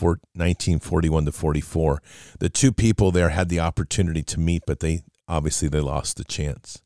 1941 0.00 1.24
to 1.26 1.32
44. 1.32 2.02
The 2.38 2.48
two 2.48 2.72
people 2.72 3.10
there 3.10 3.28
had 3.30 3.48
the 3.48 3.60
opportunity 3.60 4.22
to 4.22 4.40
meet, 4.40 4.62
but 4.66 4.80
they 4.80 5.02
obviously 5.28 5.68
they 5.68 5.80
lost 5.80 6.16
the 6.16 6.24
chance. 6.24 6.82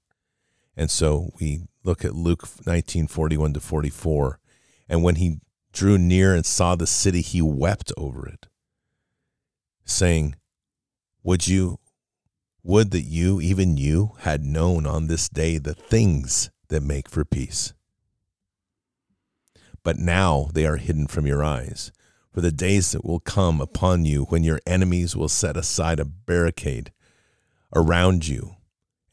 And 0.76 0.90
so 0.90 1.30
we 1.40 1.62
look 1.84 2.04
at 2.04 2.14
Luke 2.14 2.42
1941 2.42 3.52
to 3.54 3.60
44. 3.60 4.40
And 4.88 5.02
when 5.02 5.16
he 5.16 5.38
drew 5.72 5.98
near 5.98 6.34
and 6.34 6.44
saw 6.44 6.74
the 6.74 6.86
city, 6.86 7.20
he 7.20 7.40
wept 7.40 7.92
over 7.96 8.26
it, 8.26 8.46
saying, 9.84 10.34
Would 11.22 11.46
you, 11.46 11.78
would 12.62 12.90
that 12.90 13.02
you, 13.02 13.40
even 13.40 13.76
you, 13.76 14.12
had 14.20 14.44
known 14.44 14.86
on 14.86 15.06
this 15.06 15.28
day 15.28 15.58
the 15.58 15.74
things 15.74 16.50
that 16.68 16.82
make 16.82 17.08
for 17.08 17.24
peace. 17.24 17.72
But 19.82 19.98
now 19.98 20.48
they 20.52 20.66
are 20.66 20.76
hidden 20.76 21.06
from 21.06 21.26
your 21.26 21.44
eyes 21.44 21.92
for 22.32 22.40
the 22.40 22.50
days 22.50 22.90
that 22.92 23.04
will 23.04 23.20
come 23.20 23.60
upon 23.60 24.04
you 24.04 24.24
when 24.24 24.42
your 24.42 24.60
enemies 24.66 25.14
will 25.14 25.28
set 25.28 25.56
aside 25.56 26.00
a 26.00 26.04
barricade 26.04 26.90
around 27.76 28.26
you 28.26 28.53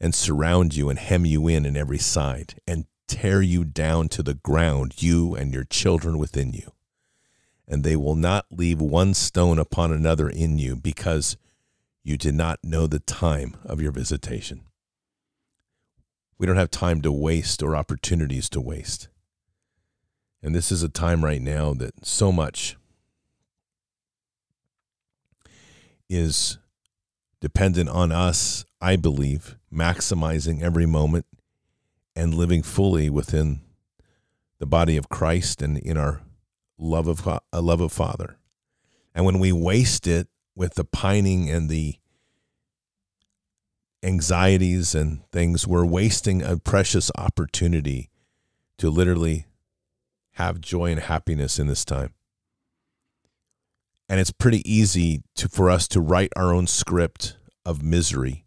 and 0.02 0.16
surround 0.16 0.74
you 0.74 0.90
and 0.90 0.98
hem 0.98 1.24
you 1.24 1.46
in 1.46 1.64
on 1.64 1.76
every 1.76 1.96
side 1.96 2.56
and 2.66 2.86
tear 3.06 3.40
you 3.40 3.64
down 3.64 4.08
to 4.08 4.22
the 4.22 4.34
ground, 4.34 5.00
you 5.00 5.36
and 5.36 5.54
your 5.54 5.62
children 5.64 6.18
within 6.18 6.52
you. 6.52 6.72
And 7.68 7.84
they 7.84 7.94
will 7.94 8.16
not 8.16 8.46
leave 8.50 8.80
one 8.80 9.14
stone 9.14 9.60
upon 9.60 9.92
another 9.92 10.28
in 10.28 10.58
you 10.58 10.74
because 10.74 11.36
you 12.02 12.18
did 12.18 12.34
not 12.34 12.58
know 12.64 12.88
the 12.88 12.98
time 12.98 13.56
of 13.64 13.80
your 13.80 13.92
visitation. 13.92 14.62
We 16.36 16.46
don't 16.46 16.56
have 16.56 16.72
time 16.72 17.00
to 17.02 17.12
waste 17.12 17.62
or 17.62 17.76
opportunities 17.76 18.50
to 18.50 18.60
waste. 18.60 19.08
And 20.42 20.52
this 20.52 20.72
is 20.72 20.82
a 20.82 20.88
time 20.88 21.24
right 21.24 21.40
now 21.40 21.74
that 21.74 22.04
so 22.04 22.32
much 22.32 22.76
is 26.10 26.58
dependent 27.40 27.88
on 27.88 28.10
us, 28.10 28.64
I 28.80 28.96
believe, 28.96 29.56
maximizing 29.72 30.62
every 30.62 30.86
moment 30.86 31.26
and 32.14 32.34
living 32.34 32.62
fully 32.62 33.08
within 33.08 33.60
the 34.58 34.66
body 34.66 34.96
of 34.96 35.08
Christ 35.08 35.62
and 35.62 35.78
in 35.78 35.96
our 35.96 36.22
love 36.78 37.08
of 37.08 37.26
a 37.26 37.40
uh, 37.52 37.62
love 37.62 37.80
of 37.80 37.92
Father. 37.92 38.36
And 39.14 39.24
when 39.24 39.38
we 39.38 39.52
waste 39.52 40.06
it 40.06 40.28
with 40.54 40.74
the 40.74 40.84
pining 40.84 41.50
and 41.50 41.68
the 41.68 41.96
anxieties 44.02 44.94
and 44.94 45.24
things, 45.30 45.66
we're 45.66 45.84
wasting 45.84 46.42
a 46.42 46.56
precious 46.56 47.10
opportunity 47.16 48.10
to 48.78 48.90
literally 48.90 49.46
have 50.32 50.60
joy 50.60 50.90
and 50.90 51.00
happiness 51.00 51.58
in 51.58 51.66
this 51.66 51.84
time 51.84 52.14
and 54.12 54.20
it's 54.20 54.30
pretty 54.30 54.60
easy 54.70 55.22
to 55.34 55.48
for 55.48 55.70
us 55.70 55.88
to 55.88 55.98
write 55.98 56.30
our 56.36 56.52
own 56.52 56.66
script 56.66 57.34
of 57.64 57.82
misery. 57.82 58.44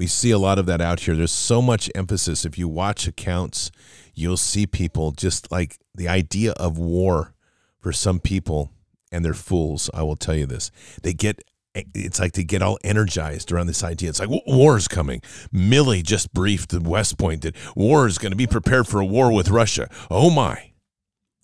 We 0.00 0.06
see 0.06 0.30
a 0.30 0.38
lot 0.38 0.58
of 0.58 0.64
that 0.64 0.80
out 0.80 1.00
here. 1.00 1.14
There's 1.14 1.30
so 1.30 1.60
much 1.60 1.90
emphasis. 1.94 2.46
If 2.46 2.56
you 2.56 2.68
watch 2.68 3.06
accounts, 3.06 3.70
you'll 4.14 4.38
see 4.38 4.66
people 4.66 5.12
just 5.12 5.52
like 5.52 5.76
the 5.94 6.08
idea 6.08 6.52
of 6.52 6.78
war 6.78 7.34
for 7.78 7.92
some 7.92 8.18
people, 8.18 8.72
and 9.12 9.22
they're 9.22 9.34
fools. 9.34 9.90
I 9.92 10.02
will 10.02 10.16
tell 10.16 10.34
you 10.34 10.46
this. 10.46 10.70
They 11.02 11.12
get 11.12 11.42
it's 11.74 12.18
like 12.18 12.32
they 12.32 12.44
get 12.44 12.62
all 12.62 12.78
energized 12.82 13.52
around 13.52 13.66
this 13.66 13.84
idea. 13.84 14.08
It's 14.08 14.20
like 14.20 14.30
war 14.46 14.78
is 14.78 14.88
coming. 14.88 15.20
Milley 15.52 16.02
just 16.02 16.32
briefed 16.32 16.70
the 16.70 16.80
West 16.80 17.18
Point 17.18 17.42
that 17.42 17.54
war 17.76 18.06
is 18.06 18.16
going 18.16 18.32
to 18.32 18.36
be 18.36 18.46
prepared 18.46 18.88
for 18.88 19.00
a 19.00 19.04
war 19.04 19.30
with 19.30 19.50
Russia. 19.50 19.86
Oh 20.10 20.30
my! 20.30 20.70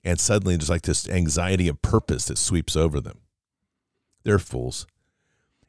and 0.03 0.19
suddenly 0.19 0.57
there's 0.57 0.71
like 0.71 0.81
this 0.81 1.07
anxiety 1.11 1.69
of 1.69 1.83
purpose 1.83 2.25
that 2.25 2.39
sweeps 2.39 2.75
over 2.75 3.03
them. 3.03 3.19
They're 4.25 4.39
fools. 4.39 4.87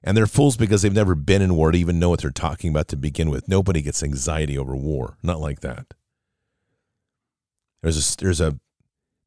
And 0.08 0.16
they're 0.16 0.26
fools 0.26 0.56
because 0.56 0.84
they've 0.84 0.94
never 0.94 1.16
been 1.16 1.42
in 1.42 1.58
war 1.58 1.70
to 1.70 1.78
even 1.78 2.00
know 2.00 2.08
what 2.08 2.22
they're 2.22 2.32
talking 2.32 2.70
about 2.70 2.88
to 2.88 2.96
begin 2.96 3.30
with. 3.30 3.50
Nobody 3.50 3.82
gets 3.82 4.02
anxiety 4.02 4.58
over 4.58 4.74
war. 4.74 5.18
Not 5.22 5.42
like 5.42 5.60
that. 5.60 5.88
There's 7.84 8.14
a, 8.14 8.18
there's 8.18 8.40
a 8.40 8.58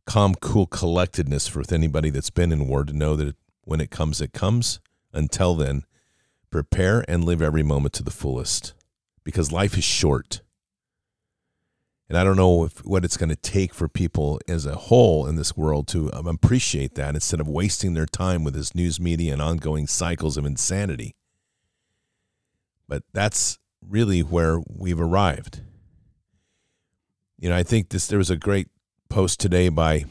calm, 0.06 0.34
cool 0.36 0.66
collectedness 0.66 1.46
for 1.46 1.58
with 1.58 1.70
anybody 1.70 2.08
that's 2.08 2.30
been 2.30 2.50
in 2.50 2.66
war 2.66 2.84
to 2.84 2.94
know 2.94 3.14
that 3.16 3.36
when 3.64 3.82
it 3.82 3.90
comes, 3.90 4.22
it 4.22 4.32
comes. 4.32 4.80
Until 5.12 5.54
then, 5.54 5.84
prepare 6.48 7.04
and 7.06 7.24
live 7.24 7.42
every 7.42 7.62
moment 7.62 7.92
to 7.94 8.02
the 8.02 8.10
fullest 8.10 8.72
because 9.22 9.52
life 9.52 9.76
is 9.76 9.84
short. 9.84 10.40
And 12.10 12.18
I 12.18 12.24
don't 12.24 12.36
know 12.36 12.64
if, 12.64 12.84
what 12.84 13.04
it's 13.04 13.16
going 13.16 13.28
to 13.28 13.36
take 13.36 13.72
for 13.72 13.86
people 13.86 14.40
as 14.48 14.66
a 14.66 14.74
whole 14.74 15.28
in 15.28 15.36
this 15.36 15.56
world 15.56 15.86
to 15.88 16.12
um, 16.12 16.26
appreciate 16.26 16.96
that 16.96 17.14
instead 17.14 17.40
of 17.40 17.46
wasting 17.46 17.94
their 17.94 18.04
time 18.04 18.42
with 18.42 18.52
this 18.52 18.74
news 18.74 18.98
media 18.98 19.32
and 19.32 19.40
ongoing 19.40 19.86
cycles 19.86 20.36
of 20.36 20.44
insanity. 20.44 21.14
But 22.88 23.04
that's 23.12 23.60
really 23.88 24.24
where 24.24 24.60
we've 24.68 25.00
arrived. 25.00 25.60
You 27.38 27.48
know, 27.48 27.56
I 27.56 27.62
think 27.62 27.90
this 27.90 28.08
there 28.08 28.18
was 28.18 28.28
a 28.28 28.36
great 28.36 28.66
post 29.08 29.38
today 29.38 29.68
by 29.68 30.04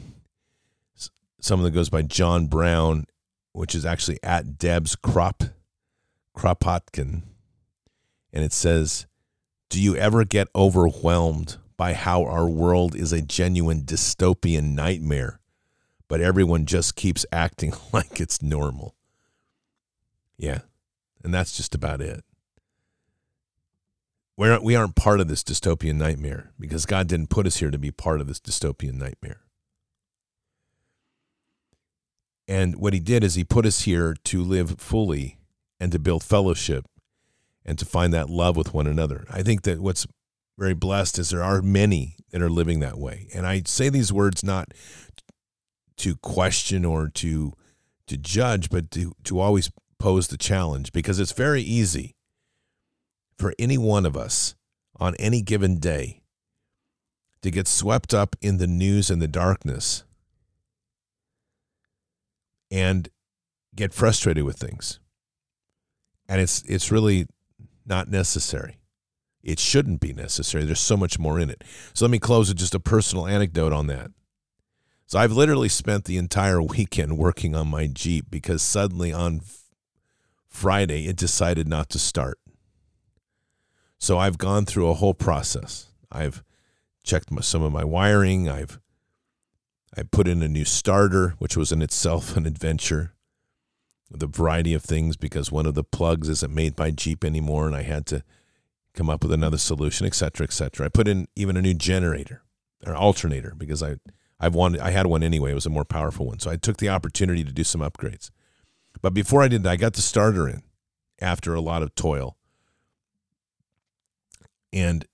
someone 1.38 1.70
that 1.70 1.76
goes 1.76 1.90
by 1.90 2.00
John 2.00 2.46
Brown, 2.46 3.04
which 3.52 3.74
is 3.74 3.84
actually 3.84 4.18
at 4.22 4.56
Deb's 4.56 4.96
Crop 4.96 5.42
Kropotkin, 6.34 7.24
and 8.32 8.42
it 8.42 8.54
says, 8.54 9.06
"Do 9.68 9.82
you 9.82 9.96
ever 9.96 10.24
get 10.24 10.48
overwhelmed 10.56 11.58
by 11.80 11.94
how 11.94 12.26
our 12.26 12.46
world 12.46 12.94
is 12.94 13.10
a 13.10 13.22
genuine 13.22 13.84
dystopian 13.84 14.74
nightmare, 14.74 15.40
but 16.08 16.20
everyone 16.20 16.66
just 16.66 16.94
keeps 16.94 17.24
acting 17.32 17.72
like 17.94 18.20
it's 18.20 18.42
normal?" 18.42 18.94
Yeah, 20.36 20.58
and 21.24 21.32
that's 21.32 21.56
just 21.56 21.74
about 21.74 22.02
it. 22.02 22.22
We're, 24.36 24.60
we 24.60 24.76
aren't 24.76 24.94
part 24.94 25.20
of 25.20 25.28
this 25.28 25.42
dystopian 25.42 25.94
nightmare 25.94 26.52
because 26.60 26.84
God 26.84 27.08
didn't 27.08 27.30
put 27.30 27.46
us 27.46 27.56
here 27.56 27.70
to 27.70 27.78
be 27.78 27.90
part 27.90 28.20
of 28.20 28.26
this 28.26 28.40
dystopian 28.40 28.98
nightmare. 28.98 29.40
And 32.46 32.76
what 32.76 32.92
he 32.92 33.00
did 33.00 33.24
is 33.24 33.36
he 33.36 33.44
put 33.44 33.64
us 33.64 33.84
here 33.84 34.14
to 34.24 34.42
live 34.42 34.78
fully 34.78 35.38
and 35.80 35.90
to 35.92 35.98
build 35.98 36.22
fellowship 36.22 36.84
and 37.64 37.78
to 37.78 37.86
find 37.86 38.12
that 38.12 38.28
love 38.28 38.54
with 38.54 38.74
one 38.74 38.86
another. 38.86 39.24
I 39.30 39.42
think 39.42 39.62
that 39.62 39.80
what's 39.80 40.06
very 40.60 40.74
blessed 40.74 41.18
is 41.18 41.30
there 41.30 41.42
are 41.42 41.62
many 41.62 42.16
that 42.30 42.42
are 42.42 42.50
living 42.50 42.80
that 42.80 42.98
way. 42.98 43.28
And 43.34 43.46
I 43.46 43.62
say 43.64 43.88
these 43.88 44.12
words 44.12 44.44
not 44.44 44.74
to 45.96 46.16
question 46.16 46.84
or 46.84 47.08
to 47.08 47.54
to 48.06 48.16
judge, 48.16 48.68
but 48.70 48.90
to, 48.90 49.12
to 49.22 49.38
always 49.38 49.70
pose 49.98 50.28
the 50.28 50.36
challenge 50.36 50.92
because 50.92 51.18
it's 51.20 51.32
very 51.32 51.62
easy 51.62 52.16
for 53.38 53.54
any 53.58 53.78
one 53.78 54.04
of 54.04 54.16
us 54.16 54.56
on 54.98 55.14
any 55.14 55.40
given 55.42 55.78
day 55.78 56.20
to 57.40 57.50
get 57.50 57.68
swept 57.68 58.12
up 58.12 58.34
in 58.42 58.58
the 58.58 58.66
news 58.66 59.10
and 59.10 59.22
the 59.22 59.28
darkness 59.28 60.02
and 62.70 63.08
get 63.74 63.94
frustrated 63.94 64.44
with 64.44 64.56
things. 64.56 64.98
And 66.28 66.38
it's 66.38 66.62
it's 66.64 66.92
really 66.92 67.28
not 67.86 68.08
necessary. 68.08 68.79
It 69.42 69.58
shouldn't 69.58 70.00
be 70.00 70.12
necessary. 70.12 70.64
There's 70.64 70.80
so 70.80 70.96
much 70.96 71.18
more 71.18 71.40
in 71.40 71.50
it. 71.50 71.64
So 71.94 72.04
let 72.04 72.10
me 72.10 72.18
close 72.18 72.48
with 72.48 72.58
just 72.58 72.74
a 72.74 72.80
personal 72.80 73.26
anecdote 73.26 73.72
on 73.72 73.86
that. 73.86 74.10
So 75.06 75.18
I've 75.18 75.32
literally 75.32 75.68
spent 75.68 76.04
the 76.04 76.18
entire 76.18 76.62
weekend 76.62 77.18
working 77.18 77.54
on 77.54 77.68
my 77.68 77.86
Jeep 77.86 78.26
because 78.30 78.62
suddenly 78.62 79.12
on 79.12 79.40
Friday 80.48 81.06
it 81.06 81.16
decided 81.16 81.66
not 81.66 81.88
to 81.90 81.98
start. 81.98 82.38
So 83.98 84.18
I've 84.18 84.38
gone 84.38 84.66
through 84.66 84.88
a 84.88 84.94
whole 84.94 85.14
process. 85.14 85.88
I've 86.10 86.42
checked 87.04 87.30
my, 87.30 87.40
some 87.40 87.62
of 87.62 87.72
my 87.72 87.84
wiring. 87.84 88.48
I've 88.48 88.78
I 89.96 90.04
put 90.04 90.28
in 90.28 90.42
a 90.42 90.48
new 90.48 90.64
starter, 90.64 91.34
which 91.38 91.56
was 91.56 91.72
in 91.72 91.82
itself 91.82 92.36
an 92.36 92.46
adventure 92.46 93.14
with 94.10 94.22
a 94.22 94.26
variety 94.26 94.72
of 94.72 94.82
things 94.82 95.16
because 95.16 95.50
one 95.50 95.66
of 95.66 95.74
the 95.74 95.84
plugs 95.84 96.28
isn't 96.28 96.54
made 96.54 96.76
by 96.76 96.90
Jeep 96.90 97.24
anymore, 97.24 97.66
and 97.66 97.74
I 97.74 97.82
had 97.82 98.06
to 98.06 98.22
come 98.94 99.08
up 99.10 99.22
with 99.22 99.32
another 99.32 99.58
solution, 99.58 100.06
et 100.06 100.14
cetera, 100.14 100.44
et 100.44 100.52
cetera. 100.52 100.86
I 100.86 100.88
put 100.88 101.08
in 101.08 101.28
even 101.36 101.56
a 101.56 101.62
new 101.62 101.74
generator 101.74 102.42
or 102.86 102.94
alternator 102.94 103.54
because 103.56 103.82
I 103.82 103.96
I've 104.38 104.54
wanted 104.54 104.80
I 104.80 104.90
had 104.90 105.06
one 105.06 105.22
anyway. 105.22 105.52
It 105.52 105.54
was 105.54 105.66
a 105.66 105.70
more 105.70 105.84
powerful 105.84 106.26
one, 106.26 106.38
so 106.38 106.50
I 106.50 106.56
took 106.56 106.78
the 106.78 106.88
opportunity 106.88 107.44
to 107.44 107.52
do 107.52 107.64
some 107.64 107.80
upgrades. 107.80 108.30
But 109.02 109.14
before 109.14 109.42
I 109.42 109.48
did 109.48 109.62
that, 109.62 109.70
I 109.70 109.76
got 109.76 109.94
the 109.94 110.02
starter 110.02 110.48
in 110.48 110.62
after 111.20 111.54
a 111.54 111.60
lot 111.60 111.82
of 111.82 111.94
toil. 111.94 112.36
And 114.72 115.06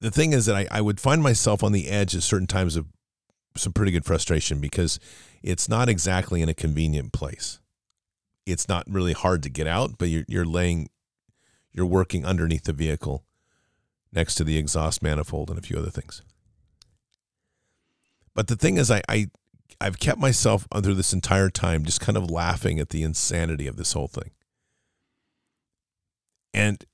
the 0.00 0.10
thing 0.10 0.32
is 0.32 0.46
that 0.46 0.56
I, 0.56 0.66
I 0.70 0.80
would 0.80 1.00
find 1.00 1.22
myself 1.22 1.62
on 1.62 1.72
the 1.72 1.88
edge 1.88 2.14
at 2.14 2.22
certain 2.22 2.46
times 2.46 2.76
of 2.76 2.86
some 3.56 3.72
pretty 3.72 3.92
good 3.92 4.04
frustration 4.04 4.60
because 4.60 4.98
it's 5.42 5.68
not 5.68 5.88
exactly 5.88 6.40
in 6.42 6.48
a 6.48 6.54
convenient 6.54 7.12
place. 7.12 7.60
It's 8.46 8.68
not 8.68 8.84
really 8.88 9.12
hard 9.12 9.42
to 9.42 9.50
get 9.50 9.66
out, 9.66 9.98
but 9.98 10.08
you're, 10.08 10.24
you're 10.28 10.46
laying, 10.46 10.88
you're 11.72 11.86
working 11.86 12.24
underneath 12.24 12.64
the 12.64 12.72
vehicle 12.72 13.24
next 14.12 14.34
to 14.36 14.44
the 14.44 14.58
exhaust 14.58 15.02
manifold 15.02 15.50
and 15.50 15.58
a 15.58 15.62
few 15.62 15.78
other 15.78 15.90
things. 15.90 16.22
But 18.34 18.48
the 18.48 18.56
thing 18.56 18.76
is, 18.76 18.90
I, 18.90 19.02
I 19.08 19.26
I've 19.80 19.98
kept 19.98 20.18
myself 20.18 20.66
through 20.82 20.94
this 20.94 21.12
entire 21.12 21.50
time 21.50 21.84
just 21.84 22.00
kind 22.00 22.16
of 22.16 22.30
laughing 22.30 22.78
at 22.78 22.90
the 22.90 23.02
insanity 23.02 23.66
of 23.66 23.76
this 23.76 23.92
whole 23.92 24.08
thing. 24.08 24.30
And 26.52 26.84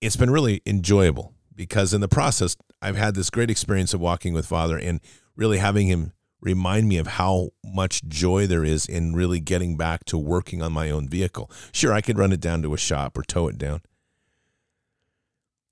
it's 0.00 0.16
been 0.16 0.30
really 0.30 0.62
enjoyable 0.66 1.34
because 1.54 1.92
in 1.92 2.00
the 2.00 2.08
process, 2.08 2.56
I've 2.80 2.96
had 2.96 3.14
this 3.14 3.30
great 3.30 3.50
experience 3.50 3.92
of 3.92 4.00
walking 4.00 4.32
with 4.32 4.46
Father 4.46 4.78
and 4.78 5.00
really 5.36 5.58
having 5.58 5.88
him 5.88 6.12
remind 6.40 6.88
me 6.88 6.98
of 6.98 7.06
how 7.06 7.50
much 7.64 8.04
joy 8.04 8.46
there 8.46 8.64
is 8.64 8.86
in 8.86 9.14
really 9.14 9.40
getting 9.40 9.76
back 9.76 10.04
to 10.06 10.18
working 10.18 10.62
on 10.62 10.72
my 10.72 10.90
own 10.90 11.08
vehicle. 11.08 11.50
Sure, 11.72 11.92
I 11.92 12.00
could 12.00 12.18
run 12.18 12.32
it 12.32 12.40
down 12.40 12.62
to 12.62 12.74
a 12.74 12.78
shop 12.78 13.18
or 13.18 13.22
tow 13.22 13.48
it 13.48 13.58
down. 13.58 13.82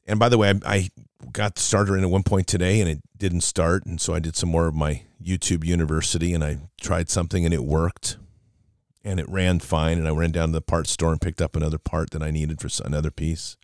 And 0.07 0.19
by 0.19 0.29
the 0.29 0.39
way, 0.39 0.51
I, 0.51 0.61
I 0.65 0.89
got 1.33 1.57
the 1.57 1.61
starter 1.61 1.97
in 1.97 2.05
at 2.05 2.11
one 2.11 2.23
point 2.23 2.47
today 2.47 2.81
and 2.81 2.89
it 2.89 3.01
didn't 3.17 3.41
start. 3.43 3.87
And 3.87 4.01
so 4.01 4.15
I 4.15 4.19
did 4.19 4.37
some 4.37 4.49
more 4.49 4.67
of 4.67 4.75
my 4.75 5.03
YouTube 5.23 5.65
University 5.65 6.33
and 6.33 6.45
I 6.45 6.59
tried 6.81 7.11
something 7.11 7.45
and 7.45 7.53
it 7.53 7.65
worked 7.65 8.17
and 9.05 9.19
it 9.19 9.29
ran 9.29 9.59
fine. 9.61 9.99
And 9.99 10.07
I 10.07 10.13
ran 10.13 10.33
down 10.33 10.49
to 10.49 10.55
the 10.55 10.61
parts 10.61 10.91
store 10.91 11.13
and 11.13 11.21
picked 11.21 11.43
up 11.43 11.57
another 11.57 11.79
part 11.79 12.11
that 12.11 12.23
I 12.23 12.31
needed 12.31 12.61
for 12.61 12.69
another 12.85 13.11
piece. 13.11 13.57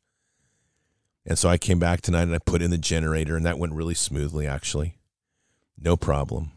And 1.24 1.38
so 1.38 1.48
I 1.48 1.58
came 1.58 1.78
back 1.78 2.00
tonight 2.00 2.22
and 2.22 2.34
I 2.34 2.38
put 2.38 2.62
in 2.62 2.70
the 2.70 2.78
generator 2.78 3.36
and 3.36 3.46
that 3.46 3.58
went 3.58 3.74
really 3.74 3.94
smoothly, 3.94 4.46
actually. 4.46 4.98
No 5.78 5.96
problem. 5.96 6.50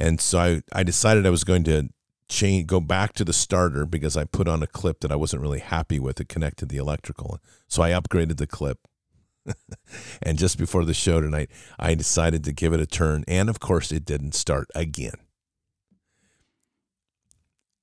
And 0.00 0.20
so 0.20 0.38
I, 0.38 0.62
I 0.72 0.82
decided 0.82 1.26
I 1.26 1.30
was 1.30 1.44
going 1.44 1.64
to 1.64 1.90
change, 2.28 2.66
go 2.66 2.80
back 2.80 3.12
to 3.14 3.24
the 3.24 3.32
starter 3.32 3.84
because 3.84 4.16
I 4.16 4.24
put 4.24 4.48
on 4.48 4.62
a 4.62 4.66
clip 4.66 5.00
that 5.00 5.12
I 5.12 5.16
wasn't 5.16 5.42
really 5.42 5.58
happy 5.60 5.98
with. 5.98 6.20
It 6.20 6.28
connected 6.28 6.68
the 6.68 6.78
electrical. 6.78 7.38
So 7.68 7.82
I 7.82 7.90
upgraded 7.90 8.38
the 8.38 8.46
clip 8.46 8.78
and 10.22 10.38
just 10.38 10.58
before 10.58 10.84
the 10.84 10.94
show 10.94 11.20
tonight, 11.20 11.50
I 11.78 11.94
decided 11.94 12.44
to 12.44 12.52
give 12.52 12.72
it 12.72 12.80
a 12.80 12.86
turn. 12.86 13.24
And 13.28 13.48
of 13.48 13.60
course, 13.60 13.92
it 13.92 14.04
didn't 14.04 14.34
start 14.34 14.68
again. 14.74 15.14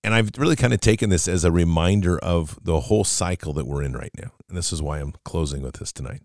And 0.04 0.14
I've 0.14 0.32
really 0.38 0.56
kind 0.56 0.74
of 0.74 0.80
taken 0.80 1.10
this 1.10 1.28
as 1.28 1.44
a 1.44 1.52
reminder 1.52 2.18
of 2.20 2.58
the 2.64 2.82
whole 2.82 3.04
cycle 3.04 3.52
that 3.54 3.68
we're 3.68 3.84
in 3.84 3.94
right 3.94 4.12
now. 4.18 4.32
And 4.48 4.58
this 4.58 4.72
is 4.72 4.82
why 4.82 5.00
I'm 5.00 5.14
closing 5.26 5.62
with 5.62 5.76
this 5.76 5.92
tonight. 5.92 6.22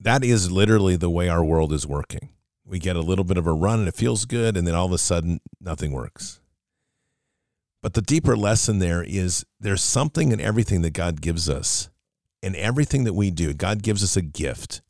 That 0.00 0.24
is 0.24 0.50
literally 0.50 0.96
the 0.96 1.10
way 1.10 1.28
our 1.28 1.44
world 1.44 1.72
is 1.72 1.86
working. 1.86 2.30
We 2.66 2.78
get 2.78 2.96
a 2.96 3.00
little 3.00 3.24
bit 3.24 3.36
of 3.36 3.46
a 3.46 3.52
run 3.52 3.80
and 3.80 3.88
it 3.88 3.94
feels 3.94 4.24
good, 4.24 4.56
and 4.56 4.66
then 4.66 4.74
all 4.74 4.86
of 4.86 4.92
a 4.92 4.98
sudden, 4.98 5.40
nothing 5.60 5.92
works. 5.92 6.40
But 7.82 7.94
the 7.94 8.02
deeper 8.02 8.36
lesson 8.36 8.78
there 8.78 9.02
is 9.02 9.44
there's 9.60 9.82
something 9.82 10.32
in 10.32 10.40
everything 10.40 10.82
that 10.82 10.94
God 10.94 11.20
gives 11.20 11.50
us 11.50 11.90
in 12.44 12.54
everything 12.56 13.04
that 13.04 13.14
we 13.14 13.30
do, 13.30 13.54
God 13.54 13.82
gives 13.82 14.04
us 14.04 14.18
a 14.18 14.22
gift 14.22 14.82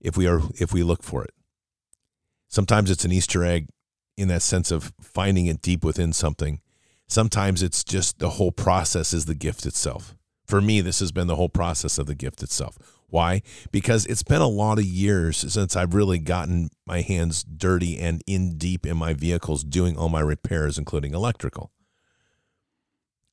if 0.00 0.16
we 0.16 0.26
are 0.26 0.40
if 0.58 0.72
we 0.72 0.82
look 0.82 1.04
for 1.04 1.22
it. 1.22 1.32
Sometimes 2.48 2.90
it's 2.90 3.04
an 3.04 3.12
Easter 3.12 3.44
egg 3.44 3.68
in 4.16 4.26
that 4.26 4.42
sense 4.42 4.72
of 4.72 4.92
finding 5.00 5.46
it 5.46 5.62
deep 5.62 5.84
within 5.84 6.12
something. 6.12 6.60
Sometimes 7.06 7.62
it's 7.62 7.84
just 7.84 8.18
the 8.18 8.30
whole 8.30 8.50
process 8.50 9.14
is 9.14 9.26
the 9.26 9.36
gift 9.36 9.64
itself. 9.66 10.16
For 10.52 10.60
me, 10.60 10.82
this 10.82 11.00
has 11.00 11.12
been 11.12 11.28
the 11.28 11.36
whole 11.36 11.48
process 11.48 11.96
of 11.96 12.04
the 12.04 12.14
gift 12.14 12.42
itself. 12.42 12.76
Why? 13.08 13.40
Because 13.70 14.04
it's 14.04 14.22
been 14.22 14.42
a 14.42 14.46
lot 14.46 14.78
of 14.78 14.84
years 14.84 15.38
since 15.50 15.74
I've 15.74 15.94
really 15.94 16.18
gotten 16.18 16.68
my 16.84 17.00
hands 17.00 17.42
dirty 17.42 17.98
and 17.98 18.22
in 18.26 18.58
deep 18.58 18.84
in 18.84 18.98
my 18.98 19.14
vehicles 19.14 19.64
doing 19.64 19.96
all 19.96 20.10
my 20.10 20.20
repairs, 20.20 20.76
including 20.76 21.14
electrical. 21.14 21.72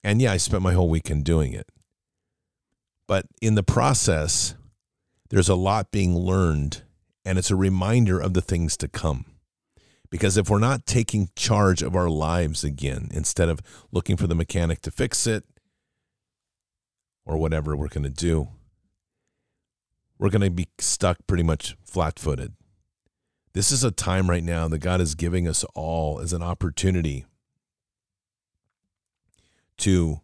And 0.02 0.22
yeah, 0.22 0.32
I 0.32 0.38
spent 0.38 0.64
my 0.64 0.72
whole 0.72 0.90
weekend 0.90 1.26
doing 1.26 1.52
it. 1.52 1.68
But 3.06 3.26
in 3.42 3.56
the 3.56 3.64
process, 3.64 4.56
there's 5.30 5.50
a 5.50 5.56
lot 5.56 5.92
being 5.92 6.16
learned, 6.16 6.84
and 7.26 7.38
it's 7.38 7.52
a 7.52 7.56
reminder 7.58 8.18
of 8.18 8.34
the 8.34 8.42
things 8.42 8.78
to 8.78 8.88
come. 8.88 9.26
Because 10.10 10.38
if 10.38 10.50
we're 10.50 10.58
not 10.58 10.86
taking 10.86 11.32
charge 11.36 11.82
of 11.82 11.98
our 11.98 12.10
lives 12.10 12.64
again, 12.64 13.10
instead 13.12 13.50
of 13.50 13.60
looking 13.92 14.16
for 14.16 14.28
the 14.28 14.36
mechanic 14.36 14.80
to 14.84 14.90
fix 14.90 15.28
it 15.28 15.44
or 17.30 17.38
whatever 17.38 17.78
we're 17.78 17.88
going 17.88 18.04
to 18.04 18.10
do, 18.10 18.48
we're 20.18 20.32
going 20.32 20.42
to 20.42 20.50
be 20.50 20.68
stuck 20.80 21.18
pretty 21.28 21.44
much 21.44 21.78
flat 21.86 22.18
footed. 22.18 22.54
This 23.54 23.72
is 23.72 23.84
a 23.84 23.92
time 23.92 24.32
right 24.32 24.44
now 24.44 24.68
that 24.68 24.80
God 24.80 25.00
is 25.00 25.14
giving 25.14 25.48
us 25.48 25.64
all 25.76 26.20
as 26.20 26.34
an 26.34 26.42
opportunity 26.42 27.26
to 29.78 30.22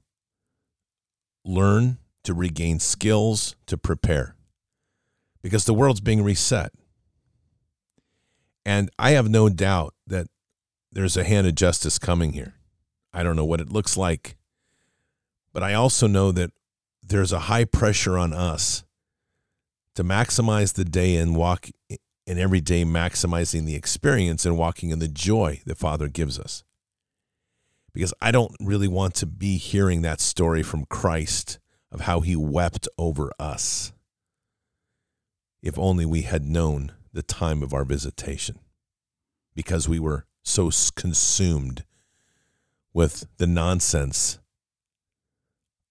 learn 1.45 1.99
to 2.23 2.33
regain 2.33 2.79
skills, 2.79 3.55
to 3.67 3.77
prepare, 3.77 4.35
because 5.43 5.65
the 5.65 5.75
world's 5.75 6.01
being 6.01 6.23
reset. 6.23 6.71
And 8.65 8.89
I 8.97 9.11
have 9.11 9.29
no 9.29 9.47
doubt 9.47 9.93
that 10.07 10.25
there's 10.91 11.15
a 11.15 11.23
hand 11.23 11.45
of 11.45 11.53
justice 11.53 11.99
coming 11.99 12.33
here. 12.33 12.55
I 13.13 13.21
don't 13.21 13.35
know 13.35 13.45
what 13.45 13.61
it 13.61 13.71
looks 13.71 13.95
like, 13.95 14.37
but 15.53 15.61
I 15.61 15.75
also 15.75 16.07
know 16.07 16.31
that 16.31 16.49
there's 17.07 17.31
a 17.31 17.39
high 17.39 17.65
pressure 17.65 18.17
on 18.17 18.33
us 18.33 18.83
to 19.95 20.03
maximize 20.03 20.73
the 20.73 20.85
day 20.85 21.17
and 21.17 21.35
walk 21.35 21.69
in 22.27 22.39
every 22.39 22.61
day, 22.61 22.83
maximizing 22.83 23.65
the 23.65 23.75
experience 23.75 24.45
and 24.45 24.57
walking 24.57 24.89
in 24.89 24.99
the 24.99 25.07
joy 25.07 25.61
that 25.65 25.77
Father 25.77 26.07
gives 26.07 26.39
us. 26.39 26.63
Because 27.93 28.13
I 28.19 28.31
don't 28.31 28.55
really 28.59 28.87
want 28.87 29.13
to 29.15 29.25
be 29.25 29.57
hearing 29.57 30.01
that 30.01 30.19
story 30.19 30.63
from 30.63 30.85
Christ 30.85 31.59
of 31.91 32.01
how 32.01 32.19
he 32.21 32.35
wept 32.35 32.87
over 32.97 33.31
us. 33.39 33.93
If 35.61 35.79
only 35.79 36.05
we 36.05 36.23
had 36.23 36.45
known 36.45 36.91
the 37.13 37.23
time 37.23 37.63
of 37.63 37.73
our 37.73 37.85
visitation, 37.85 38.59
because 39.55 39.87
we 39.87 39.99
were 39.99 40.25
so 40.43 40.69
consumed 40.95 41.85
with 42.93 43.27
the 43.37 43.47
nonsense 43.47 44.39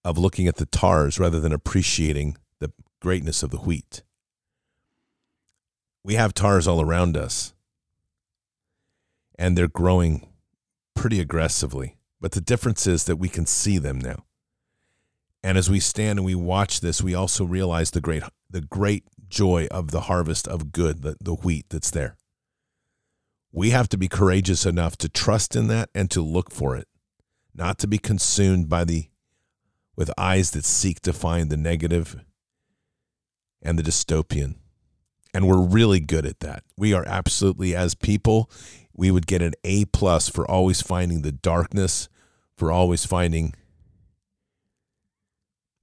of 0.05 0.19
looking 0.19 0.47
at 0.47 0.57
the 0.57 0.67
tars 0.67 1.19
rather 1.19 1.41
than 1.41 1.53
appreciating 1.53 2.37
the 2.59 2.73
greatness 3.01 3.43
of 3.43 3.51
the 3.51 3.59
wheat. 3.59 4.03
We 6.03 6.15
have 6.15 6.35
tars 6.35 6.69
all 6.69 6.83
around 6.83 7.17
us, 7.17 7.55
and 9.39 9.57
they're 9.57 9.69
growing 9.69 10.29
pretty 10.95 11.21
aggressively. 11.21 11.97
But 12.21 12.33
the 12.33 12.41
difference 12.41 12.87
is 12.87 13.05
that 13.05 13.17
we 13.17 13.29
can 13.29 13.47
see 13.47 13.79
them 13.79 13.99
now. 13.99 14.25
And 15.43 15.59
as 15.59 15.69
we 15.69 15.81
stand 15.81 16.19
and 16.19 16.25
we 16.25 16.35
watch 16.35 16.81
this, 16.81 17.03
we 17.03 17.15
also 17.15 17.45
realize 17.45 17.91
the 17.91 18.01
great 18.01 18.23
the 18.49 18.63
great 18.63 19.05
joy 19.29 19.67
of 19.71 19.91
the 19.91 20.03
harvest 20.03 20.47
of 20.47 20.73
good, 20.73 21.03
the, 21.03 21.17
the 21.21 21.35
wheat 21.35 21.67
that's 21.69 21.91
there. 21.91 22.17
We 23.53 23.71
have 23.71 23.89
to 23.91 23.99
be 23.99 24.09
courageous 24.09 24.65
enough 24.65 24.97
to 24.99 25.09
trust 25.09 25.57
in 25.57 25.67
that 25.69 25.91
and 25.95 26.11
to 26.13 26.23
look 26.23 26.51
for 26.51 26.77
it, 26.77 26.89
not 27.55 27.79
to 27.79 27.87
be 27.87 27.99
consumed 27.99 28.69
by 28.69 28.85
the 28.85 29.09
with 29.97 30.11
eyes 30.19 30.51
that 30.53 30.65
seek 30.65 31.01
to 31.01 31.13
find 31.13 31.51
the 31.51 31.57
negative 31.57 32.17
and 33.63 33.79
the 33.79 33.83
dystopian. 33.83 34.57
And 35.33 35.49
we're 35.49 35.61
really 35.61 36.01
good 36.01 36.27
at 36.27 36.41
that. 36.41 36.63
We 36.77 36.93
are 36.93 37.05
absolutely, 37.07 37.75
as 37.75 37.95
people, 37.95 38.51
we 38.93 39.11
would 39.11 39.27
get 39.27 39.43
an 39.43 39.55
A 39.65 39.85
plus 39.87 40.29
for 40.29 40.49
always 40.49 40.81
finding 40.81 41.23
the 41.23 41.33
darkness, 41.33 42.09
for 42.57 42.71
always 42.71 43.05
finding 43.05 43.55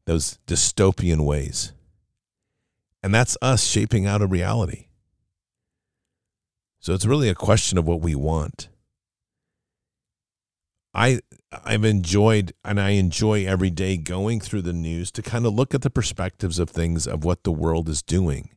those 0.05 0.39
dystopian 0.47 1.25
ways. 1.25 1.73
And 3.03 3.13
that's 3.13 3.37
us 3.41 3.63
shaping 3.65 4.05
out 4.05 4.21
a 4.21 4.27
reality. 4.27 4.87
So 6.79 6.93
it's 6.93 7.05
really 7.05 7.29
a 7.29 7.35
question 7.35 7.77
of 7.77 7.87
what 7.87 8.01
we 8.01 8.15
want. 8.15 8.69
I 10.93 11.19
I've 11.51 11.83
enjoyed 11.83 12.53
and 12.63 12.79
I 12.79 12.91
enjoy 12.91 13.45
every 13.45 13.69
day 13.69 13.97
going 13.97 14.39
through 14.39 14.61
the 14.61 14.73
news 14.73 15.11
to 15.11 15.21
kind 15.21 15.45
of 15.45 15.53
look 15.53 15.73
at 15.73 15.81
the 15.81 15.89
perspectives 15.89 16.59
of 16.59 16.69
things 16.69 17.07
of 17.07 17.25
what 17.25 17.43
the 17.43 17.51
world 17.51 17.89
is 17.89 18.01
doing. 18.01 18.51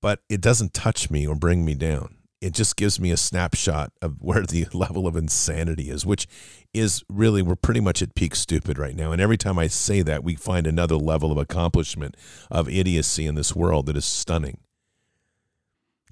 But 0.00 0.20
it 0.28 0.40
doesn't 0.40 0.74
touch 0.74 1.10
me 1.10 1.26
or 1.26 1.34
bring 1.34 1.64
me 1.64 1.74
down. 1.74 2.16
It 2.40 2.54
just 2.54 2.76
gives 2.76 2.98
me 2.98 3.12
a 3.12 3.16
snapshot 3.16 3.92
of 4.00 4.16
where 4.20 4.42
the 4.42 4.66
level 4.72 5.06
of 5.06 5.16
insanity 5.16 5.90
is, 5.90 6.04
which 6.04 6.26
is 6.72 7.04
really, 7.08 7.42
we're 7.42 7.54
pretty 7.54 7.80
much 7.80 8.02
at 8.02 8.14
peak 8.14 8.34
stupid 8.34 8.78
right 8.78 8.96
now. 8.96 9.12
And 9.12 9.20
every 9.20 9.36
time 9.36 9.58
I 9.58 9.68
say 9.68 10.02
that, 10.02 10.24
we 10.24 10.34
find 10.34 10.66
another 10.66 10.96
level 10.96 11.30
of 11.30 11.38
accomplishment 11.38 12.16
of 12.50 12.68
idiocy 12.68 13.26
in 13.26 13.36
this 13.36 13.54
world 13.54 13.86
that 13.86 13.96
is 13.96 14.04
stunning. 14.04 14.58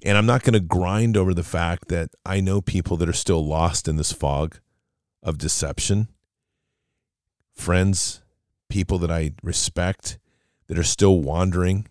And 0.03 0.17
I'm 0.17 0.25
not 0.25 0.43
going 0.43 0.53
to 0.53 0.59
grind 0.59 1.15
over 1.15 1.33
the 1.33 1.43
fact 1.43 1.89
that 1.89 2.09
I 2.25 2.41
know 2.41 2.61
people 2.61 2.97
that 2.97 3.09
are 3.09 3.13
still 3.13 3.45
lost 3.45 3.87
in 3.87 3.97
this 3.97 4.11
fog 4.11 4.57
of 5.21 5.37
deception. 5.37 6.07
Friends, 7.55 8.21
people 8.69 8.97
that 8.99 9.11
I 9.11 9.33
respect 9.43 10.17
that 10.67 10.79
are 10.79 10.83
still 10.83 11.19
wandering. 11.19 11.87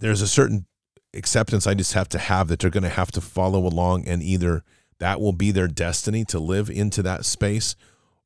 There's 0.00 0.22
a 0.22 0.28
certain 0.28 0.66
acceptance 1.14 1.66
I 1.66 1.74
just 1.74 1.92
have 1.92 2.08
to 2.10 2.18
have 2.18 2.48
that 2.48 2.60
they're 2.60 2.70
going 2.70 2.82
to 2.82 2.88
have 2.88 3.12
to 3.12 3.20
follow 3.20 3.66
along 3.66 4.06
and 4.06 4.22
either 4.22 4.64
that 4.98 5.20
will 5.20 5.32
be 5.32 5.50
their 5.50 5.68
destiny 5.68 6.24
to 6.26 6.38
live 6.38 6.68
into 6.68 7.02
that 7.02 7.24
space 7.24 7.76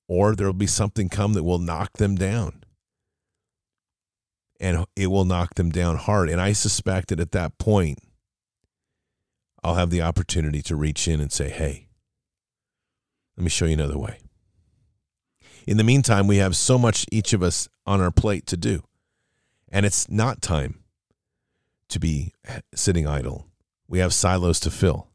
or 0.09 0.35
there 0.35 0.47
will 0.47 0.53
be 0.53 0.67
something 0.67 1.09
come 1.09 1.35
that 1.35 1.45
will 1.45 1.59
knock 1.59 1.99
them 1.99 2.17
down 2.17 2.62
and 4.63 4.87
it 4.95 5.09
will 5.09 5.25
knock 5.25 5.57
them 5.57 5.71
down 5.71 5.97
hard. 5.97 6.31
And 6.31 6.41
I 6.41 6.53
suspect 6.53 7.09
that 7.09 7.19
at 7.19 7.33
that 7.33 7.59
point, 7.59 7.99
I'll 9.63 9.75
have 9.75 9.91
the 9.91 10.03
opportunity 10.03 10.63
to 10.63 10.77
reach 10.77 11.09
in 11.09 11.21
and 11.21 11.33
say, 11.33 11.51
hey, 11.51 11.89
let 13.37 13.43
me 13.43 13.51
show 13.51 13.67
you 13.67 13.75
another 13.75 13.99
way. 13.99 14.21
In 15.67 15.77
the 15.77 15.85
meantime, 15.85 16.29
we 16.29 16.37
have 16.37 16.57
so 16.57 16.79
much 16.79 17.07
each 17.11 17.33
of 17.33 17.43
us 17.43 17.69
on 17.87 18.01
our 18.01 18.13
plate 18.13 18.47
to 18.47 18.57
do. 18.57 18.85
And 19.71 19.85
it's 19.85 20.09
not 20.09 20.41
time 20.41 20.85
to 21.89 21.99
be 21.99 22.33
sitting 22.75 23.07
idle. 23.07 23.49
We 23.89 23.99
have 23.99 24.15
silos 24.15 24.61
to 24.61 24.71
fill 24.71 25.09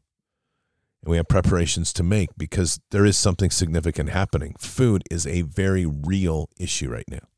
and 1.02 1.10
we 1.10 1.16
have 1.16 1.28
preparations 1.28 1.92
to 1.94 2.02
make 2.02 2.30
because 2.36 2.80
there 2.90 3.06
is 3.06 3.16
something 3.16 3.50
significant 3.50 4.10
happening. 4.10 4.54
Food 4.58 5.04
is 5.10 5.26
a 5.26 5.42
very 5.42 5.86
real 5.86 6.50
issue 6.58 6.90
right 6.90 7.08
now 7.08 7.28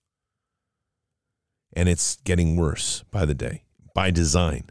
and 1.72 1.88
it's 1.88 2.16
getting 2.24 2.56
worse 2.56 3.04
by 3.10 3.24
the 3.24 3.34
day 3.34 3.64
by 3.94 4.10
design 4.10 4.64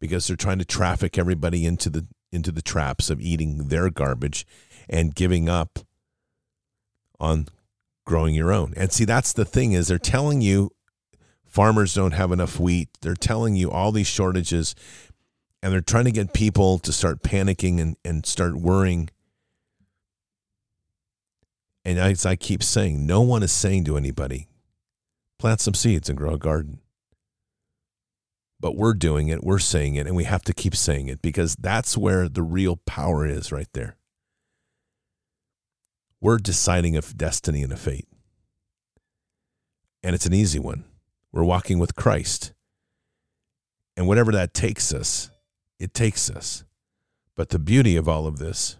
because 0.00 0.26
they're 0.26 0.36
trying 0.36 0.58
to 0.58 0.64
traffic 0.64 1.18
everybody 1.18 1.66
into 1.66 1.90
the 1.90 2.06
into 2.30 2.52
the 2.52 2.62
traps 2.62 3.10
of 3.10 3.20
eating 3.20 3.68
their 3.68 3.90
garbage 3.90 4.46
and 4.88 5.14
giving 5.14 5.48
up 5.48 5.80
on 7.18 7.46
growing 8.04 8.34
your 8.34 8.52
own. 8.52 8.74
And 8.76 8.92
see 8.92 9.04
that's 9.04 9.32
the 9.32 9.44
thing 9.44 9.72
is 9.72 9.88
they're 9.88 9.98
telling 9.98 10.40
you 10.40 10.70
farmers 11.46 11.94
don't 11.94 12.12
have 12.12 12.32
enough 12.32 12.60
wheat. 12.60 12.88
They're 13.00 13.14
telling 13.14 13.56
you 13.56 13.70
all 13.70 13.92
these 13.92 14.06
shortages 14.06 14.74
and 15.62 15.72
they're 15.72 15.80
trying 15.80 16.04
to 16.04 16.12
get 16.12 16.32
people 16.32 16.78
to 16.80 16.92
start 16.92 17.22
panicking 17.22 17.80
and, 17.80 17.96
and 18.04 18.24
start 18.24 18.56
worrying. 18.56 19.10
And 21.84 21.98
as 21.98 22.26
I 22.26 22.36
keep 22.36 22.62
saying, 22.62 23.06
no 23.06 23.22
one 23.22 23.42
is 23.42 23.52
saying 23.52 23.84
to 23.84 23.96
anybody, 23.96 24.48
plant 25.38 25.60
some 25.60 25.74
seeds 25.74 26.08
and 26.08 26.18
grow 26.18 26.34
a 26.34 26.38
garden. 26.38 26.80
But 28.60 28.76
we're 28.76 28.94
doing 28.94 29.28
it, 29.28 29.44
we're 29.44 29.60
saying 29.60 29.94
it, 29.94 30.06
and 30.06 30.16
we 30.16 30.24
have 30.24 30.42
to 30.42 30.52
keep 30.52 30.74
saying 30.74 31.08
it 31.08 31.22
because 31.22 31.54
that's 31.54 31.96
where 31.96 32.28
the 32.28 32.42
real 32.42 32.76
power 32.76 33.24
is 33.24 33.52
right 33.52 33.68
there. 33.72 33.96
We're 36.20 36.38
deciding 36.38 36.96
a 36.96 37.00
destiny 37.00 37.62
and 37.62 37.72
a 37.72 37.76
fate. 37.76 38.08
And 40.02 40.14
it's 40.14 40.26
an 40.26 40.34
easy 40.34 40.58
one. 40.58 40.84
We're 41.30 41.44
walking 41.44 41.78
with 41.78 41.94
Christ. 41.94 42.52
And 43.96 44.08
whatever 44.08 44.32
that 44.32 44.54
takes 44.54 44.92
us, 44.92 45.30
it 45.78 45.94
takes 45.94 46.28
us. 46.28 46.64
But 47.36 47.50
the 47.50 47.58
beauty 47.60 47.96
of 47.96 48.08
all 48.08 48.26
of 48.26 48.38
this 48.38 48.78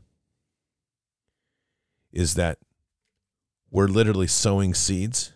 is 2.12 2.34
that 2.34 2.58
we're 3.70 3.86
literally 3.86 4.26
sowing 4.26 4.74
seeds 4.74 5.32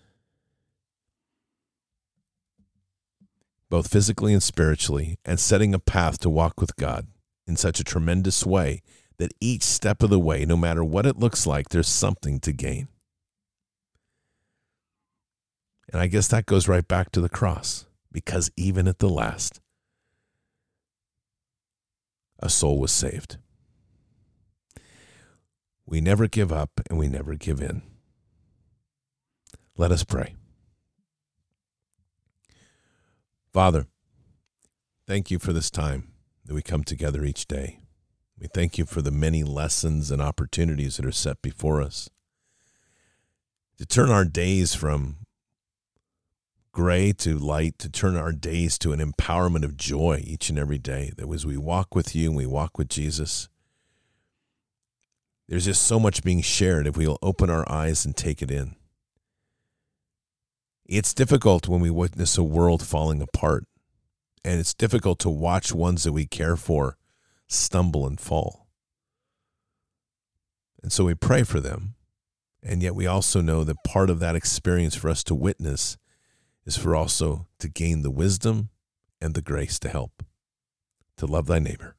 both 3.72 3.90
physically 3.90 4.34
and 4.34 4.42
spiritually, 4.42 5.18
and 5.24 5.40
setting 5.40 5.72
a 5.72 5.78
path 5.78 6.18
to 6.18 6.28
walk 6.28 6.60
with 6.60 6.76
God 6.76 7.06
in 7.46 7.56
such 7.56 7.80
a 7.80 7.84
tremendous 7.84 8.44
way 8.44 8.82
that 9.16 9.32
each 9.40 9.62
step 9.62 10.02
of 10.02 10.10
the 10.10 10.18
way, 10.18 10.44
no 10.44 10.58
matter 10.58 10.84
what 10.84 11.06
it 11.06 11.18
looks 11.18 11.46
like, 11.46 11.70
there's 11.70 11.88
something 11.88 12.38
to 12.40 12.52
gain. 12.52 12.88
And 15.90 16.02
I 16.02 16.06
guess 16.06 16.28
that 16.28 16.44
goes 16.44 16.68
right 16.68 16.86
back 16.86 17.12
to 17.12 17.22
the 17.22 17.30
cross, 17.30 17.86
because 18.12 18.50
even 18.58 18.86
at 18.86 18.98
the 18.98 19.08
last, 19.08 19.58
a 22.40 22.50
soul 22.50 22.78
was 22.78 22.92
saved. 22.92 23.38
We 25.86 26.02
never 26.02 26.28
give 26.28 26.52
up 26.52 26.72
and 26.90 26.98
we 26.98 27.08
never 27.08 27.36
give 27.36 27.62
in. 27.62 27.80
Let 29.78 29.90
us 29.92 30.04
pray. 30.04 30.34
Father, 33.52 33.86
thank 35.06 35.30
you 35.30 35.38
for 35.38 35.52
this 35.52 35.70
time 35.70 36.08
that 36.46 36.54
we 36.54 36.62
come 36.62 36.84
together 36.84 37.24
each 37.24 37.46
day. 37.46 37.80
We 38.38 38.46
thank 38.46 38.78
you 38.78 38.86
for 38.86 39.02
the 39.02 39.10
many 39.10 39.44
lessons 39.44 40.10
and 40.10 40.22
opportunities 40.22 40.96
that 40.96 41.04
are 41.04 41.12
set 41.12 41.42
before 41.42 41.82
us. 41.82 42.08
To 43.76 43.84
turn 43.84 44.10
our 44.10 44.24
days 44.24 44.74
from 44.74 45.18
gray 46.72 47.12
to 47.12 47.38
light, 47.38 47.78
to 47.78 47.90
turn 47.90 48.16
our 48.16 48.32
days 48.32 48.78
to 48.78 48.92
an 48.92 49.00
empowerment 49.00 49.64
of 49.64 49.76
joy 49.76 50.22
each 50.24 50.48
and 50.48 50.58
every 50.58 50.78
day. 50.78 51.12
That 51.16 51.30
as 51.30 51.44
we 51.44 51.58
walk 51.58 51.94
with 51.94 52.16
you 52.16 52.28
and 52.28 52.36
we 52.36 52.46
walk 52.46 52.78
with 52.78 52.88
Jesus, 52.88 53.48
there's 55.46 55.66
just 55.66 55.82
so 55.82 56.00
much 56.00 56.24
being 56.24 56.40
shared 56.40 56.86
if 56.86 56.96
we'll 56.96 57.18
open 57.20 57.50
our 57.50 57.70
eyes 57.70 58.06
and 58.06 58.16
take 58.16 58.40
it 58.40 58.50
in. 58.50 58.76
It's 60.84 61.14
difficult 61.14 61.68
when 61.68 61.80
we 61.80 61.90
witness 61.90 62.36
a 62.36 62.42
world 62.42 62.82
falling 62.82 63.22
apart, 63.22 63.64
and 64.44 64.58
it's 64.58 64.74
difficult 64.74 65.18
to 65.20 65.30
watch 65.30 65.72
ones 65.72 66.04
that 66.04 66.12
we 66.12 66.26
care 66.26 66.56
for 66.56 66.96
stumble 67.46 68.06
and 68.06 68.20
fall. 68.20 68.66
And 70.82 70.92
so 70.92 71.04
we 71.04 71.14
pray 71.14 71.44
for 71.44 71.60
them, 71.60 71.94
and 72.62 72.82
yet 72.82 72.94
we 72.94 73.06
also 73.06 73.40
know 73.40 73.62
that 73.62 73.84
part 73.84 74.10
of 74.10 74.18
that 74.18 74.34
experience 74.34 74.94
for 74.94 75.08
us 75.08 75.22
to 75.24 75.34
witness 75.34 75.96
is 76.66 76.76
for 76.76 76.96
also 76.96 77.46
to 77.58 77.68
gain 77.68 78.02
the 78.02 78.10
wisdom 78.10 78.70
and 79.20 79.34
the 79.34 79.42
grace 79.42 79.78
to 79.80 79.88
help, 79.88 80.24
to 81.16 81.26
love 81.26 81.46
thy 81.46 81.60
neighbor. 81.60 81.96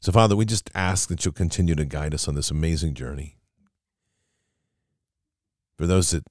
So, 0.00 0.12
Father, 0.12 0.36
we 0.36 0.44
just 0.44 0.70
ask 0.74 1.08
that 1.08 1.24
you'll 1.24 1.32
continue 1.32 1.74
to 1.74 1.84
guide 1.84 2.14
us 2.14 2.28
on 2.28 2.36
this 2.36 2.50
amazing 2.50 2.94
journey. 2.94 3.38
For 5.76 5.86
those 5.86 6.10
that 6.10 6.24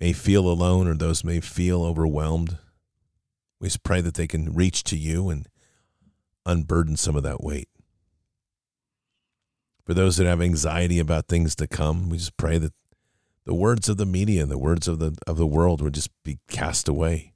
may 0.00 0.12
feel 0.12 0.48
alone 0.48 0.88
or 0.88 0.94
those 0.94 1.22
may 1.22 1.40
feel 1.40 1.82
overwhelmed, 1.84 2.58
we 3.60 3.68
just 3.68 3.82
pray 3.82 4.00
that 4.00 4.14
they 4.14 4.26
can 4.26 4.54
reach 4.54 4.82
to 4.84 4.96
you 4.96 5.28
and 5.28 5.46
unburden 6.46 6.96
some 6.96 7.14
of 7.14 7.22
that 7.22 7.44
weight. 7.44 7.68
For 9.84 9.92
those 9.92 10.16
that 10.16 10.26
have 10.26 10.40
anxiety 10.40 10.98
about 10.98 11.26
things 11.28 11.54
to 11.56 11.66
come, 11.66 12.08
we 12.08 12.16
just 12.16 12.36
pray 12.36 12.58
that 12.58 12.72
the 13.44 13.54
words 13.54 13.88
of 13.88 13.96
the 13.96 14.06
media 14.06 14.42
and 14.42 14.50
the 14.50 14.58
words 14.58 14.86
of 14.88 14.98
the 14.98 15.16
of 15.26 15.36
the 15.36 15.46
world 15.46 15.82
would 15.82 15.94
just 15.94 16.10
be 16.22 16.38
cast 16.48 16.88
away. 16.88 17.34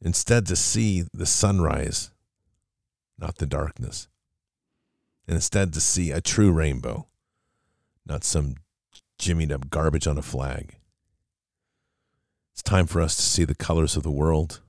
Instead 0.00 0.46
to 0.46 0.56
see 0.56 1.04
the 1.12 1.26
sunrise, 1.26 2.10
not 3.18 3.36
the 3.36 3.46
darkness. 3.46 4.08
And 5.26 5.36
instead 5.36 5.72
to 5.74 5.80
see 5.80 6.10
a 6.10 6.20
true 6.20 6.52
rainbow, 6.52 7.06
not 8.04 8.24
some 8.24 8.56
jimmied 9.18 9.52
up 9.52 9.70
garbage 9.70 10.06
on 10.06 10.18
a 10.18 10.22
flag. 10.22 10.76
It's 12.62 12.70
time 12.70 12.86
for 12.86 13.00
us 13.00 13.16
to 13.16 13.22
see 13.22 13.44
the 13.44 13.56
colors 13.56 13.96
of 13.96 14.04
the 14.04 14.10
world. 14.12 14.60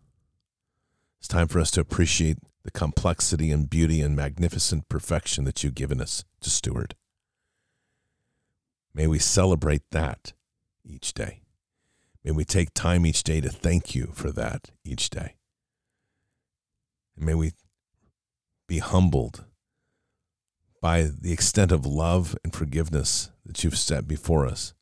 It's 1.20 1.28
time 1.28 1.48
for 1.48 1.60
us 1.60 1.70
to 1.72 1.82
appreciate 1.82 2.40
the 2.64 2.72
complexity 2.72 3.52
and 3.52 3.70
beauty 3.70 4.02
and 4.02 4.16
magnificent 4.16 4.90
perfection 4.90 5.44
that 5.44 5.64
you've 5.64 5.76
given 5.76 6.02
us 6.02 6.26
to 6.42 6.50
steward. 6.50 6.96
May 8.96 9.06
we 9.06 9.20
celebrate 9.20 9.84
that 9.92 10.34
each 10.84 11.14
day. 11.14 11.42
May 12.24 12.32
we 12.32 12.46
take 12.46 12.74
time 12.74 13.06
each 13.06 13.22
day 13.22 13.40
to 13.42 13.50
thank 13.50 13.94
you 13.94 14.10
for 14.16 14.32
that 14.32 14.72
each 14.84 15.12
day. 15.12 15.36
And 17.16 17.28
may 17.28 17.36
we 17.36 17.52
be 18.68 18.80
humbled 18.80 19.46
by 20.82 21.04
the 21.04 21.32
extent 21.32 21.72
of 21.72 21.86
love 21.86 22.36
and 22.44 22.56
forgiveness 22.56 23.30
that 23.46 23.64
you've 23.64 23.78
set 23.78 24.08
before 24.08 24.48
us 24.48 24.74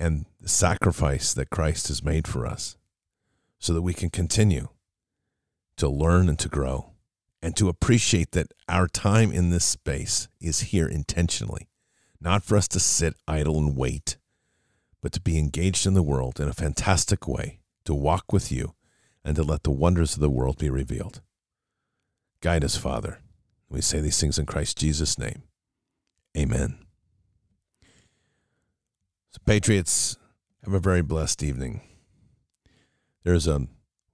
and 0.00 0.24
the 0.40 0.48
sacrifice 0.48 1.34
that 1.34 1.50
Christ 1.50 1.88
has 1.88 2.02
made 2.02 2.26
for 2.26 2.46
us 2.46 2.78
so 3.58 3.74
that 3.74 3.82
we 3.82 3.92
can 3.92 4.08
continue 4.08 4.68
to 5.76 5.88
learn 5.88 6.28
and 6.28 6.38
to 6.38 6.48
grow 6.48 6.92
and 7.42 7.54
to 7.56 7.68
appreciate 7.68 8.32
that 8.32 8.52
our 8.68 8.88
time 8.88 9.30
in 9.30 9.50
this 9.50 9.64
space 9.64 10.28
is 10.40 10.60
here 10.60 10.88
intentionally, 10.88 11.68
not 12.20 12.42
for 12.42 12.56
us 12.56 12.66
to 12.68 12.80
sit 12.80 13.14
idle 13.28 13.58
and 13.58 13.76
wait, 13.76 14.16
but 15.02 15.12
to 15.12 15.20
be 15.20 15.38
engaged 15.38 15.86
in 15.86 15.94
the 15.94 16.02
world 16.02 16.40
in 16.40 16.48
a 16.48 16.54
fantastic 16.54 17.28
way, 17.28 17.60
to 17.84 17.94
walk 17.94 18.32
with 18.32 18.50
you, 18.50 18.74
and 19.24 19.36
to 19.36 19.42
let 19.42 19.62
the 19.62 19.70
wonders 19.70 20.14
of 20.14 20.20
the 20.20 20.30
world 20.30 20.58
be 20.58 20.70
revealed. 20.70 21.20
Guide 22.40 22.64
us, 22.64 22.76
Father. 22.76 23.20
We 23.68 23.82
say 23.82 24.00
these 24.00 24.20
things 24.20 24.38
in 24.38 24.46
Christ 24.46 24.78
Jesus' 24.78 25.18
name. 25.18 25.42
Amen. 26.36 26.78
So, 29.32 29.38
Patriots, 29.46 30.16
have 30.64 30.74
a 30.74 30.80
very 30.80 31.02
blessed 31.02 31.42
evening. 31.42 31.82
There's 33.22 33.46
a 33.46 33.68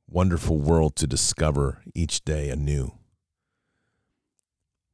wonderful 0.06 0.58
world 0.58 0.94
to 0.96 1.06
discover 1.06 1.82
each 1.94 2.24
day 2.24 2.50
anew. 2.50 2.92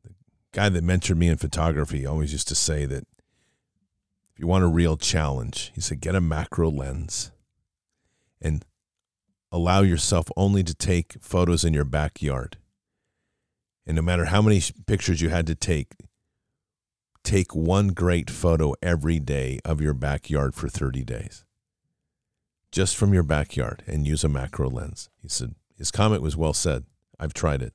The 0.05 0.12
guy 0.53 0.68
that 0.68 0.85
mentored 0.85 1.16
me 1.16 1.29
in 1.29 1.39
photography 1.39 2.07
always 2.07 2.33
used 2.33 2.49
to 2.49 2.55
say 2.55 2.85
that 2.87 3.05
if 4.33 4.39
you 4.39 4.47
want 4.47 4.64
a 4.64 4.68
real 4.68 4.97
challenge, 4.97 5.73
he 5.75 5.81
said, 5.81 6.01
get 6.01 6.14
a 6.14 6.20
macro 6.20 6.70
lens 6.70 7.33
and 8.41 8.64
allow 9.51 9.83
yourself 9.83 10.29
only 10.37 10.62
to 10.62 10.75
take 10.75 11.16
photos 11.20 11.64
in 11.64 11.75
your 11.75 11.85
backyard. 11.85 12.59
And 13.87 13.97
no 13.97 14.03
matter 14.03 14.27
how 14.27 14.41
many 14.41 14.62
pictures 14.87 15.20
you 15.20 15.31
had 15.31 15.47
to 15.49 15.55
take, 15.55 15.95
take 17.23 17.55
one 17.55 17.89
great 17.89 18.31
photo 18.31 18.75
every 18.83 19.18
day 19.18 19.59
of 19.64 19.81
your 19.81 19.95
backyard 19.95 20.55
for 20.55 20.68
30 20.68 21.05
days 21.05 21.45
just 22.73 22.97
from 22.97 23.12
your 23.12 23.23
backyard 23.23 23.85
and 23.87 24.07
use 24.07 24.25
a 24.25 24.29
macro 24.29 24.68
lens. 24.68 25.11
He 25.20 25.29
said, 25.29 25.55
his 25.77 25.91
comment 25.91 26.23
was 26.23 26.37
well 26.37 26.55
said. 26.55 26.85
I've 27.20 27.35
tried 27.35 27.62
it. 27.62 27.75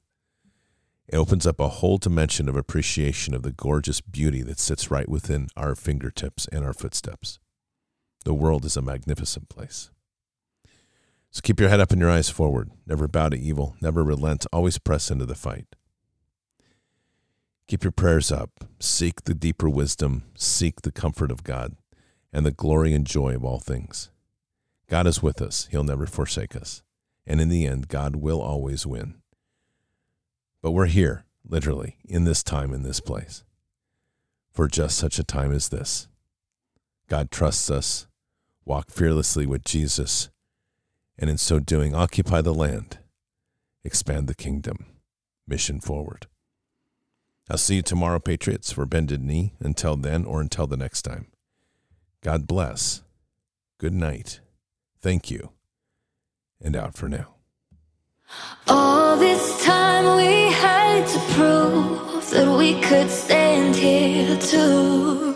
It 1.07 1.15
opens 1.15 1.47
up 1.47 1.59
a 1.59 1.69
whole 1.69 1.99
dimension 1.99 2.49
of 2.49 2.57
appreciation 2.57 3.33
of 3.33 3.43
the 3.43 3.53
gorgeous 3.53 4.01
beauty 4.01 4.41
that 4.41 4.59
sits 4.59 4.91
right 4.91 5.07
within 5.07 5.47
our 5.55 5.75
fingertips 5.75 6.47
and 6.51 6.65
our 6.65 6.73
footsteps. 6.73 7.39
The 8.25 8.33
world 8.33 8.65
is 8.65 8.75
a 8.75 8.81
magnificent 8.81 9.47
place. 9.47 9.91
So 11.31 11.39
keep 11.41 11.59
your 11.59 11.69
head 11.69 11.79
up 11.79 11.91
and 11.91 12.01
your 12.01 12.09
eyes 12.09 12.29
forward. 12.29 12.71
Never 12.85 13.07
bow 13.07 13.29
to 13.29 13.37
evil. 13.37 13.75
Never 13.79 14.03
relent. 14.03 14.45
Always 14.51 14.79
press 14.79 15.11
into 15.11 15.25
the 15.25 15.35
fight. 15.35 15.67
Keep 17.67 17.83
your 17.83 17.91
prayers 17.91 18.31
up. 18.31 18.63
Seek 18.79 19.23
the 19.23 19.33
deeper 19.33 19.69
wisdom. 19.69 20.23
Seek 20.35 20.81
the 20.81 20.91
comfort 20.91 21.31
of 21.31 21.43
God 21.43 21.75
and 22.31 22.45
the 22.45 22.51
glory 22.51 22.93
and 22.93 23.05
joy 23.05 23.35
of 23.35 23.43
all 23.43 23.59
things. 23.59 24.09
God 24.89 25.05
is 25.05 25.21
with 25.21 25.41
us. 25.41 25.67
He'll 25.71 25.83
never 25.83 26.05
forsake 26.05 26.55
us. 26.55 26.81
And 27.25 27.41
in 27.41 27.49
the 27.49 27.65
end, 27.65 27.89
God 27.89 28.15
will 28.15 28.41
always 28.41 28.85
win. 28.85 29.15
But 30.61 30.71
we're 30.71 30.85
here, 30.85 31.25
literally, 31.45 31.97
in 32.07 32.23
this 32.23 32.41
time, 32.41 32.73
in 32.73 32.83
this 32.83 33.01
place, 33.01 33.43
for 34.53 34.69
just 34.69 34.97
such 34.97 35.19
a 35.19 35.23
time 35.25 35.51
as 35.51 35.67
this. 35.67 36.07
God 37.09 37.31
trusts 37.31 37.69
us. 37.69 38.07
Walk 38.63 38.91
fearlessly 38.91 39.45
with 39.45 39.65
Jesus. 39.65 40.29
And 41.17 41.29
in 41.29 41.37
so 41.37 41.59
doing, 41.59 41.93
occupy 41.93 42.41
the 42.41 42.53
land, 42.53 42.99
expand 43.83 44.27
the 44.27 44.35
kingdom, 44.35 44.85
mission 45.47 45.81
forward. 45.81 46.27
I'll 47.49 47.57
see 47.57 47.75
you 47.75 47.81
tomorrow, 47.81 48.19
Patriots, 48.19 48.71
for 48.71 48.85
Bended 48.85 49.23
Knee. 49.23 49.53
Until 49.59 49.95
then, 49.95 50.25
or 50.25 50.41
until 50.41 50.67
the 50.67 50.77
next 50.77 51.03
time. 51.03 51.27
God 52.21 52.47
bless. 52.47 53.03
Good 53.77 53.93
night. 53.93 54.41
Thank 55.01 55.31
you. 55.31 55.51
And 56.59 56.75
out 56.75 56.95
for 56.95 57.07
now. 57.07 57.35
All 58.67 59.15
this 59.15 59.63
time 59.63 60.17
we 60.17 60.51
had 60.51 61.07
to 61.07 61.19
prove 61.33 62.29
that 62.31 62.57
we 62.57 62.81
could 62.81 63.09
stand 63.09 63.75
here 63.75 64.37
too. 64.37 65.26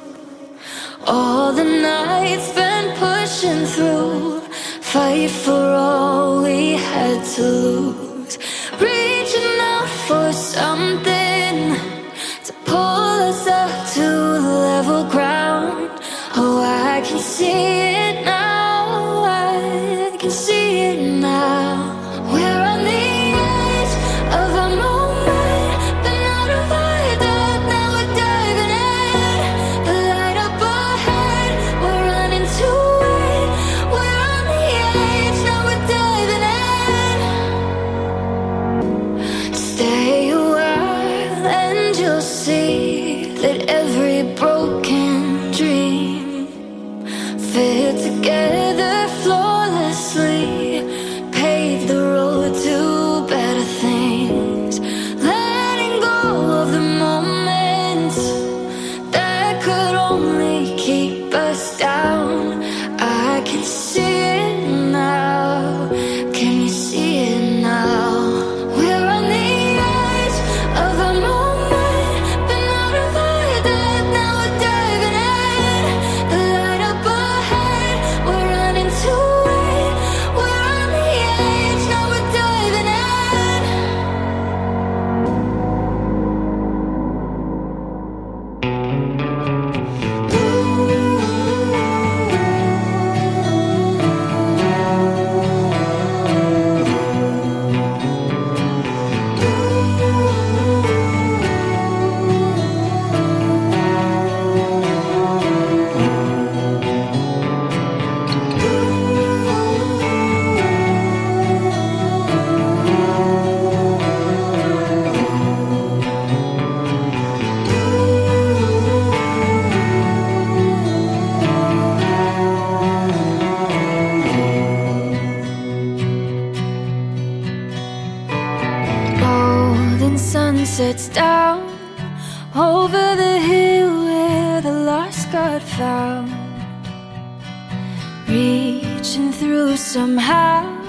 somehow. 139.92 140.81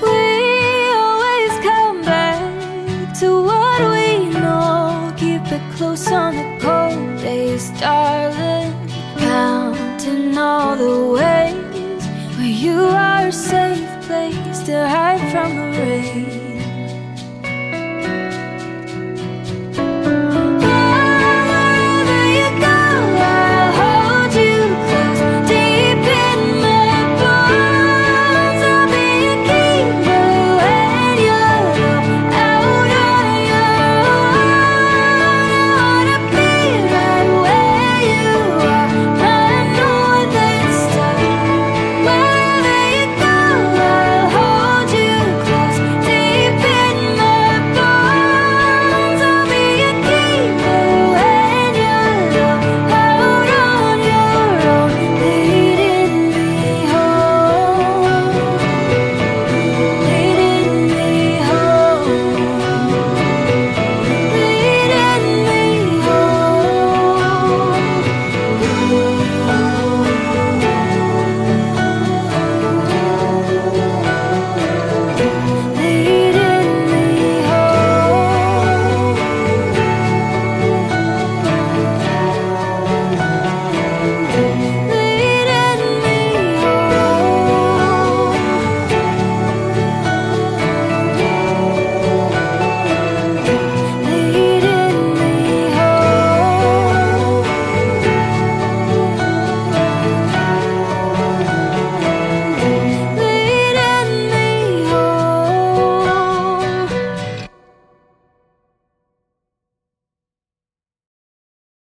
We 0.00 0.20
always 0.94 1.52
come 1.60 2.00
back 2.02 3.14
to 3.20 3.42
what 3.42 3.80
we 3.92 4.30
know. 4.30 5.12
Keep 5.18 5.52
it 5.52 5.62
close 5.76 6.10
on 6.10 6.34
the 6.36 6.58
cold 6.62 7.20
days, 7.20 7.68
darling. 7.78 8.72
Counting 9.18 10.38
all 10.38 10.76
the 10.76 11.12
ways 11.12 12.04
where 12.38 12.46
you 12.46 12.80
are 12.84 13.26
a 13.26 13.32
safe 13.32 13.90
place 14.06 14.60
to 14.62 14.88
hide 14.88 15.30
from 15.30 15.50
the 15.56 15.78
rain. 15.78 16.37